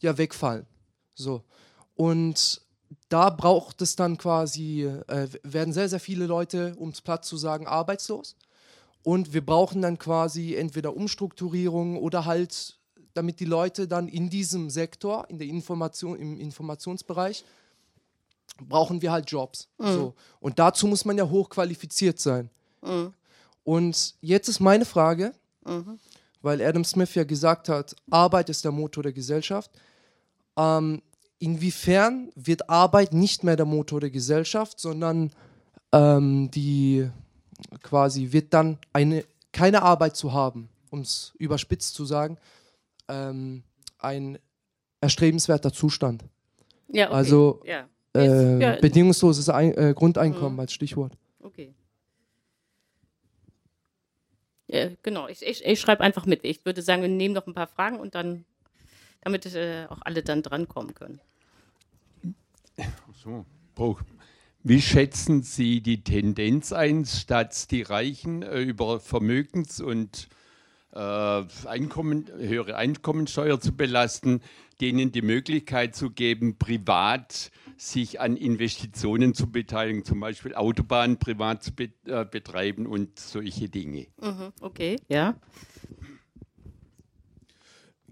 [0.00, 0.64] ja wegfallen.
[1.14, 1.42] So.
[1.94, 2.62] Und
[3.10, 7.36] da braucht es dann quasi, äh, werden sehr, sehr viele Leute, um es platt zu
[7.36, 8.34] sagen, arbeitslos.
[9.02, 12.75] Und wir brauchen dann quasi entweder Umstrukturierung oder halt
[13.16, 17.44] damit die Leute dann in diesem Sektor, in der Information, im Informationsbereich,
[18.68, 19.68] brauchen wir halt Jobs.
[19.78, 19.92] Mhm.
[19.92, 20.14] So.
[20.40, 22.50] Und dazu muss man ja hochqualifiziert sein.
[22.82, 23.12] Mhm.
[23.64, 25.32] Und jetzt ist meine Frage,
[25.66, 25.98] mhm.
[26.42, 29.70] weil Adam Smith ja gesagt hat, Arbeit ist der Motor der Gesellschaft.
[30.56, 31.02] Ähm,
[31.38, 35.32] inwiefern wird Arbeit nicht mehr der Motor der Gesellschaft, sondern
[35.92, 37.10] ähm, die
[37.82, 42.38] quasi wird dann eine, keine Arbeit zu haben, um es überspitzt zu sagen,
[43.08, 43.62] ähm,
[43.98, 44.38] ein
[45.00, 46.24] erstrebenswerter Zustand.
[46.88, 47.14] Ja, okay.
[47.14, 47.88] Also ja.
[48.14, 48.76] Äh, ja.
[48.80, 50.60] bedingungsloses Ein äh, Grundeinkommen mhm.
[50.60, 51.12] als Stichwort.
[51.40, 51.74] Okay.
[54.68, 56.44] Ja, genau, ich, ich, ich schreibe einfach mit.
[56.44, 58.44] Ich würde sagen, wir nehmen noch ein paar Fragen und dann,
[59.20, 61.20] damit äh, auch alle dann drankommen können.
[63.22, 63.46] So,
[64.62, 70.45] wie schätzen Sie die Tendenz ein, statt die Reichen äh, über Vermögens- und äh,
[70.96, 74.40] Einkommen, höhere Einkommensteuer zu belasten,
[74.80, 81.62] denen die Möglichkeit zu geben, privat sich an Investitionen zu beteiligen, zum Beispiel Autobahnen privat
[81.62, 84.06] zu be äh, betreiben und solche Dinge.
[84.20, 85.34] Mhm, okay, ja.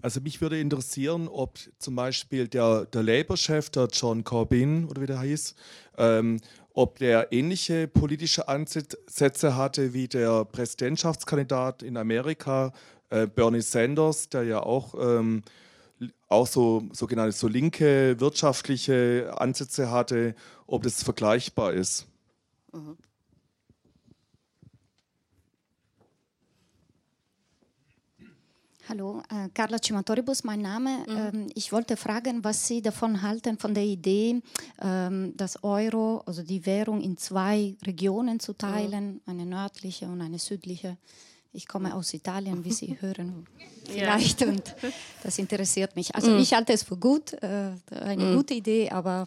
[0.01, 5.07] Also mich würde interessieren, ob zum Beispiel der, der Labour-Chef, der John Corbyn oder wie
[5.07, 5.55] der heißt,
[5.97, 6.39] ähm,
[6.75, 12.73] ob der ähnliche politische Ansätze hatte wie der Präsidentschaftskandidat in Amerika,
[13.09, 15.43] äh, Bernie Sanders, der ja auch, ähm,
[16.27, 20.35] auch so sogenannte so linke wirtschaftliche Ansätze hatte,
[20.67, 22.07] ob das vergleichbar ist.
[22.73, 22.97] Mhm.
[28.87, 30.99] Hallo, äh, Carla Cimatoribus, mein Name.
[31.07, 31.17] Mhm.
[31.17, 34.41] Ähm, ich wollte fragen, was Sie davon halten, von der Idee,
[34.79, 39.21] ähm, das Euro, also die Währung in zwei Regionen zu teilen, mhm.
[39.25, 40.97] eine nördliche und eine südliche.
[41.51, 43.47] Ich komme aus Italien, wie Sie hören
[43.85, 44.47] vielleicht, ja.
[44.49, 44.75] und
[45.23, 46.13] das interessiert mich.
[46.13, 46.39] Also mhm.
[46.39, 48.35] ich halte es für gut, äh, eine mhm.
[48.35, 49.25] gute Idee, aber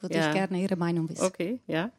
[0.00, 0.28] würde ja.
[0.28, 1.24] ich gerne Ihre Meinung wissen.
[1.24, 1.92] Okay, ja.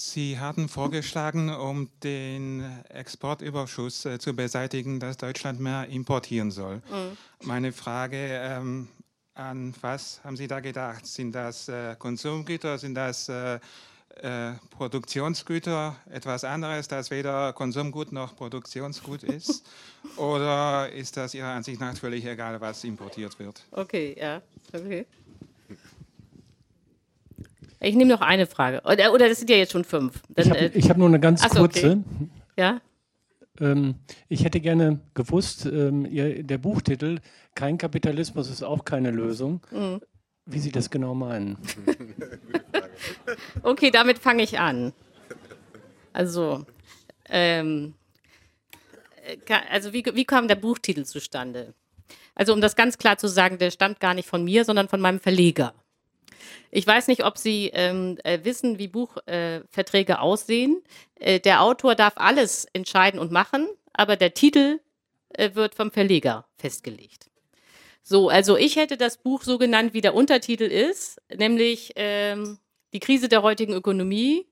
[0.00, 6.76] Sie hatten vorgeschlagen, um den Exportüberschuss äh, zu beseitigen, dass Deutschland mehr importieren soll.
[6.76, 7.16] Mhm.
[7.42, 8.88] Meine Frage, ähm,
[9.34, 11.06] an was haben Sie da gedacht?
[11.06, 13.60] Sind das äh, Konsumgüter, sind das äh,
[14.22, 19.64] äh, Produktionsgüter, etwas anderes, das weder Konsumgut noch Produktionsgut ist?
[20.16, 23.64] Oder ist das Ihrer Ansicht nach völlig egal, was importiert wird?
[23.70, 24.42] Okay, ja,
[24.72, 25.06] okay.
[27.80, 28.80] Ich nehme noch eine Frage.
[28.84, 30.22] Oder, oder das sind ja jetzt schon fünf.
[30.28, 31.90] Dann, ich habe äh, hab nur eine ganz so, kurze.
[31.90, 32.28] Okay.
[32.56, 32.80] Ja?
[33.60, 33.96] Ähm,
[34.28, 37.20] ich hätte gerne gewusst, ähm, ihr, der Buchtitel
[37.54, 39.60] Kein Kapitalismus ist auch keine Lösung.
[39.70, 40.00] Mhm.
[40.46, 41.58] Wie Sie das genau meinen.
[43.62, 44.92] okay, damit fange ich an.
[46.12, 46.64] Also,
[47.28, 47.94] ähm,
[49.24, 51.74] äh, also wie, wie kam der Buchtitel zustande?
[52.34, 55.00] Also um das ganz klar zu sagen, der stammt gar nicht von mir, sondern von
[55.00, 55.74] meinem Verleger.
[56.70, 60.82] Ich weiß nicht, ob Sie ähm, äh, wissen, wie Buchverträge äh, aussehen.
[61.14, 64.80] Äh, der Autor darf alles entscheiden und machen, aber der Titel
[65.30, 67.30] äh, wird vom Verleger festgelegt.
[68.02, 72.58] So, also ich hätte das Buch so genannt, wie der Untertitel ist, nämlich ähm,
[72.94, 74.46] Die Krise der heutigen Ökonomie,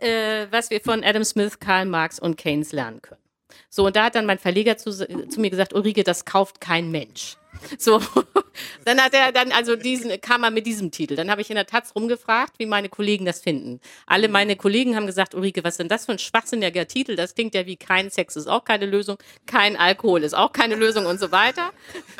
[0.00, 3.25] äh, was wir von Adam Smith, Karl Marx und Keynes lernen können.
[3.70, 6.90] So, und da hat dann mein Verleger zu, zu mir gesagt, Ulrike, das kauft kein
[6.90, 7.36] Mensch.
[7.78, 8.00] So,
[8.84, 11.16] dann hat er dann also diesen, kam er mit diesem Titel.
[11.16, 13.80] Dann habe ich in der Taz rumgefragt, wie meine Kollegen das finden.
[14.06, 17.16] Alle meine Kollegen haben gesagt, Ulrike, was ist denn das für ein schwachsinniger Titel?
[17.16, 19.16] Das klingt ja wie kein Sex ist auch keine Lösung,
[19.46, 21.70] kein Alkohol ist auch keine Lösung und so weiter.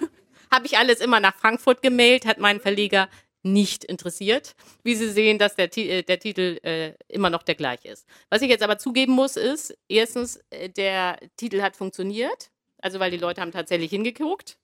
[0.50, 3.08] habe ich alles immer nach Frankfurt gemailt, hat mein Verleger
[3.46, 4.54] nicht interessiert.
[4.82, 8.06] Wie Sie sehen, dass der, äh, der Titel äh, immer noch der gleiche ist.
[8.28, 13.10] Was ich jetzt aber zugeben muss, ist, erstens, äh, der Titel hat funktioniert, also weil
[13.10, 14.58] die Leute haben tatsächlich hingeguckt.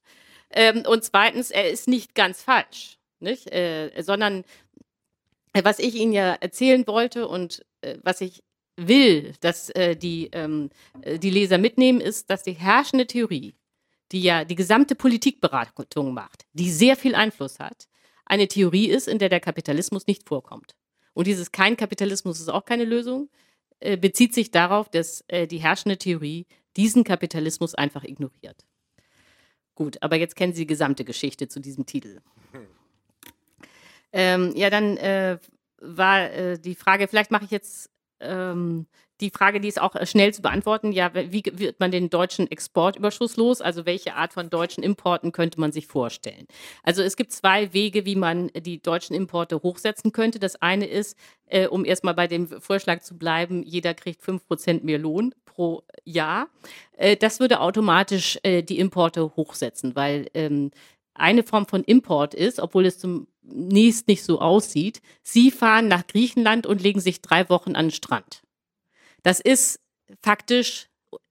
[0.51, 3.51] Ähm, und zweitens, er ist nicht ganz falsch, nicht?
[3.53, 4.45] Äh, sondern
[5.53, 8.43] äh, was ich Ihnen ja erzählen wollte und äh, was ich
[8.77, 10.71] will, dass die, ähm,
[11.03, 13.55] äh, die Leser mitnehmen, ist, dass die herrschende Theorie,
[14.13, 17.87] die ja die gesamte Politikberatung macht, die sehr viel Einfluss hat,
[18.25, 20.75] eine Theorie ist, in der der Kapitalismus nicht vorkommt.
[21.15, 23.29] Und dieses kein Kapitalismus ist auch keine Lösung,
[23.81, 26.47] äh, bezieht sich darauf, dass die herrschende Theorie
[26.77, 28.65] diesen Kapitalismus einfach ignoriert.
[29.75, 32.21] Gut, aber jetzt kennen Sie die gesamte Geschichte zu diesem Titel.
[34.15, 35.39] Ähm, ja, dann äh,
[35.81, 37.89] war äh, die Frage, vielleicht mache ich jetzt
[38.21, 38.87] ähm,
[39.23, 40.93] die Frage, die ist auch äh, schnell zu beantworten.
[40.93, 43.61] Ja, wie wird man den deutschen Exportüberschuss los?
[43.61, 46.47] Also welche Art von deutschen Importen könnte man sich vorstellen?
[46.83, 50.39] Also es gibt zwei Wege, wie man die deutschen Importe hochsetzen könnte.
[50.39, 51.17] Das eine ist,
[51.47, 56.49] äh, um erstmal bei dem Vorschlag zu bleiben, jeder kriegt 5% mehr Lohn pro Jahr.
[56.97, 60.71] Äh, das würde automatisch äh, die Importe hochsetzen, weil ähm,
[61.15, 65.01] eine Form von Import ist, obwohl es zunächst nicht so aussieht.
[65.23, 68.43] Sie fahren nach Griechenland und legen sich drei Wochen an den Strand.
[69.23, 69.81] Das ist
[70.23, 70.89] faktisch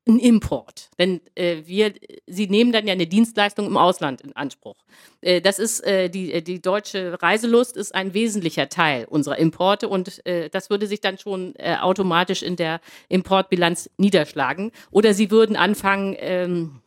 [0.08, 0.90] ein Import.
[0.98, 1.94] Denn äh, wir,
[2.26, 4.78] sie nehmen dann ja eine Dienstleistung im Ausland in Anspruch.
[5.22, 9.88] Äh, das ist äh, die, äh, die deutsche Reiselust ist ein wesentlicher Teil unserer Importe
[9.88, 14.72] und äh, das würde sich dann schon äh, automatisch in der Importbilanz niederschlagen.
[14.90, 16.82] Oder sie würden anfangen, ähm,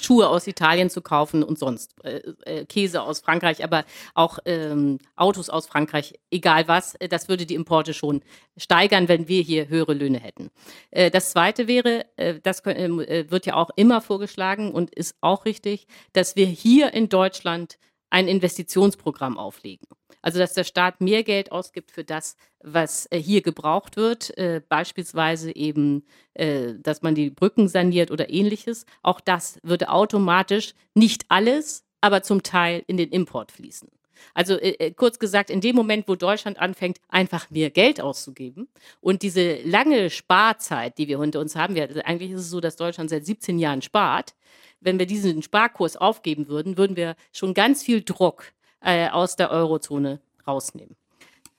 [0.00, 3.84] Schuhe aus Italien zu kaufen und sonst äh, äh, Käse aus Frankreich, aber
[4.14, 8.22] auch ähm, Autos aus Frankreich, egal was, äh, das würde die Importe schon
[8.56, 10.50] steigern, wenn wir hier höhere Löhne hätten.
[10.90, 12.06] Äh, das Zweite wäre,
[12.42, 16.94] das ähm, äh, wird ja auch immer vorgeschlagen und ist auch richtig, dass wir hier
[16.94, 17.78] in Deutschland
[18.10, 19.86] ein Investitionsprogramm auflegen.
[20.22, 24.60] Also dass der Staat mehr Geld ausgibt für das, was äh, hier gebraucht wird, äh,
[24.68, 26.04] beispielsweise eben,
[26.34, 28.84] äh, dass man die Brücken saniert oder ähnliches.
[29.02, 33.88] Auch das würde automatisch nicht alles, aber zum Teil in den Import fließen.
[34.34, 38.68] Also äh, äh kurz gesagt, in dem Moment, wo Deutschland anfängt, einfach mehr Geld auszugeben
[39.00, 42.60] und diese lange Sparzeit, die wir hinter uns haben, wir, also eigentlich ist es so,
[42.60, 44.34] dass Deutschland seit 17 Jahren spart,
[44.80, 49.50] wenn wir diesen Sparkurs aufgeben würden, würden wir schon ganz viel Druck äh, aus der
[49.50, 50.96] Eurozone rausnehmen.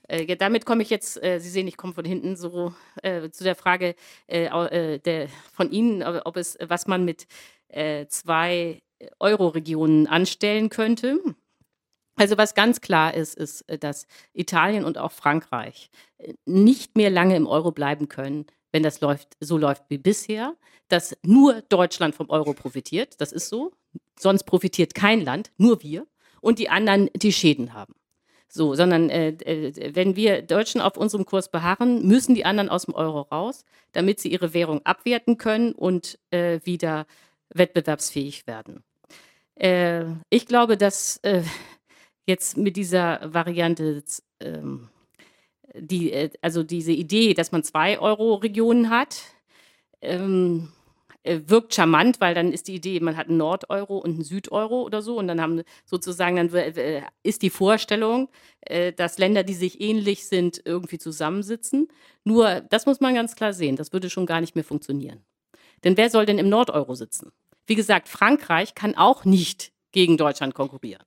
[0.08, 3.44] Äh, damit komme ich jetzt, äh, Sie sehen, ich komme von hinten so äh, zu
[3.44, 3.96] der Frage
[4.28, 7.28] äh, äh, der, von Ihnen, ob es, was man mit
[8.10, 8.82] zwei
[9.22, 11.22] Euro-Regionen anstellen könnte.
[12.18, 15.90] Also was ganz klar ist, ist, dass Italien und auch Frankreich
[16.44, 20.56] nicht mehr lange im Euro bleiben können, wenn das läuft, so läuft wie bisher,
[20.88, 23.20] dass nur Deutschland vom Euro profitiert.
[23.20, 23.72] Das ist so.
[24.18, 26.08] Sonst profitiert kein Land, nur wir
[26.42, 27.96] und die anderen die Schäden haben.
[28.48, 32.84] So, sondern äh, äh, wenn wir Deutschen auf unserem Kurs beharren, müssen die anderen aus
[32.84, 37.06] dem Euro raus, damit sie ihre Währung abwerten können und äh, wieder
[37.54, 38.84] wettbewerbsfähig werden.
[39.56, 41.44] Äh, ich glaube, dass äh,
[42.26, 44.04] jetzt mit dieser Variante
[44.42, 44.90] ähm,
[45.76, 49.22] die, äh, also diese Idee, dass man zwei Euro-Regionen hat,
[50.02, 50.72] ähm,
[51.24, 54.82] äh, wirkt charmant, weil dann ist die Idee, man hat einen Nord-Euro und einen Süd-Euro
[54.82, 58.30] oder so und dann haben sozusagen, dann ist die Vorstellung,
[58.62, 61.90] äh, dass Länder, die sich ähnlich sind, irgendwie zusammensitzen.
[62.24, 65.24] Nur, das muss man ganz klar sehen, das würde schon gar nicht mehr funktionieren.
[65.84, 67.32] Denn wer soll denn im Nord-Euro sitzen?
[67.68, 71.06] Wie gesagt, Frankreich kann auch nicht gegen Deutschland konkurrieren.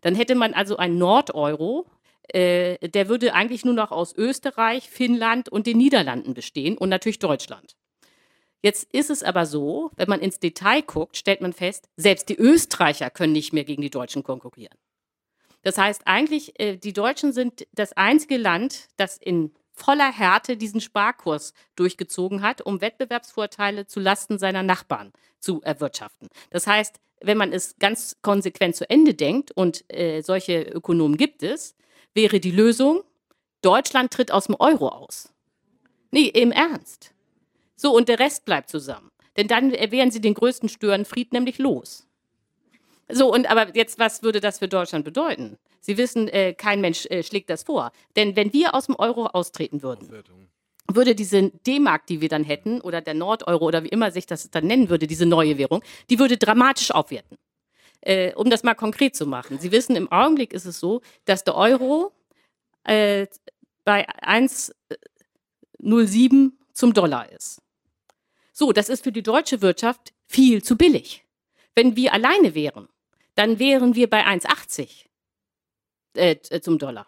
[0.00, 1.86] Dann hätte man also ein Nord-Euro,
[2.28, 7.18] äh, der würde eigentlich nur noch aus Österreich, Finnland und den Niederlanden bestehen und natürlich
[7.18, 7.76] Deutschland.
[8.62, 12.36] Jetzt ist es aber so, wenn man ins Detail guckt, stellt man fest, selbst die
[12.36, 14.78] Österreicher können nicht mehr gegen die Deutschen konkurrieren.
[15.62, 20.80] Das heißt eigentlich, äh, die Deutschen sind das einzige Land, das in voller Härte diesen
[20.80, 26.28] Sparkurs durchgezogen hat, um Wettbewerbsvorteile zu Lasten seiner Nachbarn zu erwirtschaften.
[26.50, 31.42] Das heißt, wenn man es ganz konsequent zu Ende denkt, und äh, solche Ökonomen gibt
[31.42, 31.74] es,
[32.14, 33.02] wäre die Lösung,
[33.62, 35.32] Deutschland tritt aus dem Euro aus.
[36.10, 37.12] Nee, im Ernst.
[37.76, 39.10] So, und der Rest bleibt zusammen.
[39.36, 42.06] Denn dann wären sie den größten Störenfried nämlich los.
[43.08, 45.58] So, und aber jetzt, was würde das für Deutschland bedeuten?
[45.80, 47.92] Sie wissen, äh, kein Mensch äh, schlägt das vor.
[48.16, 50.08] Denn wenn wir aus dem Euro austreten würden,
[50.88, 54.50] würde diese D-Mark, die wir dann hätten, oder der Nord-Euro oder wie immer sich das
[54.50, 57.36] dann nennen würde, diese neue Währung, die würde dramatisch aufwerten.
[58.04, 59.58] Äh, um das mal konkret zu machen.
[59.58, 62.12] Sie wissen, im Augenblick ist es so, dass der Euro
[62.84, 63.26] äh,
[63.84, 67.62] bei 1,07 zum Dollar ist.
[68.52, 71.24] So, das ist für die deutsche Wirtschaft viel zu billig.
[71.74, 72.90] Wenn wir alleine wären,
[73.36, 75.06] dann wären wir bei 1,80
[76.14, 77.06] äh, äh, zum Dollar.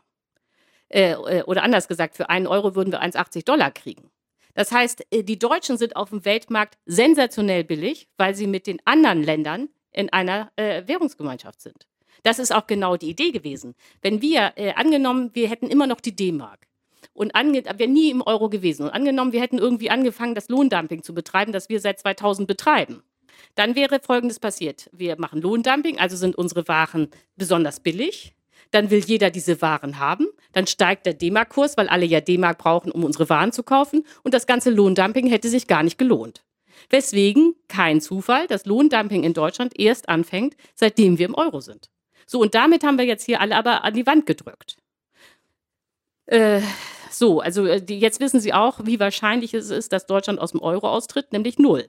[0.89, 4.11] Äh, äh, oder anders gesagt, für einen Euro würden wir 1,80 Dollar kriegen.
[4.55, 9.23] Das heißt, die Deutschen sind auf dem Weltmarkt sensationell billig, weil sie mit den anderen
[9.23, 11.87] Ländern in einer äh, Währungsgemeinschaft sind.
[12.23, 13.75] Das ist auch genau die Idee gewesen.
[14.03, 16.67] Wenn wir, angenommen, wir hätten immer noch die D-Mark,
[17.17, 18.85] und wäre nie im Euro gewesen.
[18.85, 23.03] Und angenommen, wir hätten irgendwie angefangen, das Lohndumping zu betreiben, das wir seit 2000 betreiben.
[23.55, 24.91] Dann wäre Folgendes passiert.
[24.93, 28.35] Wir machen Lohndumping, also sind unsere Waren besonders billig.
[28.71, 30.27] Dann will jeder diese Waren haben.
[30.53, 34.05] Dann steigt der D-Mark-Kurs, weil alle ja D-Mark brauchen, um unsere Waren zu kaufen.
[34.23, 36.45] Und das ganze Lohndumping hätte sich gar nicht gelohnt.
[36.91, 41.91] Weswegen, kein Zufall, das Lohndumping in Deutschland erst anfängt, seitdem wir im Euro sind.
[42.27, 44.77] So, und damit haben wir jetzt hier alle aber an die Wand gedrückt.
[46.27, 46.61] Äh,
[47.11, 50.61] so, also äh, jetzt wissen Sie auch, wie wahrscheinlich es ist, dass Deutschland aus dem
[50.61, 51.89] Euro austritt, nämlich null.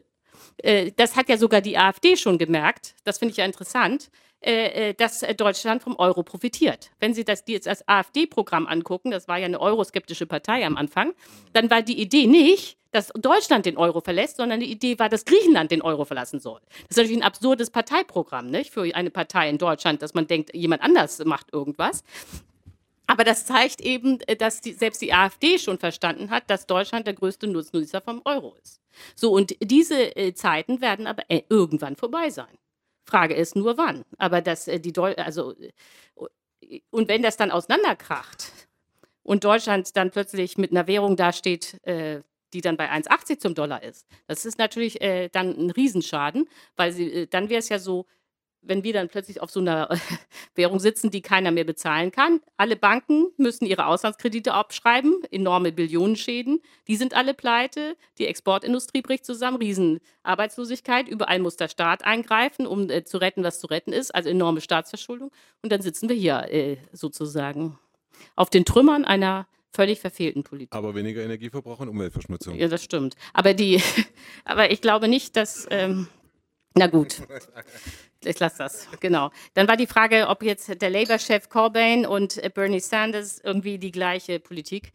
[0.58, 4.10] Äh, das hat ja sogar die AfD schon gemerkt, das finde ich ja interessant,
[4.42, 6.92] äh, äh dass Deutschland vom Euro profitiert.
[7.00, 11.14] Wenn Sie das jetzt als AfD-Programm angucken, das war ja eine euroskeptische Partei am Anfang,
[11.54, 15.24] dann war die Idee nicht, dass Deutschland den Euro verlässt, sondern die Idee war, dass
[15.24, 16.60] Griechenland den Euro verlassen soll.
[16.70, 18.74] Das ist natürlich ein absurdes Parteiprogramm nicht?
[18.74, 22.04] für eine Partei in Deutschland, dass man denkt, jemand anders macht irgendwas.
[23.06, 27.06] Aber das zeigt eben, äh, dass die, selbst die AfD schon verstanden hat, dass Deutschland
[27.06, 28.82] der größte Nutznießer vom Euro ist.
[29.16, 32.58] So, und diese äh, Zeiten werden aber äh, irgendwann vorbei sein.
[33.06, 34.04] Frage ist nur wann.
[34.18, 38.52] Aber dass äh, die Deu also äh, und wenn das dann auseinanderkracht
[39.22, 42.22] und Deutschland dann plötzlich mit einer Währung dasteht, äh,
[42.58, 45.00] die dann bei 1,80 zum Dollar ist, das ist natürlich
[45.32, 48.06] dann ein Riesenschaden, weil sie, dann wäre es ja so,
[48.62, 49.90] wenn wir dann plötzlich auf so einer
[50.56, 52.42] Währung sitzen, die keiner mehr bezahlen kann.
[52.58, 56.62] Alle Banken müssen ihre Auslandskredite abschreiben, enorme Billionenschäden.
[56.88, 57.96] Die sind alle pleite.
[58.18, 61.08] Die Exportindustrie bricht zusammen, Riesenarbeitslosigkeit.
[61.08, 64.14] Überall muss der Staat eingreifen, um äh, zu retten, was zu retten ist.
[64.14, 65.32] Also enorme Staatsverschuldung.
[65.62, 67.80] Und dann sitzen wir hier äh, sozusagen
[68.36, 69.48] auf den Trümmern einer
[69.78, 70.76] völlig verfehlten Politik.
[70.76, 72.56] Aber weniger Energieverbrauch und Umweltverschmutzung.
[72.56, 73.16] Ja, das stimmt.
[73.34, 73.82] Aber, die,
[74.46, 75.68] aber ich glaube nicht, dass.
[75.70, 76.08] Ähm,
[76.74, 77.22] na gut.
[78.26, 79.30] Ich lasse das, genau.
[79.54, 83.92] Dann war die Frage, ob jetzt der Labour-Chef Corbyn und äh, Bernie Sanders irgendwie die
[83.92, 84.92] gleiche Politik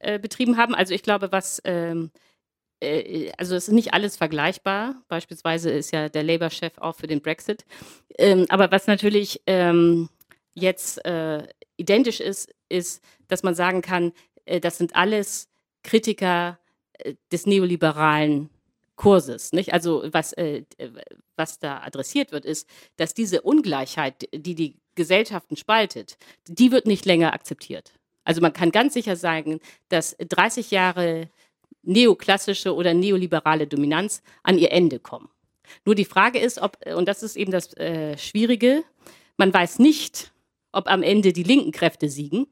[0.00, 0.74] äh, betrieben haben.
[0.74, 2.10] Also ich glaube, was, ähm,
[2.80, 4.96] äh, also es ist nicht alles vergleichbar.
[5.06, 7.64] Beispielsweise ist ja der Labour-Chef auch für den Brexit.
[8.18, 10.08] Ähm, aber was natürlich ähm,
[10.54, 14.12] jetzt äh, identisch ist, ist, dass man sagen kann,
[14.44, 15.48] äh, das sind alles
[15.82, 16.58] Kritiker
[16.98, 18.50] äh, des neoliberalen
[18.96, 19.52] Kurses.
[19.52, 19.72] Nicht?
[19.72, 20.64] Also was, äh,
[21.36, 26.16] was da adressiert wird, ist, dass diese Ungleichheit, die die Gesellschaften spaltet,
[26.46, 27.92] die wird nicht länger akzeptiert.
[28.22, 31.28] Also man kann ganz sicher sagen, dass 30 Jahre
[31.82, 35.28] neoklassische oder neoliberale Dominanz an ihr Ende kommen.
[35.84, 38.84] Nur die Frage ist, ob, und das ist eben das äh, Schwierige,
[39.36, 40.32] man weiß nicht,
[40.74, 42.46] ob am Ende die linken Kräfte siegen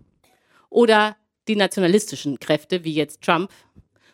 [0.70, 1.16] oder
[1.48, 3.50] die nationalistischen Kräfte, wie jetzt Trump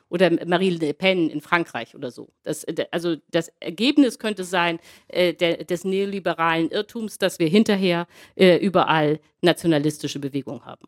[0.08, 2.30] oder Marine Le Pen in Frankreich oder so.
[2.42, 4.78] Das, also das Ergebnis könnte sein
[5.08, 10.86] äh, der, des neoliberalen Irrtums, dass wir hinterher äh, überall nationalistische Bewegungen haben.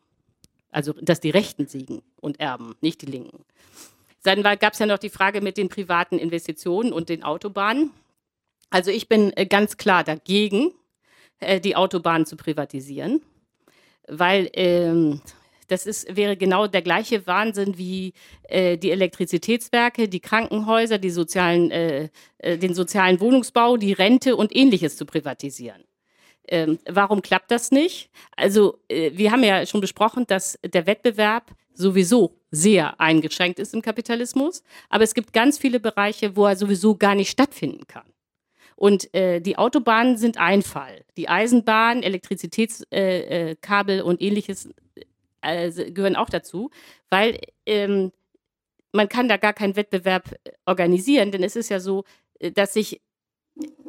[0.71, 3.43] Also, dass die Rechten siegen und erben, nicht die Linken.
[4.23, 7.91] Dann gab es ja noch die Frage mit den privaten Investitionen und den Autobahnen.
[8.69, 10.71] Also ich bin äh, ganz klar dagegen,
[11.41, 13.21] äh, die Autobahnen zu privatisieren,
[14.07, 15.21] weil ähm,
[15.67, 18.13] das ist, wäre genau der gleiche Wahnsinn wie
[18.43, 22.09] äh, die Elektrizitätswerke, die Krankenhäuser, die sozialen, äh,
[22.39, 25.83] äh, den sozialen Wohnungsbau, die Rente und ähnliches zu privatisieren.
[26.47, 28.09] Ähm, warum klappt das nicht?
[28.35, 33.81] Also äh, wir haben ja schon besprochen, dass der Wettbewerb sowieso sehr eingeschränkt ist im
[33.81, 38.10] Kapitalismus, aber es gibt ganz viele Bereiche, wo er sowieso gar nicht stattfinden kann.
[38.81, 41.05] Und äh, die Autobahnen sind ein Fall.
[41.15, 44.69] Die Eisenbahn, Elektrizitätskabel äh, äh, und ähnliches
[45.41, 46.71] äh, gehören auch dazu,
[47.11, 48.11] weil ähm,
[48.91, 52.05] man kann da gar keinen Wettbewerb äh, organisieren, denn es ist ja so,
[52.39, 53.01] äh, dass sich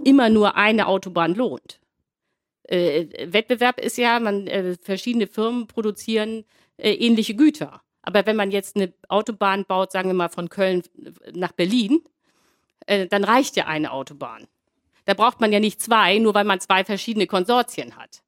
[0.04, 1.80] immer nur eine Autobahn lohnt.
[2.68, 4.48] Wettbewerb ist ja, man
[4.82, 6.44] verschiedene Firmen produzieren
[6.78, 7.82] ähnliche Güter.
[8.02, 10.82] Aber wenn man jetzt eine Autobahn baut, sagen wir mal von Köln
[11.32, 12.02] nach Berlin,
[12.86, 14.46] dann reicht ja eine Autobahn.
[15.04, 18.22] Da braucht man ja nicht zwei, nur weil man zwei verschiedene Konsortien hat.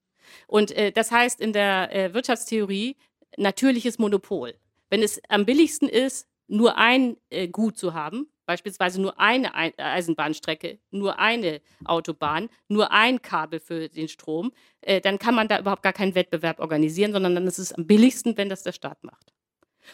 [0.46, 2.96] Und äh, das heißt in der äh, Wirtschaftstheorie
[3.36, 4.54] natürliches Monopol.
[4.90, 10.78] Wenn es am billigsten ist, nur ein äh, Gut zu haben, beispielsweise nur eine Eisenbahnstrecke,
[10.90, 14.52] nur eine Autobahn, nur ein Kabel für den Strom,
[14.82, 17.86] äh, dann kann man da überhaupt gar keinen Wettbewerb organisieren, sondern dann ist es am
[17.86, 19.32] billigsten, wenn das der Staat macht.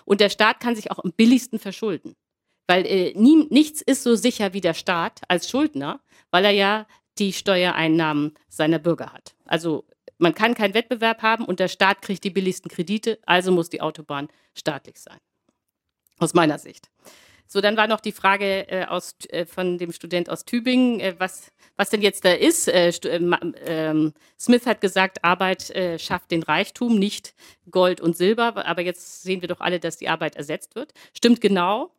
[0.05, 2.17] Und der Staat kann sich auch am billigsten verschulden.
[2.71, 5.99] Weil äh, nie, nichts ist so sicher wie der Staat als Schuldner,
[6.31, 6.87] weil er ja
[7.19, 9.35] die Steuereinnahmen seiner Bürger hat.
[9.45, 9.89] Also
[10.19, 13.81] man kann keinen Wettbewerb haben und der Staat kriegt die billigsten Kredite, also muss die
[13.81, 15.19] Autobahn staatlich sein.
[16.21, 16.91] Aus meiner Sicht.
[17.49, 21.17] So, dann war noch die Frage äh, aus, äh, von dem Student aus Tübingen, äh,
[21.19, 22.69] was, was denn jetzt da ist.
[22.69, 27.35] Äh, äh, ähm, Smith hat gesagt, Arbeit äh, schafft den Reichtum, nicht
[27.69, 28.65] Gold und Silber.
[28.65, 30.93] Aber jetzt sehen wir doch alle, dass die Arbeit ersetzt wird.
[31.13, 31.91] Stimmt genau.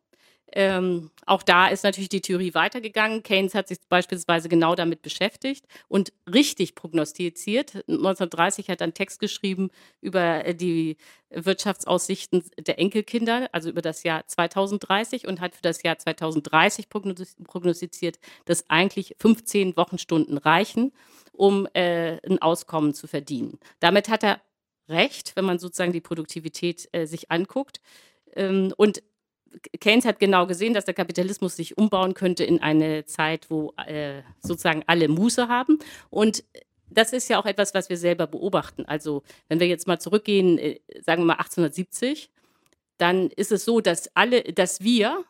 [0.54, 3.22] Ähm, auch da ist natürlich die Theorie weitergegangen.
[3.22, 7.76] Keynes hat sich beispielsweise genau damit beschäftigt und richtig prognostiziert.
[7.88, 9.70] 1930 hat er einen Text geschrieben
[10.00, 10.96] über äh, die
[11.30, 18.18] Wirtschaftsaussichten der Enkelkinder, also über das Jahr 2030 und hat für das Jahr 2030 prognostiziert,
[18.44, 20.92] dass eigentlich 15 Wochenstunden reichen,
[21.32, 23.58] um äh, ein Auskommen zu verdienen.
[23.80, 24.40] Damit hat er
[24.88, 27.80] recht, wenn man sozusagen die Produktivität äh, sich anguckt.
[28.34, 29.02] Ähm, und
[29.80, 34.22] Keynes hat genau gesehen, dass der Kapitalismus sich umbauen könnte in eine Zeit, wo äh,
[34.40, 35.78] sozusagen alle Muße haben.
[36.10, 36.44] Und
[36.90, 38.84] das ist ja auch etwas, was wir selber beobachten.
[38.86, 42.30] Also wenn wir jetzt mal zurückgehen, äh, sagen wir mal 1870,
[42.98, 45.24] dann ist es so, dass alle, dass wir,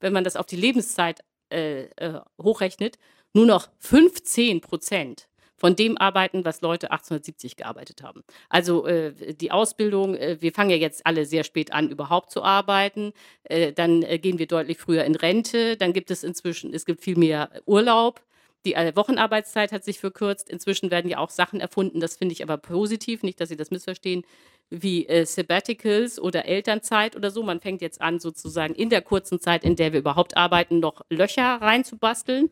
[0.00, 1.20] wenn man das auf die Lebenszeit
[1.50, 2.98] äh, äh hochrechnet,
[3.34, 5.28] nur noch 15 Prozent
[5.62, 8.24] von dem arbeiten, was Leute 1870 gearbeitet haben.
[8.48, 12.42] Also äh, die Ausbildung, äh, wir fangen ja jetzt alle sehr spät an, überhaupt zu
[12.42, 13.12] arbeiten.
[13.44, 15.76] Äh, dann äh, gehen wir deutlich früher in Rente.
[15.76, 18.20] Dann gibt es inzwischen, es gibt viel mehr Urlaub.
[18.64, 20.50] Die äh, Wochenarbeitszeit hat sich verkürzt.
[20.50, 23.70] Inzwischen werden ja auch Sachen erfunden, das finde ich aber positiv, nicht, dass Sie das
[23.70, 24.24] missverstehen,
[24.68, 27.44] wie äh, Sabbaticals oder Elternzeit oder so.
[27.44, 31.02] Man fängt jetzt an, sozusagen in der kurzen Zeit, in der wir überhaupt arbeiten, noch
[31.08, 32.50] Löcher reinzubasteln.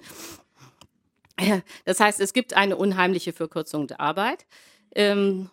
[1.84, 4.46] Das heißt, es gibt eine unheimliche Verkürzung der Arbeit.
[4.94, 5.50] Ähm,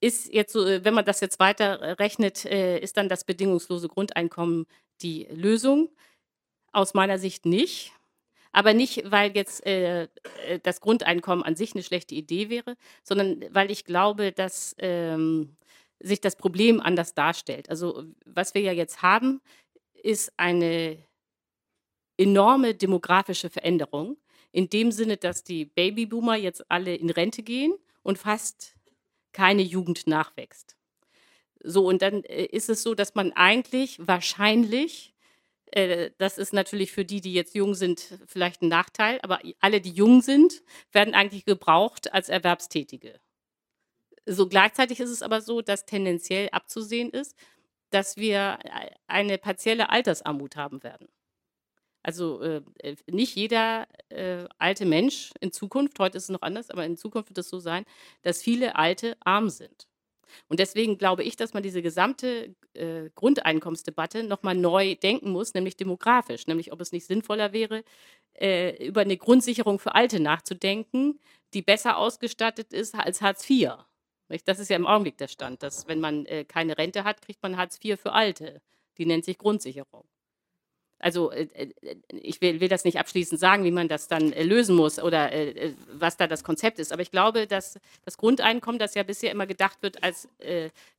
[0.00, 4.66] ist jetzt so, wenn man das jetzt weiter rechnet, äh, ist dann das bedingungslose Grundeinkommen
[5.02, 5.90] die Lösung?
[6.72, 7.92] Aus meiner Sicht nicht.
[8.52, 13.44] Aber nicht, weil jetzt äh, äh, das Grundeinkommen an sich eine schlechte Idee wäre, sondern
[13.50, 15.56] weil ich glaube, dass ähm,
[16.00, 17.70] sich das Problem anders darstellt.
[17.70, 19.40] Also was wir ja jetzt haben,
[20.02, 20.98] ist eine
[22.16, 24.16] enorme demografische Veränderung.
[24.52, 28.74] In dem Sinne, dass die Babyboomer jetzt alle in Rente gehen und fast
[29.32, 30.76] keine Jugend nachwächst.
[31.62, 35.14] So, und dann äh, ist es so, dass man eigentlich wahrscheinlich,
[35.72, 39.80] äh, das ist natürlich für die, die jetzt jung sind, vielleicht ein Nachteil, aber alle,
[39.80, 40.62] die jung sind,
[40.92, 43.20] werden eigentlich gebraucht als Erwerbstätige.
[44.26, 47.36] So gleichzeitig ist es aber so, dass tendenziell abzusehen ist,
[47.90, 51.08] dass wir äh, eine partielle Altersarmut haben werden.
[52.06, 56.70] Also äh, äh, nicht jeder äh, alte Mensch in Zukunft, heute ist es noch anders,
[56.70, 57.84] aber in Zukunft wird es so sein,
[58.22, 59.88] dass viele Alte arm sind.
[60.46, 65.76] Und deswegen glaube ich, dass man diese gesamte äh, Grundeinkommensdebatte nochmal neu denken muss, nämlich
[65.76, 67.82] demografisch, nämlich ob es nicht sinnvoller wäre,
[68.34, 71.18] äh, über eine Grundsicherung für Alte nachzudenken,
[71.54, 73.72] die besser ausgestattet ist als Hartz IV.
[74.44, 77.42] Das ist ja im Augenblick der Stand, dass wenn man äh, keine Rente hat, kriegt
[77.42, 78.62] man Hartz IV für Alte.
[78.96, 80.04] Die nennt sich Grundsicherung.
[80.98, 84.42] Also äh, äh, ich will, will, das nicht abschließend sagen, wie man das dann äh,
[84.42, 85.30] lösen muss oder
[85.92, 86.92] was da das Konzept ist.
[86.92, 90.28] Aber ich glaube, dass das Grundeinkommen, das ja bisher immer gedacht wird als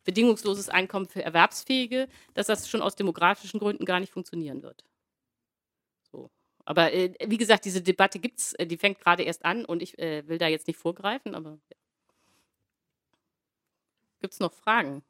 [0.04, 4.84] bedingungsloses Einkommen für Erwerbsfähige, dass das schon aus demografischen Gründen gar nicht funktionieren wird.
[6.12, 6.30] So.
[6.66, 10.38] Aber wie gesagt, diese Debatte gibt es, die fängt gerade erst an und ich will
[10.38, 11.78] da jetzt nicht vorgreifen, aber ja.
[14.22, 15.04] gibt es noch Fragen?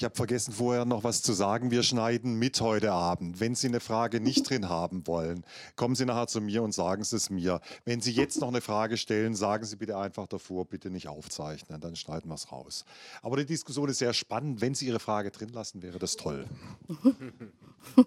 [0.00, 1.70] Ich habe vergessen, vorher noch was zu sagen.
[1.70, 3.38] Wir schneiden mit heute Abend.
[3.38, 5.44] Wenn Sie eine Frage nicht drin haben wollen,
[5.76, 7.60] kommen Sie nachher zu mir und sagen Sie es mir.
[7.84, 11.82] Wenn Sie jetzt noch eine Frage stellen, sagen Sie bitte einfach davor, bitte nicht aufzeichnen,
[11.82, 12.86] dann schneiden wir es raus.
[13.20, 14.62] Aber die Diskussion ist sehr spannend.
[14.62, 16.46] Wenn Sie Ihre Frage drin lassen, wäre das toll.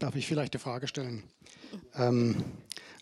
[0.00, 1.22] Darf ich vielleicht eine Frage stellen?
[1.94, 2.42] Ähm,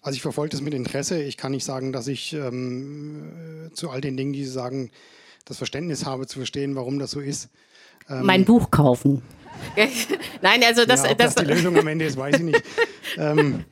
[0.02, 1.22] also ich verfolge das mit Interesse.
[1.22, 4.90] Ich kann nicht sagen, dass ich ähm, zu all den Dingen, die Sie sagen,
[5.44, 7.48] das Verständnis habe zu verstehen, warum das so ist.
[8.08, 9.22] Ähm, mein Buch kaufen.
[10.42, 12.62] Nein, also das, ja, das, das die Lösung am Ende ist, weiß ich nicht.
[13.16, 13.64] ähm,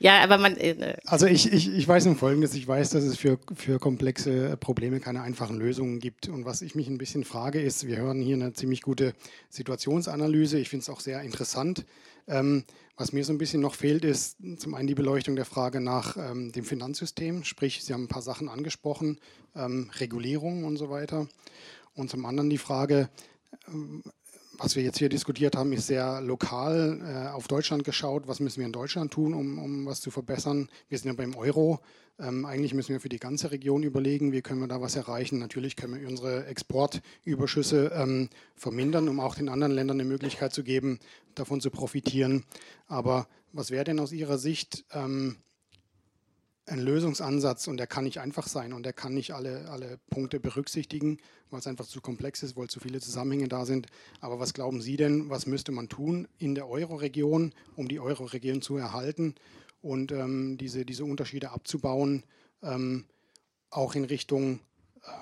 [0.00, 0.56] ja, aber man.
[0.56, 4.56] Äh, also ich, ich, ich weiß nun Folgendes: Ich weiß, dass es für, für komplexe
[4.56, 6.28] Probleme keine einfachen Lösungen gibt.
[6.28, 9.14] Und was ich mich ein bisschen frage, ist: Wir hören hier eine ziemlich gute
[9.50, 10.58] Situationsanalyse.
[10.58, 11.86] Ich finde es auch sehr interessant.
[12.28, 12.64] Ähm,
[12.96, 16.16] was mir so ein bisschen noch fehlt, ist zum einen die Beleuchtung der Frage nach
[16.16, 19.20] ähm, dem Finanzsystem, sprich, Sie haben ein paar Sachen angesprochen,
[19.54, 21.28] ähm, Regulierung und so weiter.
[21.94, 23.10] Und zum anderen die Frage,
[23.68, 24.02] ähm,
[24.58, 28.28] was wir jetzt hier diskutiert haben, ist sehr lokal äh, auf Deutschland geschaut.
[28.28, 30.68] Was müssen wir in Deutschland tun, um, um was zu verbessern?
[30.88, 31.80] Wir sind ja beim Euro.
[32.18, 35.38] Ähm, eigentlich müssen wir für die ganze Region überlegen, wie können wir da was erreichen.
[35.38, 40.62] Natürlich können wir unsere Exportüberschüsse ähm, vermindern, um auch den anderen Ländern eine Möglichkeit zu
[40.62, 40.98] geben,
[41.34, 42.44] davon zu profitieren.
[42.86, 45.36] Aber was wäre denn aus Ihrer Sicht ähm,
[46.66, 50.40] ein Lösungsansatz und der kann nicht einfach sein und der kann nicht alle, alle Punkte
[50.40, 51.18] berücksichtigen,
[51.50, 53.86] weil es einfach zu komplex ist, weil zu viele Zusammenhänge da sind.
[54.20, 58.62] Aber was glauben Sie denn, was müsste man tun in der Euro-Region, um die Euro-Region
[58.62, 59.36] zu erhalten
[59.80, 62.24] und ähm, diese, diese Unterschiede abzubauen,
[62.62, 63.04] ähm,
[63.70, 64.60] auch in Richtung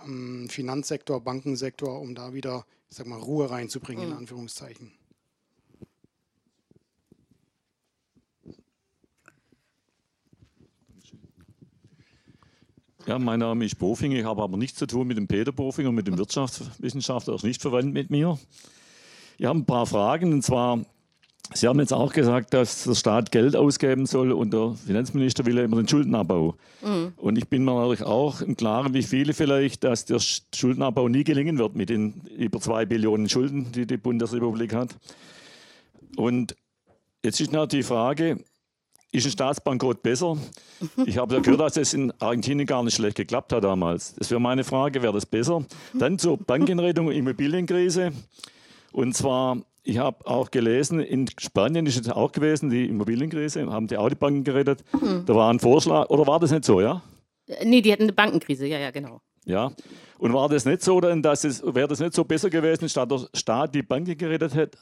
[0.06, 4.12] ähm, Finanzsektor, Bankensektor, um da wieder, ich sag mal, Ruhe reinzubringen, mhm.
[4.12, 4.92] in Anführungszeichen?
[13.06, 14.12] Ja, mein Name ist Bofing.
[14.12, 17.36] Ich habe aber nichts zu tun mit dem Peter Bofing und mit dem Wirtschaftswissenschaftler, er
[17.36, 18.38] ist nicht verwandt mit mir.
[19.36, 20.80] Ich habe ein paar Fragen und zwar,
[21.52, 25.58] Sie haben jetzt auch gesagt, dass der Staat Geld ausgeben soll und der Finanzminister will
[25.58, 26.54] ja immer den Schuldenabbau.
[26.82, 27.12] Mhm.
[27.18, 31.24] Und ich bin mir natürlich auch im Klaren, wie viele vielleicht, dass der Schuldenabbau nie
[31.24, 34.96] gelingen wird mit den über zwei Billionen Schulden, die die Bundesrepublik hat.
[36.16, 36.56] Und
[37.22, 38.38] jetzt ist natürlich die Frage,
[39.14, 40.36] ist ein Staatsbankrott besser?
[41.06, 44.14] Ich habe ja gehört, dass es in Argentinien gar nicht schlecht geklappt hat damals.
[44.16, 45.64] Das wäre meine Frage, wäre das besser?
[45.94, 48.12] Dann zur Bankenrettung und Immobilienkrise.
[48.92, 53.86] Und zwar, ich habe auch gelesen, in Spanien ist es auch gewesen, die Immobilienkrise, haben
[53.86, 54.84] die auch die Banken gerettet.
[54.92, 55.24] Mhm.
[55.24, 57.02] Da war ein Vorschlag, oder war das nicht so, ja?
[57.46, 59.22] Äh, nee, die hatten eine Bankenkrise, ja, ja, genau.
[59.46, 59.72] Ja,
[60.18, 63.26] und war das nicht so, dass es, wäre das nicht so besser gewesen, statt der
[63.34, 64.78] Staat die Banken gerettet hätte,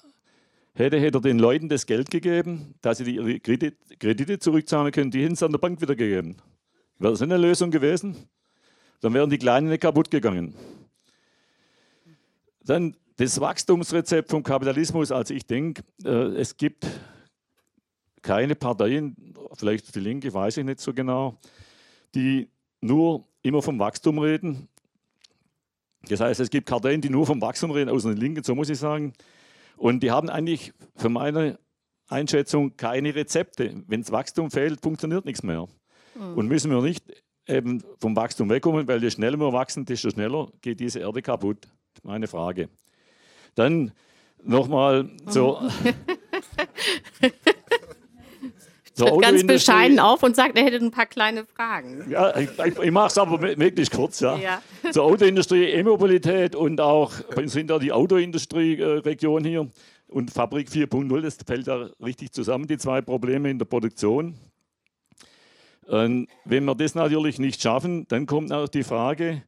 [0.74, 5.10] hätte, hätte er den Leuten das Geld gegeben, dass sie ihre Kredit, Kredite zurückzahlen können,
[5.10, 6.36] die hätten sie an der Bank wieder gegeben.
[6.98, 8.16] Wäre das eine Lösung gewesen?
[9.00, 10.54] Dann wären die Kleinen nicht kaputt gegangen.
[12.64, 15.10] Dann das Wachstumsrezept vom Kapitalismus.
[15.10, 16.86] Also ich denke, äh, es gibt
[18.22, 21.38] keine Parteien, vielleicht die Linke, weiß ich nicht so genau,
[22.14, 22.48] die
[22.80, 24.68] nur immer vom Wachstum reden.
[26.08, 28.70] Das heißt, es gibt Parteien, die nur vom Wachstum reden, außer den Linken, so muss
[28.70, 29.12] ich sagen.
[29.76, 31.58] Und die haben eigentlich für meine
[32.08, 33.82] Einschätzung keine Rezepte.
[33.86, 35.66] Wenn das Wachstum fehlt, funktioniert nichts mehr.
[36.14, 36.34] Mhm.
[36.34, 37.04] Und müssen wir nicht
[37.46, 41.68] eben vom Wachstum wegkommen, weil je schneller wir wachsen, desto schneller geht diese Erde kaputt.
[42.02, 42.68] Meine Frage.
[43.54, 43.92] Dann
[44.42, 45.60] nochmal so.
[49.06, 52.10] tritt ganz bescheiden auf und sagt, er hätte ein paar kleine Fragen.
[52.10, 54.20] Ja, ich, ich mache es aber wirklich kurz.
[54.20, 54.36] Ja.
[54.36, 54.62] ja.
[54.92, 59.68] Zur Autoindustrie, E-Mobilität und auch, wir sind ja die Autoindustrie-Region hier
[60.08, 64.34] und Fabrik 4.0, das fällt da richtig zusammen, die zwei Probleme in der Produktion.
[65.86, 69.42] Und wenn wir das natürlich nicht schaffen, dann kommt auch die Frage,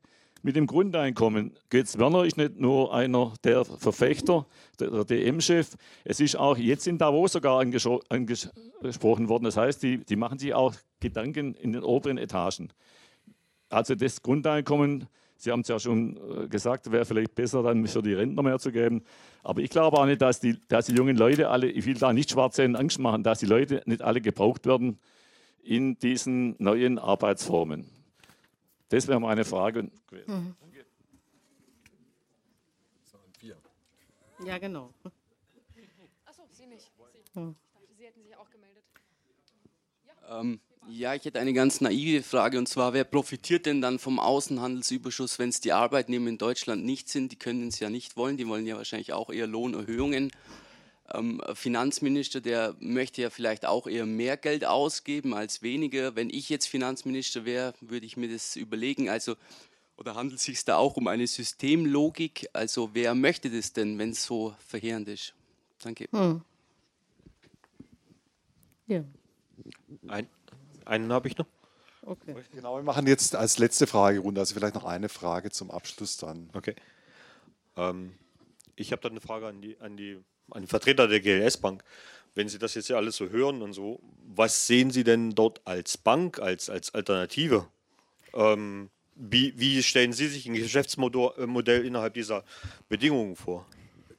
[0.44, 1.52] mit dem Grundeinkommen.
[1.70, 4.46] Götz Werner ist nicht nur einer der Verfechter,
[4.78, 5.74] der DM-Chef.
[6.04, 9.44] Es ist auch jetzt in Davos sogar angesprochen worden.
[9.44, 12.68] Das heißt, die, die machen sich auch Gedanken in den oberen Etagen.
[13.70, 15.06] Also das Grundeinkommen,
[15.36, 18.58] Sie haben es ja schon äh, gesagt, wäre vielleicht besser, dann für die Rentner mehr
[18.58, 19.02] zu geben.
[19.42, 22.12] Aber ich glaube auch nicht, dass die, dass die jungen Leute alle, ich will da
[22.12, 24.98] nicht schwarz sehen, Angst machen, dass die Leute nicht alle gebraucht werden
[25.62, 27.93] in diesen neuen Arbeitsformen.
[28.94, 29.90] Das wäre meine Frage.
[30.26, 30.54] Mhm.
[34.46, 34.92] Ja, genau.
[36.24, 36.92] Achso, Sie nicht.
[37.12, 37.18] Sie.
[37.18, 37.54] Ich dachte,
[37.96, 38.84] Sie hätten sich auch gemeldet.
[40.28, 44.20] Ähm, ja, ich hätte eine ganz naive Frage und zwar, wer profitiert denn dann vom
[44.20, 47.32] Außenhandelsüberschuss, wenn es die Arbeitnehmer in Deutschland nicht sind?
[47.32, 50.30] Die können es ja nicht wollen, die wollen ja wahrscheinlich auch eher Lohnerhöhungen.
[51.12, 56.16] Ähm, Finanzminister, der möchte ja vielleicht auch eher mehr Geld ausgeben als weniger.
[56.16, 59.10] Wenn ich jetzt Finanzminister wäre, würde ich mir das überlegen.
[59.10, 59.36] Also,
[59.96, 62.48] oder handelt es sich da auch um eine Systemlogik?
[62.52, 65.34] Also, wer möchte das denn, wenn es so verheerend ist?
[65.82, 66.08] Danke.
[66.10, 66.40] Hm.
[68.86, 69.04] Ja.
[70.08, 70.28] Ein,
[70.84, 71.46] einen habe ich noch.
[72.02, 72.34] Okay.
[72.52, 76.50] Genau, wir machen jetzt als letzte Fragerunde, also vielleicht noch eine Frage zum Abschluss dann.
[76.52, 76.74] Okay.
[77.76, 78.14] Ähm,
[78.76, 80.22] ich habe da eine Frage an die, an, die,
[80.56, 81.84] die Vertreter der GLS Bank.
[82.34, 85.60] Wenn Sie das jetzt ja alles so hören und so, was sehen Sie denn dort
[85.64, 87.68] als Bank, als, als Alternative?
[88.32, 92.44] Ähm, wie, wie stellen Sie sich ein Geschäftsmodell innerhalb dieser
[92.88, 93.66] Bedingungen vor?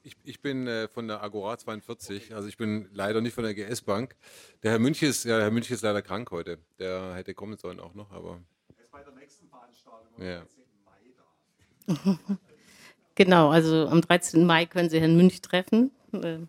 [0.03, 3.53] Ich, ich bin äh, von der Agora 42, also ich bin leider nicht von der
[3.53, 4.15] GS Bank.
[4.63, 6.59] Der Herr Münch ist, ja, Herr Münch ist leider krank heute.
[6.79, 8.39] Der hätte kommen sollen auch noch, aber.
[8.77, 10.23] Er ist bei der nächsten Veranstaltung.
[10.23, 10.45] Ja.
[13.15, 14.45] Genau, also am 13.
[14.45, 15.91] Mai können Sie Herrn Münch treffen.
[16.23, 16.47] Äh,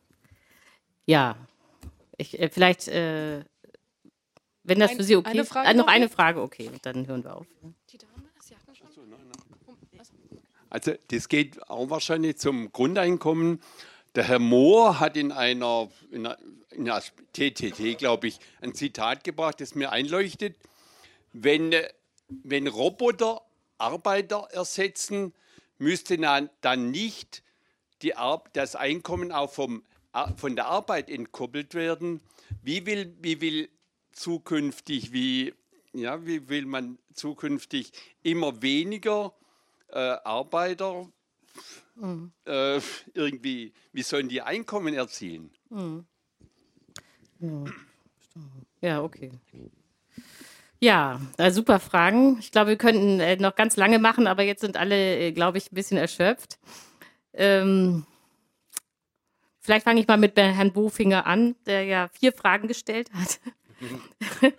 [1.07, 1.37] ja,
[2.17, 3.45] ich, äh, vielleicht, äh,
[4.65, 5.55] wenn das Ein- für Sie okay eine ist.
[5.57, 5.93] Ah, noch noch?
[5.93, 7.47] eine Frage, okay, dann hören wir auf.
[7.91, 8.87] Die Dame, Sie hatten schon.
[10.69, 13.61] Also das geht auch wahrscheinlich zum Grundeinkommen.
[14.15, 16.39] Der Herr Mohr hat in einer, in einer,
[16.71, 17.03] in einer
[17.33, 20.57] TTT, glaube ich, ein Zitat gebracht, das mir einleuchtet.
[21.33, 21.89] Wenn, äh,
[22.29, 23.43] wenn Roboter
[23.79, 25.33] Arbeiter ersetzen,
[25.79, 27.43] müsste dann nicht
[28.07, 32.21] die Ar das Einkommen auch vom, Ar- von der Arbeit entkoppelt werden.
[32.63, 33.69] Wie will, wie will
[34.13, 35.53] zukünftig, wie,
[35.93, 37.91] ja, wie will man zukünftig
[38.23, 39.35] immer weniger
[39.89, 41.09] äh, Arbeiter
[41.99, 42.31] Mhm.
[42.45, 42.79] äh,
[43.15, 45.51] irgendwie, wie sollen die Einkommen erzielen?
[45.71, 46.05] Mhm.
[47.41, 47.65] Ja.
[48.83, 49.31] ja, okay.
[50.79, 52.39] Ja, äh, super Fragen.
[52.39, 55.57] Ich glaube, wir könnten äh, noch ganz lange machen, aber jetzt sind alle, äh, glaube
[55.57, 56.59] ich, ein bisschen erschöpft.
[57.37, 58.05] Ähm,
[59.61, 63.41] vielleicht fange ich mal mit Herrn Bofinger an, der ja vier Fragen gestellt hat.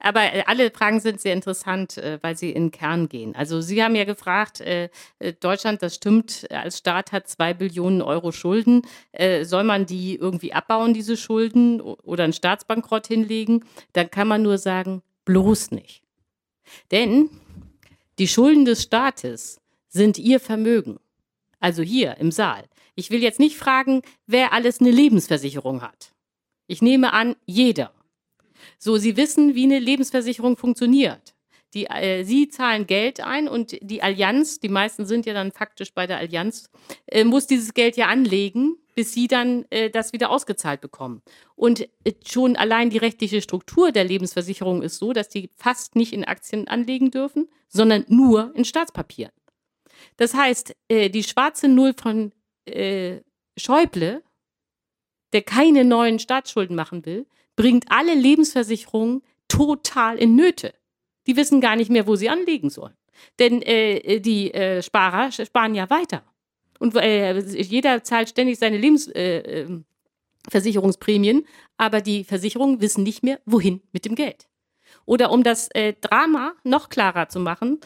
[0.00, 3.34] Aber äh, alle Fragen sind sehr interessant, äh, weil sie in den Kern gehen.
[3.34, 4.88] Also Sie haben ja gefragt, äh,
[5.40, 8.82] Deutschland, das stimmt, als Staat hat zwei Billionen Euro Schulden.
[9.42, 13.64] Soll man die irgendwie abbauen, diese Schulden, oder einen Staatsbankrott hinlegen?
[13.92, 16.02] Dann kann man nur sagen, bloß nicht.
[16.90, 17.30] Denn
[18.18, 20.98] die Schulden des Staates sind Ihr Vermögen.
[21.64, 22.64] Also hier im Saal.
[22.94, 26.12] Ich will jetzt nicht fragen, wer alles eine Lebensversicherung hat.
[26.66, 27.90] Ich nehme an, jeder.
[28.78, 31.34] So, Sie wissen, wie eine Lebensversicherung funktioniert.
[31.72, 35.94] Die, äh, Sie zahlen Geld ein und die Allianz, die meisten sind ja dann faktisch
[35.94, 36.68] bei der Allianz,
[37.06, 41.22] äh, muss dieses Geld ja anlegen, bis Sie dann äh, das wieder ausgezahlt bekommen.
[41.56, 46.12] Und äh, schon allein die rechtliche Struktur der Lebensversicherung ist so, dass die fast nicht
[46.12, 49.32] in Aktien anlegen dürfen, sondern nur in Staatspapieren.
[50.16, 52.32] Das heißt, äh, die schwarze Null von
[52.66, 53.20] äh,
[53.56, 54.22] Schäuble,
[55.32, 57.26] der keine neuen Staatsschulden machen will,
[57.56, 60.74] bringt alle Lebensversicherungen total in Nöte.
[61.26, 62.94] Die wissen gar nicht mehr, wo sie anlegen sollen.
[63.38, 66.22] Denn äh, die äh, Sparer sparen ja weiter.
[66.78, 73.40] Und äh, jeder zahlt ständig seine Lebensversicherungsprämien, äh, Versicherungsprämien, aber die Versicherungen wissen nicht mehr,
[73.46, 74.48] wohin mit dem Geld.
[75.06, 77.84] Oder um das äh, Drama noch klarer zu machen, äh,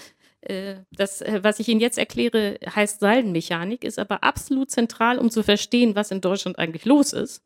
[0.91, 5.43] das, äh, was ich Ihnen jetzt erkläre, heißt Saldenmechanik, ist aber absolut zentral, um zu
[5.43, 7.43] verstehen, was in Deutschland eigentlich los ist.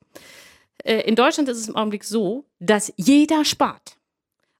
[0.84, 3.96] Äh, in Deutschland ist es im Augenblick so, dass jeder spart.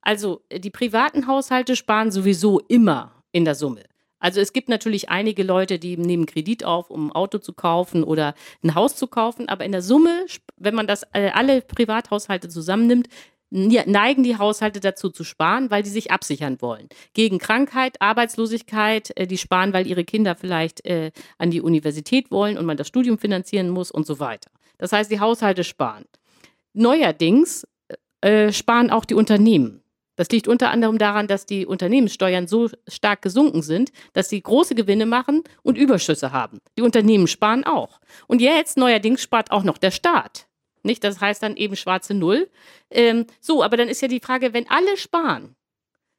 [0.01, 3.85] Also äh, die privaten Haushalte sparen sowieso immer in der Summe.
[4.19, 8.05] Also es gibt natürlich einige Leute, die nehmen Kredit auf, um ein Auto zu kaufen
[8.05, 10.27] oder ein Haus zu kaufen, aber in der Summe,
[10.57, 13.09] wenn man das äh, alle Privathaushalte zusammennimmt,
[13.53, 16.89] neigen die Haushalte dazu zu sparen, weil die sich absichern wollen.
[17.13, 22.57] Gegen Krankheit, Arbeitslosigkeit, äh, die sparen, weil ihre Kinder vielleicht äh, an die Universität wollen
[22.57, 24.51] und man das Studium finanzieren muss und so weiter.
[24.79, 26.05] Das heißt, die Haushalte sparen.
[26.73, 27.67] Neuerdings
[28.23, 29.83] äh, sparen auch die Unternehmen.
[30.17, 34.75] Das liegt unter anderem daran, dass die Unternehmenssteuern so stark gesunken sind, dass sie große
[34.75, 36.61] Gewinne machen und Überschüsse haben.
[36.77, 38.01] Die Unternehmen sparen auch.
[38.27, 40.47] Und jetzt neuerdings spart auch noch der Staat.
[40.83, 41.05] Nicht?
[41.05, 42.51] Das heißt dann eben schwarze Null.
[42.91, 45.55] Ähm, so, aber dann ist ja die Frage, wenn alle sparen,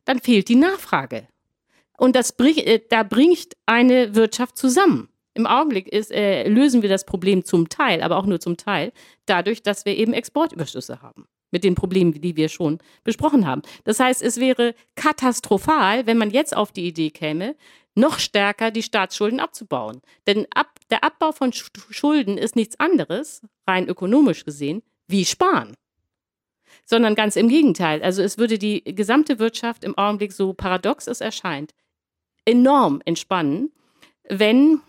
[0.05, 1.27] dann fehlt die Nachfrage.
[1.97, 5.09] Und das bring, äh, da bringt eine Wirtschaft zusammen.
[5.35, 8.91] Im Augenblick ist, äh, lösen wir das Problem zum Teil, aber auch nur zum Teil,
[9.25, 11.27] dadurch, dass wir eben Exportüberschüsse haben.
[11.53, 13.61] mit den Problemen, die wir schon besprochen haben.
[13.83, 17.55] Das heißt, es wäre katastrophal, wenn man jetzt auf die Idee käme,
[17.95, 20.01] noch stärker die Staatsschulden abzubauen.
[20.27, 25.75] Denn ab, der Abbau von Sch- Schulden ist nichts anderes, rein ökonomisch gesehen, wie Sparen.
[26.85, 28.01] Sondern ganz im Gegenteil.
[28.01, 31.73] Also es würde die gesamte Wirtschaft im Augenblick, so paradox es erscheint,
[32.45, 33.71] enorm entspannen,
[34.27, 34.81] wenn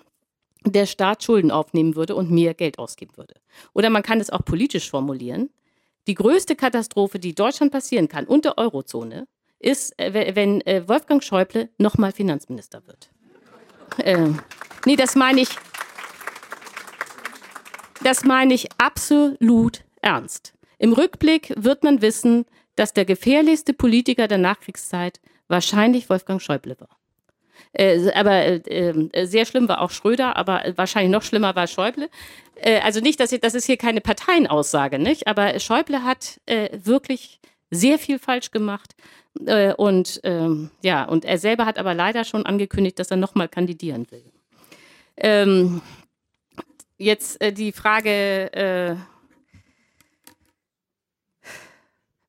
[0.65, 3.35] der Staat Schulden aufnehmen würde und mehr Geld ausgeben würde.
[3.75, 5.51] Oder man kann es auch politisch formulieren.
[6.07, 9.27] Die größte Katastrophe, die Deutschland passieren kann und der Eurozone,
[9.65, 13.11] ist, äh, we- wenn äh, Wolfgang Schäuble nochmal Finanzminister wird.
[14.03, 14.41] Ähm,
[14.85, 15.49] nee, das meine ich,
[18.03, 20.55] das meine ich absolut ernst.
[20.79, 22.45] Im Rückblick wird man wissen,
[22.77, 26.99] dass der gefährlichste Politiker der Nachkriegszeit wahrscheinlich Wolfgang Schäuble war.
[27.73, 32.09] Äh, aber äh, äh, sehr schlimm war auch Schröder, aber wahrscheinlich noch schlimmer war Schäuble.
[32.57, 35.27] Äh, also nicht, dass ich, das ist hier keine Parteienaussage, nicht?
[35.27, 38.95] Aber Schäuble hat äh, wirklich sehr viel falsch gemacht.
[39.47, 43.49] Äh, und ähm, ja, und er selber hat aber leider schon angekündigt, dass er nochmal
[43.49, 44.25] kandidieren will.
[45.17, 45.83] Ähm,
[46.99, 48.97] jetzt äh, die Frage, äh,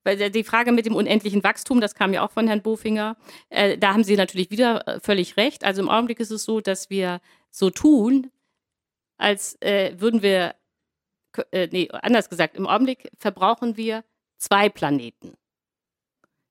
[0.06, 3.18] der- die Frage mit dem unendlichen Wachstum, das kam ja auch von Herrn Bofinger,
[3.50, 5.64] äh, da haben Sie natürlich wieder äh, völlig recht.
[5.64, 7.22] Also im Augenblick ist es so, dass wir
[7.52, 8.32] so tun,
[9.18, 10.56] als äh, würden wir,
[11.52, 14.04] äh, nee, anders gesagt, im Augenblick verbrauchen wir
[14.38, 15.34] zwei Planeten.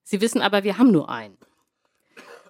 [0.05, 1.37] Sie wissen aber, wir haben nur einen.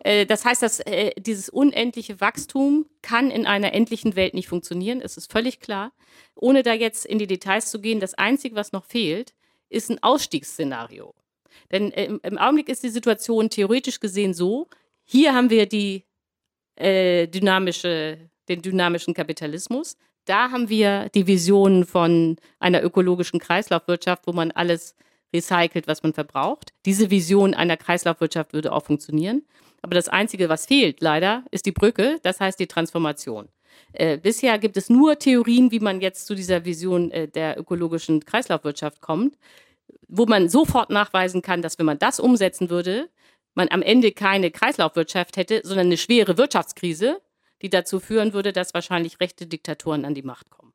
[0.03, 5.01] Äh, Das heißt, dass äh, dieses unendliche Wachstum kann in einer endlichen Welt nicht funktionieren.
[5.01, 5.91] Es ist völlig klar.
[6.35, 9.33] Ohne da jetzt in die Details zu gehen, das Einzige, was noch fehlt,
[9.69, 11.15] ist ein Ausstiegsszenario.
[11.71, 14.67] Denn äh, im, Augenblick ist die Situation theoretisch gesehen so:
[15.05, 16.03] Hier haben wir die
[16.75, 19.97] äh, dynamische, den dynamischen Kapitalismus.
[20.25, 24.95] Da haben wir die Vision von einer ökologischen Kreislaufwirtschaft, wo man alles
[25.35, 26.73] recycelt, was man verbraucht.
[26.85, 29.43] Diese Vision einer Kreislaufwirtschaft würde auch funktionieren.
[29.81, 33.49] Aber das Einzige, was fehlt, leider, ist die Brücke, das heißt die Transformation.
[33.93, 38.25] Äh, bisher gibt es nur Theorien, wie man jetzt zu dieser Vision äh, der ökologischen
[38.25, 39.37] Kreislaufwirtschaft kommt,
[40.07, 43.09] wo man sofort nachweisen kann, dass wenn man das umsetzen würde,
[43.53, 47.21] man am Ende keine Kreislaufwirtschaft hätte, sondern eine schwere Wirtschaftskrise,
[47.61, 50.73] die dazu führen würde, dass wahrscheinlich rechte Diktatoren an die Macht kommen.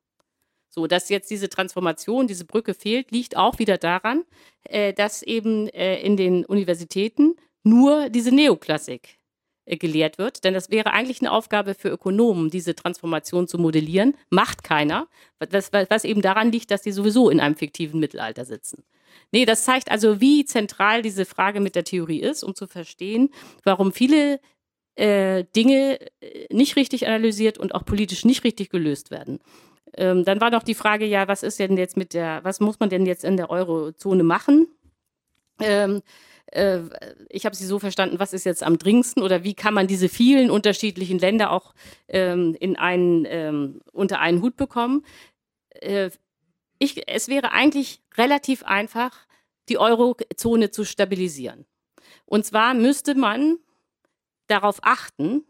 [0.73, 4.23] So, dass jetzt diese Transformation, diese Brücke fehlt, liegt auch wieder daran,
[4.63, 9.19] äh, dass eben äh, in den Universitäten nur diese Neoklassik
[9.65, 10.45] äh, gelehrt wird.
[10.45, 14.15] Denn das wäre eigentlich eine Aufgabe für Ökonomen, diese Transformation zu modellieren.
[14.29, 18.85] Macht keiner, was, was, eben daran liegt, dass die sowieso in einem fiktiven Mittelalter sitzen.
[19.33, 23.29] Nee, das zeigt also, wie zentral diese Frage mit der Theorie ist, um zu verstehen,
[23.65, 24.39] warum viele
[24.95, 29.39] äh, Dinge äh, nicht richtig analysiert und auch politisch nicht richtig gelöst werden.
[29.95, 32.79] Ähm, dann war noch die Frage, ja, was ist denn jetzt mit der, was muss
[32.79, 34.67] man denn jetzt in der Eurozone machen?
[35.59, 36.01] Ähm,
[36.47, 36.79] äh,
[37.29, 40.09] ich habe sie so verstanden, was ist jetzt am dringendsten oder wie kann man diese
[40.09, 41.73] vielen unterschiedlichen Länder auch
[42.07, 45.05] ähm, in einen, ähm, unter einen Hut bekommen?
[45.69, 46.11] Äh,
[46.79, 49.27] ich, es wäre eigentlich relativ einfach,
[49.69, 51.65] die Eurozone zu stabilisieren.
[52.25, 53.57] Und zwar müsste man
[54.47, 55.45] darauf achten,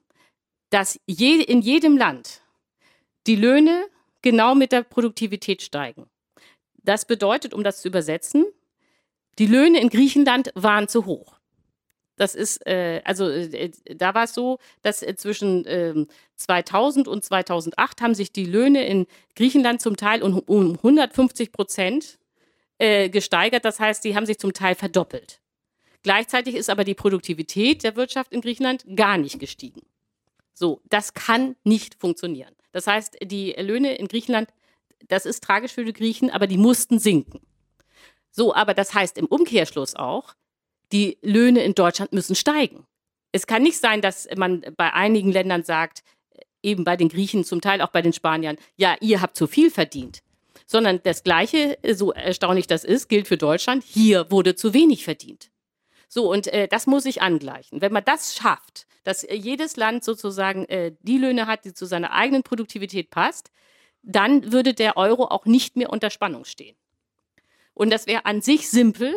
[0.69, 2.41] dass je, in jedem Land
[3.27, 3.85] die Löhne
[4.21, 6.07] genau mit der Produktivität steigen.
[6.83, 8.45] Das bedeutet, um das zu übersetzen,
[9.39, 11.39] die Löhne in Griechenland waren zu hoch.
[12.17, 17.23] Das ist, äh, also äh, da war es so, dass äh, zwischen ähm, 2000 und
[17.23, 22.19] 2008 haben sich die Löhne in Griechenland zum Teil um, um 150 Prozent
[22.77, 23.65] äh, gesteigert.
[23.65, 25.39] Das heißt, die haben sich zum Teil verdoppelt.
[26.03, 29.81] Gleichzeitig ist aber die Produktivität der Wirtschaft in Griechenland gar nicht gestiegen.
[30.53, 32.53] So, das kann nicht funktionieren.
[32.71, 34.49] Das heißt, die Löhne in Griechenland,
[35.07, 37.41] das ist tragisch für die Griechen, aber die mussten sinken.
[38.31, 40.33] So, aber das heißt im Umkehrschluss auch,
[40.91, 42.85] die Löhne in Deutschland müssen steigen.
[43.31, 46.03] Es kann nicht sein, dass man bei einigen Ländern sagt,
[46.63, 49.71] eben bei den Griechen, zum Teil auch bei den Spaniern, ja, ihr habt zu viel
[49.71, 50.21] verdient.
[50.65, 55.50] Sondern das Gleiche, so erstaunlich das ist, gilt für Deutschland, hier wurde zu wenig verdient.
[56.13, 57.79] So, und äh, das muss sich angleichen.
[57.79, 61.85] Wenn man das schafft, dass äh, jedes Land sozusagen äh, die Löhne hat, die zu
[61.85, 63.49] seiner eigenen Produktivität passt,
[64.03, 66.75] dann würde der Euro auch nicht mehr unter Spannung stehen.
[67.73, 69.15] Und das wäre an sich simpel,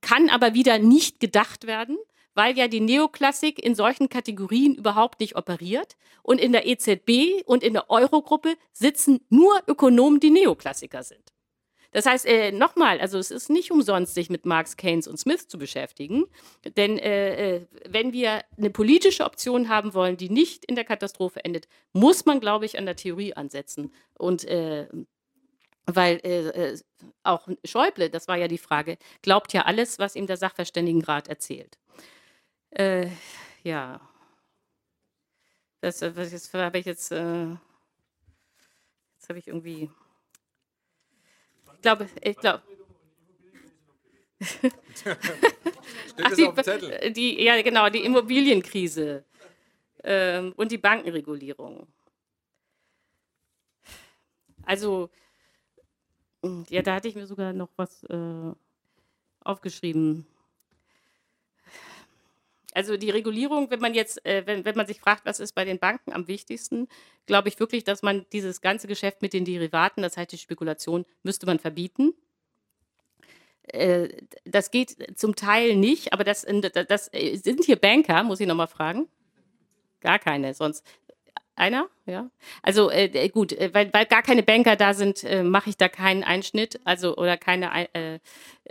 [0.00, 1.98] kann aber wieder nicht gedacht werden,
[2.34, 5.96] weil ja die Neoklassik in solchen Kategorien überhaupt nicht operiert.
[6.22, 11.32] Und in der EZB und in der Eurogruppe sitzen nur Ökonomen, die Neoklassiker sind.
[11.90, 15.48] Das heißt, äh, nochmal, also es ist nicht umsonst, sich mit Marx, Keynes und Smith
[15.48, 16.24] zu beschäftigen.
[16.76, 21.44] Denn äh, äh, wenn wir eine politische Option haben wollen, die nicht in der Katastrophe
[21.44, 23.92] endet, muss man, glaube ich, an der Theorie ansetzen.
[24.18, 24.88] Und äh,
[25.86, 26.78] weil äh, äh,
[27.22, 31.78] auch Schäuble, das war ja die Frage, glaubt ja alles, was ihm der Sachverständigenrat erzählt.
[32.70, 33.08] Äh,
[33.62, 34.00] ja,
[35.80, 37.46] das, äh, was jetzt habe ich jetzt, äh,
[39.14, 39.90] jetzt habe ich irgendwie,
[41.78, 42.62] ich glaube, ich glaube.
[46.22, 47.12] Ach, die?
[47.12, 49.24] Die, ja, genau, die Immobilienkrise
[50.02, 51.86] ähm, und die Bankenregulierung.
[54.64, 55.08] Also,
[56.68, 58.52] ja, da hatte ich mir sogar noch was äh,
[59.40, 60.26] aufgeschrieben.
[62.78, 65.64] Also die Regulierung, wenn man jetzt, äh, wenn, wenn man sich fragt, was ist bei
[65.64, 66.86] den Banken am wichtigsten,
[67.26, 71.04] glaube ich wirklich, dass man dieses ganze Geschäft mit den Derivaten, das heißt die Spekulation,
[71.24, 72.14] müsste man verbieten.
[73.64, 74.10] Äh,
[74.44, 76.46] das geht zum Teil nicht, aber das,
[76.86, 79.08] das äh, sind hier Banker, muss ich nochmal fragen.
[79.98, 80.86] Gar keine, sonst.
[81.58, 82.30] Einer, ja.
[82.62, 85.88] Also äh, gut, äh, weil, weil gar keine Banker da sind, äh, mache ich da
[85.88, 88.20] keinen Einschnitt, also oder keine, äh,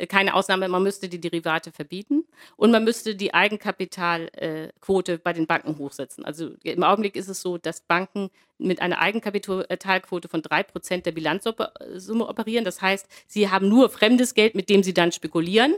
[0.07, 0.69] keine Ausnahme.
[0.69, 2.23] Man müsste die Derivate verbieten
[2.55, 6.23] und man müsste die Eigenkapitalquote bei den Banken hochsetzen.
[6.23, 12.27] Also im Augenblick ist es so, dass Banken mit einer Eigenkapitalquote von 3% der Bilanzsumme
[12.27, 12.63] operieren.
[12.63, 15.75] Das heißt, sie haben nur fremdes Geld, mit dem sie dann spekulieren.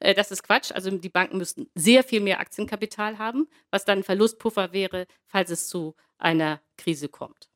[0.00, 0.72] Äh, Das ist Quatsch.
[0.72, 5.50] Also die Banken müssten sehr viel mehr Aktienkapital haben, was dann ein Verlustpuffer wäre, falls
[5.50, 7.48] es zu einer Krise kommt.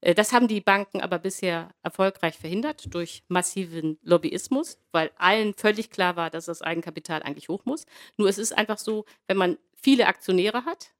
[0.00, 5.90] Äh, Das haben die Banken aber bisher erfolgreich verhindert durch massiven Lobbyismus, weil allen völlig
[5.90, 7.86] klar war, dass das Eigenkapital eigentlich hoch muss.
[8.16, 10.92] Nur es ist einfach so, wenn man viele Aktionäre hat,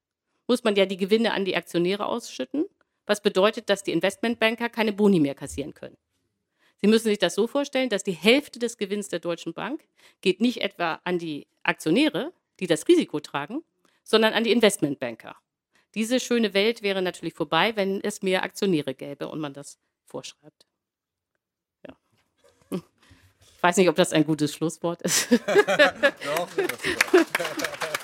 [0.47, 2.65] muss man ja die Gewinne an die Aktionäre ausschütten,
[3.07, 5.97] was bedeutet, dass die Investmentbanker keine Boni mehr kassieren können.
[6.81, 9.83] Sie müssen sich das so vorstellen, dass die Hälfte des Gewinns der Deutschen Bank
[10.21, 13.63] geht nicht etwa an die Aktionäre, die das Risiko tragen,
[14.03, 15.35] sondern an die Investmentbanker.
[15.93, 20.65] Diese schöne Welt wäre natürlich vorbei, wenn es mehr Aktionäre gäbe und man das vorschreibt.
[21.87, 21.95] Ja.
[22.71, 25.31] Ich weiß nicht, ob das ein gutes Schlusswort ist.
[26.25, 26.49] Doch,